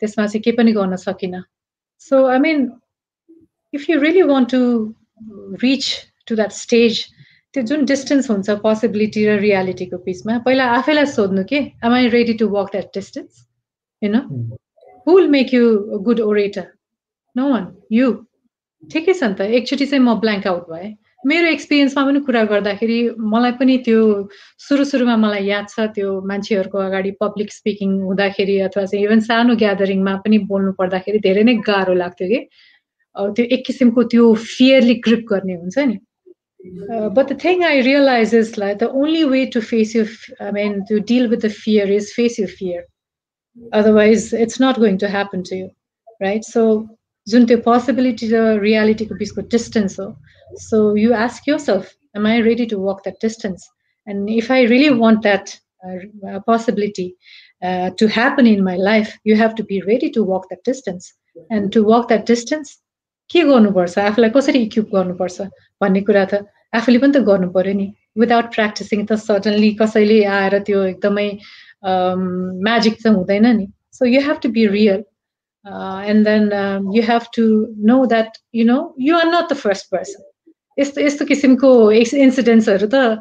[0.00, 1.42] त्यसमा चाहिँ के पनि गर्न सकिनँ।
[2.08, 2.70] So I mean
[3.74, 4.60] if you really want to
[5.64, 5.90] reach
[6.26, 7.04] to that stage
[7.54, 12.34] त्यो जुन डिस्टेन्स हुन्छ पोसिबिलिटी र रियालिटीको बिचमा पहिला आफैलाई सोध्नु के am I ready
[12.44, 13.44] to walk that distance
[14.02, 14.22] you know?
[14.30, 14.58] Mm.
[15.08, 16.76] who will make you a good orator?
[17.36, 17.68] No one.
[17.98, 18.08] You.
[18.92, 20.90] ठिकै छ नि त एकचोटि चाहिँ म ब्ल्याङ्क आउट भएँ।
[21.26, 22.98] मेरो एक्सपिरियन्समा पनि कुरा गर्दाखेरि
[23.32, 24.02] मलाई पनि त्यो
[24.66, 29.56] सुरु सुरुमा मलाई याद छ त्यो मान्छेहरूको अगाडि पब्लिक स्पिकिङ हुँदाखेरि अथवा चाहिँ इभन सानो
[29.62, 32.40] ग्यादरिङमा पनि बोल्नु पर्दाखेरि धेरै नै गाह्रो लाग्थ्यो कि।
[33.16, 35.98] त्यो एक किसिमको त्यो फियरली ग्रिप गर्ने हुन्छ नि।
[37.16, 40.04] But the thing I realise is like the only way to face you
[40.44, 42.86] I mean to deal with the fear is face your fear
[43.72, 45.70] otherwise it's not going to happen to you
[46.20, 46.44] right?
[46.44, 46.88] So
[47.32, 50.06] जुन त्यो possibility र रियालिटीको बिचको distance हो
[50.66, 53.68] so you ask yourself am I ready to walk that distance
[54.06, 55.54] and if I really want that
[56.50, 57.08] possibility
[58.00, 61.12] to happen in my life you have to be ready to walk that distance
[61.52, 62.76] and to walk that distance
[63.30, 63.98] के गर्नुपर्छ?
[63.98, 65.40] आफूलाई कसरी इक्युप गर्नुपर्छ?
[65.80, 66.34] भन्ने कुरा त
[66.74, 67.86] आफूले पनि त गर्नु पऱ्यो नि.
[68.18, 71.28] विदाउट प्र्याक्टिसिङ त सडनली कसैले आएर त्यो एकदमै
[71.84, 73.66] म्याजिक चाहिँ हुँदैन नि.
[73.92, 75.02] So you have to be real
[76.10, 76.44] and then
[76.94, 77.44] you have to
[77.90, 80.24] know that you know you are not the first person
[80.78, 83.20] यस्तो यस्तो किसिमको इन्सिडेन्ट्सहरू त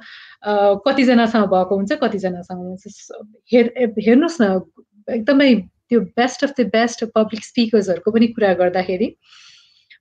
[0.87, 2.83] कतिजनासँग भएको हुन्छ कतिजनासँग हुन्छ।
[3.53, 3.73] हेर
[4.07, 4.53] हेर्नुहोस् न
[5.17, 5.53] एकदमै
[5.89, 9.11] त्यो best of the best public स्पिकर्सहरूको पनि कुरा गर्दाखेरि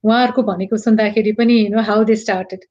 [0.04, 2.66] उहाँहरूको भनेको सुन्दाखेरि पनि you know how they started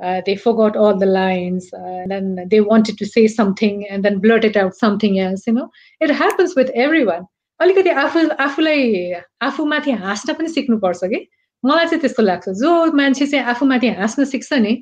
[0.00, 4.04] uh, they forgot all the lines uh, and then they wanted to say something and
[4.04, 5.70] then blurted out something else you know?
[6.00, 7.26] It happens with everyone.
[7.60, 9.12] अलिकति आफू आफूलाई
[9.42, 11.26] आफूमाथि हाँस्न पनि सिक्नुपर्छ कि?
[11.64, 14.72] मलाई चाहिँ त्यस्तो लाग्छ। जो मान्छे चाहिँ आफूमाथि हाँस्न सिक्छ नि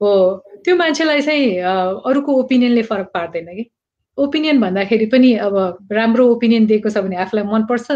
[0.00, 0.10] हो
[0.64, 1.58] त्यो मान्छेलाई चाहिँ
[2.08, 3.64] अरूको ओपिनियनले फरक पार्दैन कि?
[4.18, 5.56] ओपिनियन भन्दाखेरि पनि अब
[5.92, 7.86] राम्रो ओपिनियन दिएको छ भने आफूलाई मनपर्छ।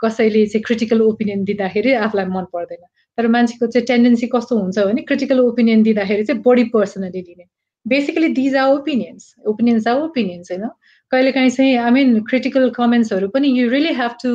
[0.00, 2.84] कसैले चाहिँ क्रिटिकल ओपिनियन दिँदाखेरि आफूलाई मन पर्दैन
[3.18, 7.44] तर मान्छेको चाहिँ टेन्डेन्सी कस्तो हुन्छ भने क्रिटिकल ओपिनियन दिँदाखेरि चाहिँ बडी पर्सनली लिने
[7.86, 9.34] basically these are opinions.
[9.46, 10.68] Opinions are opinions होइन?
[11.10, 14.32] कहिलेकाहीँ चाहिँ आई मिन क्रिटिकल कमेन्ट्सहरू पनि you really have to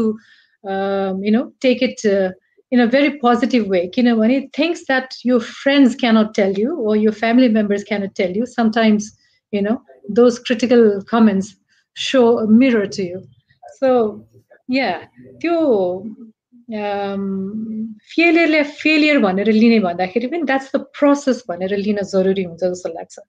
[1.25, 2.05] you know take it
[2.71, 7.11] in a very positive way किनभने things that your friends can't tell you or your
[7.21, 9.11] family members can't tell you sometimes
[9.53, 9.75] you know
[10.19, 11.53] those critical comments
[11.97, 12.21] so
[12.61, 13.19] mirror to you
[13.79, 13.91] so
[14.73, 14.91] या
[15.41, 15.55] त्यो
[18.15, 23.19] फेलियरले failure भनेर लिने भन्दाखेरि पनि that's the process भनेर लिन जरुरी हुन्छ जस्तो लाग्छ।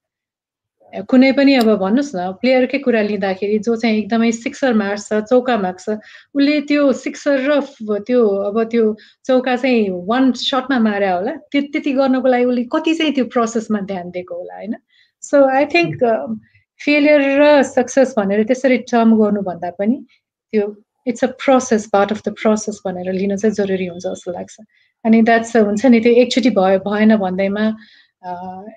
[0.92, 5.88] कुनै पनि अब भन्नुहोस् न प्लेयरकै कुरा लिँदाखेरि जो चाहिँ एकदमै सिक्सर मार्छ चौका मार्छ
[6.36, 8.84] उसले त्यो सिक्सर र त्यो अब त्यो
[9.26, 13.80] चौका चाहिँ वान सटमा मारे होला त्यो त्यति गर्नको लागि उसले कति चाहिँ त्यो प्रोसेसमा
[13.88, 14.74] ध्यान दिएको होला होइन?
[15.22, 16.04] सो आई थिङ्क
[16.80, 19.96] फेलियर र सक्सेस भनेर त्यसरी टर्म गर्नुभन्दा पनि
[20.52, 20.64] त्यो
[21.06, 24.56] it's a process part of the process भनेर लिन चाहिँ जरुरी हुन्छ जस्तो लाग्छ।
[25.04, 27.64] अनि द्याट्स हुन्छ नि त्यो एकचोटि भयो भएन भन्दैमा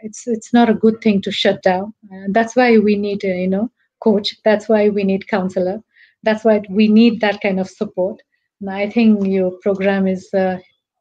[0.04, 1.92] It's it's not a good thing to shut down
[2.32, 3.68] that's why we need you know
[4.00, 4.36] coach.
[4.44, 5.80] That's why we need counselor.
[6.24, 8.20] That's why we need that kind of support.
[8.60, 10.58] And I think your program is, uh,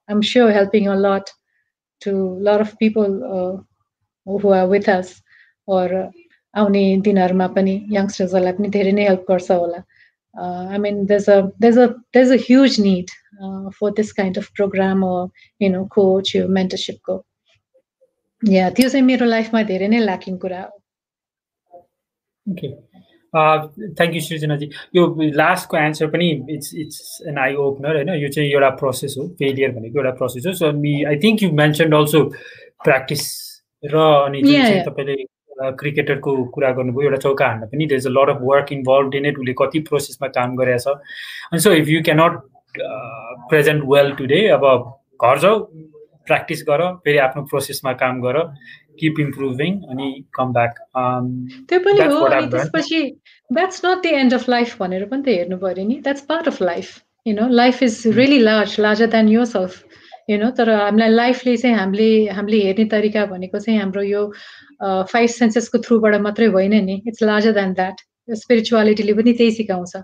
[0.10, 1.30] I'm sure, helping a lot
[2.02, 3.62] to a lot of people uh,
[4.26, 5.22] who are with us
[5.68, 6.10] or uh,
[6.58, 9.82] आउने दिनहरूमा पनि यङ्स्टर्सहरूलाई पनि धेरै नै help गर्छ होला
[10.46, 13.12] I mean there's a there's a there's a huge need
[13.44, 15.20] uh, for this kind of program or
[15.66, 17.18] you know coach or mentorship को
[18.45, 21.83] या त्यो चाहिँ मेरो लाइफमा धेरै नै ल्याकिङ कुरा हो
[22.47, 22.69] ओके
[23.35, 28.51] थ्याङ्क यू सृजनाजी यो लास्टको एन्सर पनि it's it's an eye opener होइन यो चाहिँ
[28.51, 32.23] एउटा प्रोसेस हो फेलियर भनेको एउटा प्रोसेस हो so me I think you mention also
[32.85, 33.25] practice
[33.83, 35.16] र अनि तपाईँले
[35.75, 39.27] क्रिकेटरको कुरा गर्नुभयो एउटा चौका हान्न पनि there is a lot of work involve in
[39.27, 42.41] it उसले कति प्रोसेसमा काम गरेछ अनि so if you can't
[43.49, 44.71] present well today अब
[45.23, 45.61] घर जाऊ
[46.27, 48.39] प्र्याक्टिस गर फेरि आफ्नो प्रोसेसमा काम गर
[49.01, 50.79] किप इम्प्रुभिङ अनि कम ब्याक
[51.69, 53.01] त्यो पनि हो अनि त्यसपछि
[53.51, 56.63] that's not the end of life भनेर पनि त हेर्नु पऱ्यो नि। That's part of
[56.63, 56.87] life
[57.27, 59.83] you know life is really large larger than yourself
[60.31, 64.23] you know तर हामीलाई लाइफले चाहिँ हामीले हामीले हेर्ने तरिका भनेको चाहिँ हाम्रो यो
[64.83, 69.97] फाइभ सेन्सेसको थ्रुबाट मात्रै होइन नि। इट्स लार्जर देन द्याट स्पिरिचुअलिटीले पनि त्यही सिकाउँछ।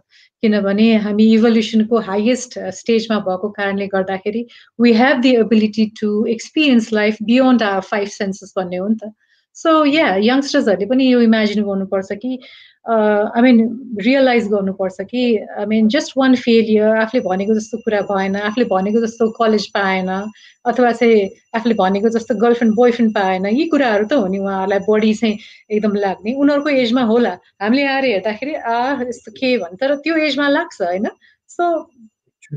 [0.43, 4.47] किनभने हामी इभोल्युसनको हाइएस्ट स्टेजमा भएको कारणले गर्दाखेरि
[4.81, 9.13] we have the ability to experience life beyond our five senses भन्ने हो नि त।
[9.55, 12.39] सो या यङ्स्टर्सहरूले पनि यो इमेजिन गर्नुपर्छ कि
[12.85, 13.59] आई मिन
[14.01, 15.23] रियलाइज गर्नुपर्छ कि
[15.59, 20.09] I mean just one failure आफूले भनेको जस्तो कुरा भएन आफूले भनेको जस्तो कलेज पाएन
[20.09, 25.12] अथवा चाहिँ आफूले भनेको जस्तो गर्लफ्रेन्ड बोयफ्रेन्ड पाएन यी कुराहरू त हो नि उहाँहरूलाई बढी
[25.15, 25.39] चाहिँ
[25.70, 30.48] एकदम लाग्ने। उनीहरूको एजमा होला। हामीले आएर हेर्दाखेरि आ यस्तो के भन् तर त्यो एजमा
[30.48, 31.09] लाग्छ होइन?
[31.48, 31.65] सो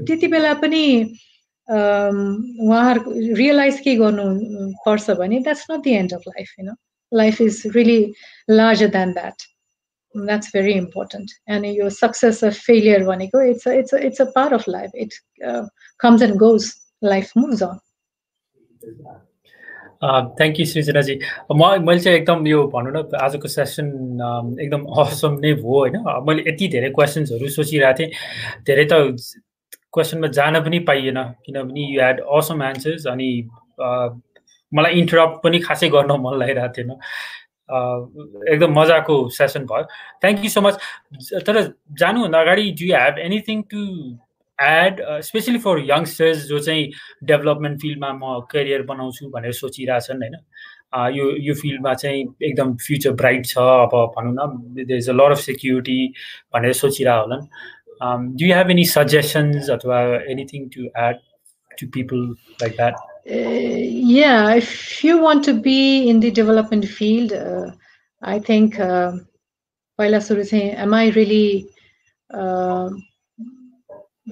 [0.08, 0.84] त्यति बेला पनि
[1.68, 4.26] उहाँहरूको रियलाइज के गर्नु
[4.86, 6.76] पर्छ भने that's not the end of life होइन
[7.12, 8.00] life is really
[8.50, 9.52] larger than that
[10.14, 11.32] that's very important.
[11.48, 14.92] And your success or failure भनेको a, it's a part of life.
[14.94, 15.14] It
[15.46, 15.66] uh,
[15.98, 16.74] comes and goes.
[17.02, 17.80] Life moves on.
[20.04, 21.14] Thank you Srijanaji
[21.52, 23.88] म मैले चाहिँ एकदम यो भनौँ न आजको session
[24.62, 25.96] एकदम असम नै भयो होइन?
[26.28, 28.12] मैले यति धेरै क्वेसन्सहरू सोचिरहेको थिएँ।
[28.68, 28.94] धेरै त
[29.94, 33.30] क्वेसनमा जान पनि पाइएन किनभने यु ह्याड असम एन्सर्स अनि
[33.80, 36.92] मलाई इन्टरप्ट पनि खासै गर्न मन लागिरहेको थिएन।
[37.70, 39.84] एकदम मजाको सेसन भयो।
[40.22, 40.76] थ्याङ्क यू सो मच
[41.48, 41.62] तर
[42.00, 43.82] जानुभन्दा अगाडि do you have anything to
[44.60, 46.90] add specially for youngsters जो चाहिँ
[47.32, 50.36] डेभलपमेन्ट फिल्डमा म करियर बनाउँछु भनेर सोचिरहेछन् होइन?
[51.16, 55.32] यो यो फिल्डमा चाहिँ एकदम फ्युचर ब्राइट छ अब भनौँ न there is a lot
[55.32, 55.98] of security
[56.54, 57.48] भनेर सोचिरह होलान्।
[58.38, 60.00] डु हेभ एनी सजेसन्स अथवा
[60.32, 61.18] anything to add
[61.80, 62.22] to people
[62.62, 67.71] like that yeah, if you want to be in the development field, uh,
[68.23, 69.13] I think uh,
[69.99, 71.67] पहिला सुरु चाहिँ am I really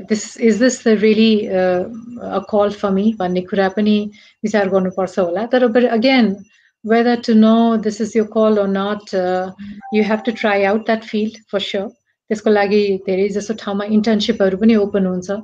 [0.09, 3.98] this is this really a call for me भन्ने कुरा पनि
[4.44, 6.36] विचार गर्नुपर्छ होला तर but again
[6.82, 9.51] whether to know this is your call or not uh,
[9.93, 11.89] you have to try out that field for sure
[12.31, 15.40] त्यसको लागि धेरै जस्तो ठाउँमा इन्टर्नसिपहरू पनि ओपन हुन्छ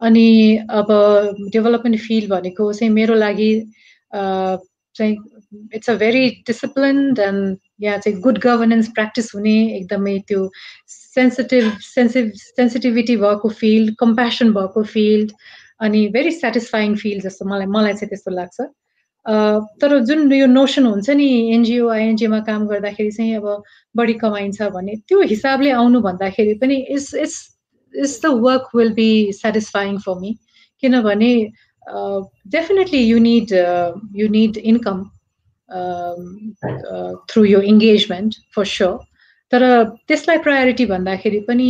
[0.00, 0.86] अनि अब
[1.52, 3.50] डेभलपमेन्ट फिल्ड भनेको चाहिँ मेरो लागि
[4.14, 5.16] चाहिँ
[5.74, 10.50] it's a very disciplined and यहाँ चाहिँ गुड गभर्नेन्स प्र्याक्टिस हुने एकदमै त्यो
[10.88, 15.32] सेन्सिटिभ सेन्सिभ सेन्सिटिभिटी भएको फिल्ड कम्पेसन भएको फिल्ड
[15.80, 18.60] अनि भेरी सेटिस्फाइङ फिल्ड जस्तो मलाई मलाई चाहिँ त्यस्तो लाग्छ।
[19.80, 23.62] तर जुन यो नोसन हुन्छ नि एनजिओ आइएनजिओमा काम गर्दाखेरि चाहिँ अब
[23.96, 27.53] बढी कमाइन्छ भने त्यो हिसाबले आउनु भन्दाखेरि पनि it's it's
[27.94, 30.38] is the work will be satisfying for me.
[30.82, 31.52] Kinabhane
[31.86, 35.12] uh, definitely you need uh, you need income
[35.68, 36.54] um,
[36.90, 39.00] uh, through your engagement for sure.
[39.52, 39.62] तर
[40.08, 41.66] त्यसलाई प्रायोरिटी भन्दाखेरि पनि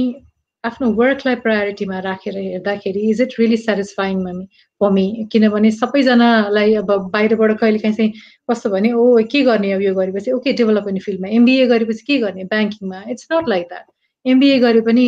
[0.65, 4.45] आफ्नो वर्कलाई प्रायोरिटीमा राखेर हेर्दाखेरि is it really satisfying money
[4.81, 8.13] for me किनभने सबैजनालाई अब बाहिरबाट कहिले काहीँ चाहिँ
[8.51, 12.45] कस्तो भने ओ के गर्ने अब यो गरेपछि ओके डेभलपमेन्ट फिल्डमा एमबिए गरेपछि के गर्ने
[12.55, 15.05] ब्याङ्किङमा it's not like that MBA गरे पनि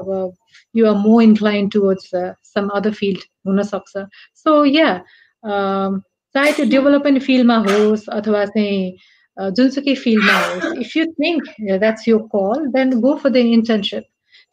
[0.00, 0.12] अब
[0.74, 2.10] you are more incline towards
[2.50, 4.04] some other field हुनसक्छ
[4.44, 4.90] सो या
[5.44, 12.18] चाहे त्यो डेभलपमेन्ट फिल्डमा होस् अथवा चाहिँ जुनसुकै फिल्डमा होस् if you think that's your
[12.36, 14.04] call then go for the internship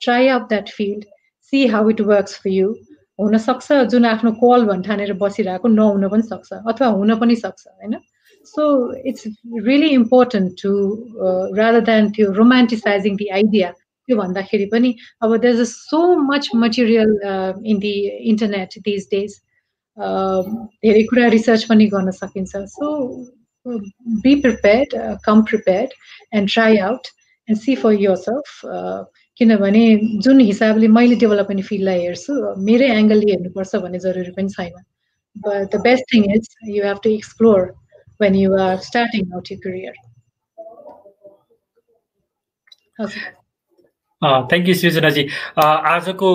[0.02, 1.06] try up that field
[1.54, 2.76] see how it works for you
[3.20, 7.98] हुनसक्छ जुन आफ्नो कल भन् ठानेर बसिरहेको नहुन पनि सक्छ अथवा हुन पनि सक्छ होइन?
[8.48, 8.64] So
[9.10, 9.28] it's
[9.68, 10.72] really important to
[11.58, 13.72] rather than त्यो रोमान्टिसाइजिङ दि आइडिया
[14.08, 14.94] त्यो भन्दाखेरि पनि
[15.24, 16.00] अब there is so
[16.32, 17.12] much material
[17.74, 17.94] in the
[18.32, 19.36] internet these days
[19.98, 22.52] धेरै कुरा रिसर्च पनि गर्न सकिन्छ.
[22.56, 22.88] So
[24.24, 24.92] be prepared
[25.26, 25.94] come prepared
[26.34, 27.08] and try out
[27.48, 27.94] and see for
[28.26, 28.50] yourself
[29.40, 29.86] किनभने
[30.26, 32.34] जुन हिसाबले मैले डेभलपमेन्ट फिल्डलाई हेर्छु
[32.70, 34.78] मेरै एङ्गलले हेर्नुपर्छ भन्ने जरुरी पनि छैन.
[35.36, 37.60] But the best thing is you have to explore
[38.22, 39.96] when you are starting out you career
[44.22, 45.28] thank you Srijanaji
[45.64, 46.30] आजको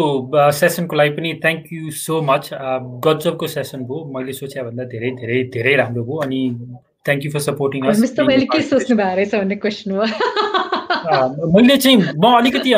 [0.59, 2.51] सेसनको लागि पनि थ्याङ्क यू सो मच
[3.07, 6.43] गजबको सेसन भयो। मैले सोचेभन्दा धेरै धेरै धेरै राम्रो भयो अनि
[7.07, 7.81] थ्याङ्क यू फर सपोर्टिङ
[11.57, 12.75] मैले चाहिँ म अलिकति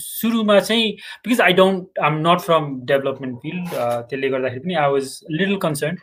[0.00, 0.90] सुरुमा चाहिँ
[1.24, 3.66] because I don't I am not from development field
[4.08, 5.96] त्यसले गर्दाखेरि पनि आई वाज लिटल कन्सर्न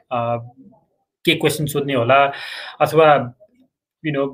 [1.26, 2.20] के क्वेसन सोध्ने होला
[2.86, 3.08] अथवा
[4.04, 4.26] यु नो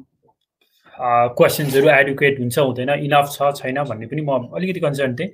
[1.00, 5.30] क्वेसन्सहरू एडुकेट हुन्छ हुँदैन इनफ छ छैन भन्ने पनि म अलिकति कन्सर्न थिएँ।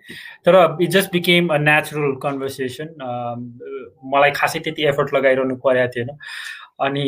[0.45, 2.88] तर it just became a natural conversation
[4.14, 6.10] मलाई खासै त्यति एफर्ट लगाइरहनु परेको थिएन।
[6.80, 7.06] अनि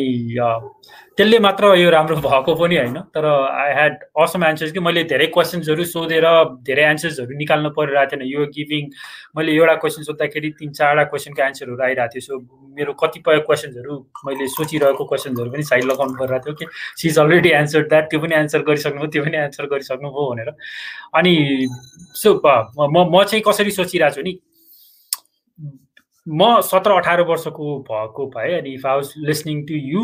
[1.16, 5.26] त्यसले मात्र यो राम्रो भएको पनि होइन। तर आई ह्याड असम एन्सर्स कि मैले धेरै
[5.34, 6.26] क्वेसन्सहरू सोधेर
[6.62, 8.90] धेरै एन्सर्सहरू निकाल्नु परिरहेको थिएन। यो गिभिङ
[9.36, 12.38] मैले एउटा क्वेसन सोद्धाखेरि तिन चारवटा क्वेसनको एन्सरहरू आइरहेको थियो। सो
[12.76, 13.94] मेरो कतिपय क्वेसन्सहरू
[14.26, 16.66] मैले सोचिरहेको क्वेसन्सहरू पनि साइड लगाउनु परिरहेको थियो कि
[17.00, 20.50] she is already answer that त्यो पनि एन्सर गरिसक्नुभयो त्यो पनि एन्सर गरिसक्नुभयो भनेर।
[21.16, 21.34] अनि
[22.22, 24.38] सो म म चाहिँ कसरी सोचिरहेको छु नि
[26.27, 30.01] म सत्र अठार वर्षको भएको भए अनि if I was listening to you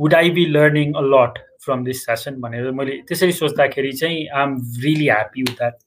[0.00, 4.42] would I be learning a lot from this session भनेर मैले त्यसरी सोच्दाखेरि चाहिँ I
[4.42, 5.80] am really happy with that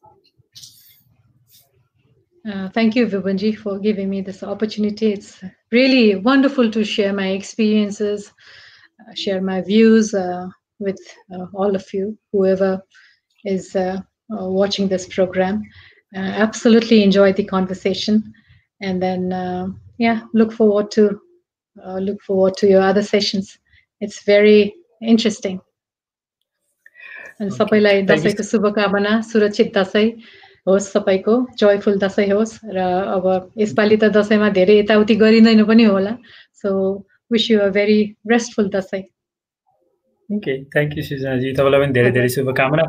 [2.46, 5.08] Uh, thank you, Vibhanji, for giving me this opportunity.
[5.14, 8.28] It's really wonderful to share my experiences,
[9.00, 10.46] uh, share my views uh,
[10.80, 11.02] with
[11.34, 12.70] uh, all of you, whoever
[13.46, 14.00] is uh,
[14.30, 15.64] uh, watching this program.
[16.16, 18.20] absolutely enjoy the conversation
[18.82, 21.20] and then uh, yeah look forward to
[21.78, 23.58] uh, look forward to your other sessions
[24.02, 25.60] it's very interesting
[27.42, 30.08] अनि सबैलाई दसैँको शुभकामना सुरक्षित दसैँ
[30.68, 32.80] होस् सबैको joyful Dashain होस् र
[33.16, 33.26] अब
[33.58, 36.16] यसपालि त दसैँमा धेरै यताउति गरिँदैन पनि होला
[36.62, 36.72] so
[37.32, 38.00] wish you a very
[38.32, 39.04] restful Dashain
[40.30, 42.88] okay thank you सृजनाजी तपाईँलाई पनि धेरै धेरै शुभकामना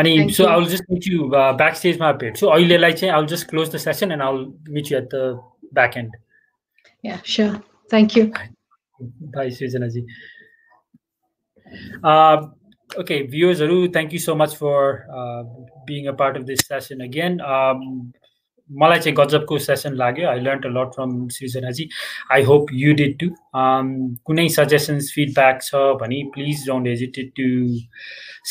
[0.00, 3.84] अनि so I'll just meet you back स्टेजमा भेट्छु अहिलेलाई चाहिँ I'll just close the
[3.84, 4.42] session and I'll
[4.76, 5.38] meet you at the
[5.72, 6.16] back end.
[7.02, 7.62] Yeah, sure.
[7.90, 8.32] Thank you.
[9.00, 10.06] Bye, Sujanaji.
[12.02, 12.48] Uh,
[12.96, 13.60] okay, viewers,
[13.92, 15.44] thank you so much for uh,
[15.86, 17.40] being a part of this session again.
[17.40, 18.12] Um,
[18.81, 21.87] मलाई चाहिँ गजबको session लाग्यो। I learn a lot from Srijanaji
[22.31, 23.29] I hope you did too
[24.27, 27.47] कुनै suggestions feedback छ भने please don't hesitated to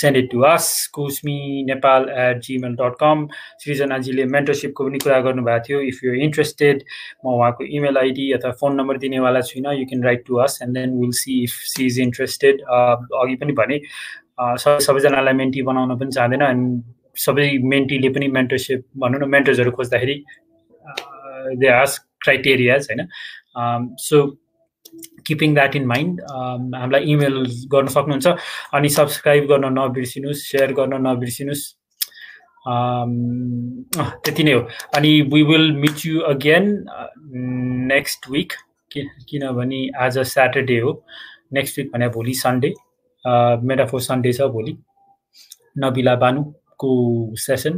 [0.01, 3.27] send it to us cosmi Nepal at Gmail dot com
[3.65, 6.85] सृजनाजीले मेन्टरसिपको पनि कुरा गर्नुभएको थियो। इफ यु इन्ट्रेस्टेड
[7.27, 10.79] म उहाँको इमेल आइडी अथवा फोन नम्बर दिनेवाला छुइनँ। You can write to us and
[10.79, 13.81] then will see if she is interested अघि पनि भने
[14.41, 16.83] सबैजनालाई मेन्टी बनाउन पनि चाहँदैन। एन्ड
[17.17, 20.17] सबै मेन्टीले पनि मेन्टरसिप भनौँ न मेन्टर्सहरू खोज्दाखेरि
[21.61, 23.09] दे आर्स क्राइटेरियाज होइन?
[23.99, 24.17] So
[25.27, 27.37] keeping that in mind हामीलाई इमेल
[27.73, 28.27] गर्न सक्नुहुन्छ
[28.75, 31.65] अनि सब्सक्राइब गर्न नबिर्सिनुहोस् सेयर गर्न नबिर्सिनुहोस्।
[34.25, 34.61] त्यति नै हो।
[34.97, 36.65] अनि we will meet you again
[37.93, 38.53] next week
[38.95, 40.93] किनभने आज स्याटरडे हो।
[41.53, 42.73] नेक्स्ट विक भने भोलि सन्डे
[43.69, 44.77] मेटाफोर सन्डे छ भोलि।
[45.79, 46.43] नबिला बानु।
[46.85, 46.91] को
[47.47, 47.75] सेसन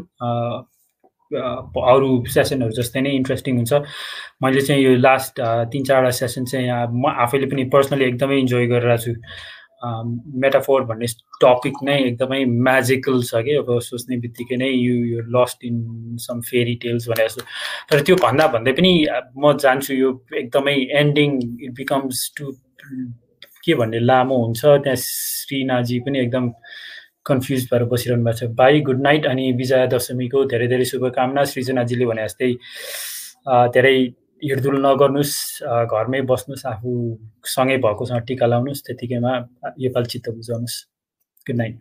[1.32, 3.72] अरू सेसनहरू जस्तै नै इन्ट्रेस्टिङ हुन्छ।
[4.42, 5.40] मैले चाहिँ यो लास्ट
[5.72, 9.14] तिन चारवटा सेसन चाहिँ म आफैले पनि पर्सनली एकदमै इन्जोय गरिरहेको छु।
[10.42, 11.06] मेटाफोर भन्ने
[11.40, 15.76] टपिक नै एकदमै म्याजिकल छ कि अब सोच्ने बित्तिकै नै यु यो lost in
[16.26, 17.42] some fairy tales भने जस्तो
[17.90, 18.92] तर त्यो भन्दा भन्दै पनि
[19.36, 20.08] म जान्छु यो
[20.42, 21.36] एकदमै एन्डिङ
[21.66, 22.44] इट बिकम्स टु
[23.66, 26.44] के भन्ने लामो हुन्छ त्यहाँ श्रीनाजी पनि एकदम
[27.26, 32.06] कन्फ्युज भएर बसिरहनु भएको छ। बाई गुड नाइट अनि विजया दशमीको धेरै धेरै शुभकामना। सृजनाजीले
[32.06, 32.50] भने जस्तै
[33.74, 33.96] धेरै
[34.42, 35.34] हिँडडुल नगर्नुहोस्
[35.88, 36.90] घरमै बस्नुहोस् आफू
[37.54, 39.32] सँगै भएकोसँग टिका लाउनुहोस् त्यतिकैमा
[39.80, 40.76] योपालि चित्त बुझाउनुहोस्।
[41.46, 41.74] Good night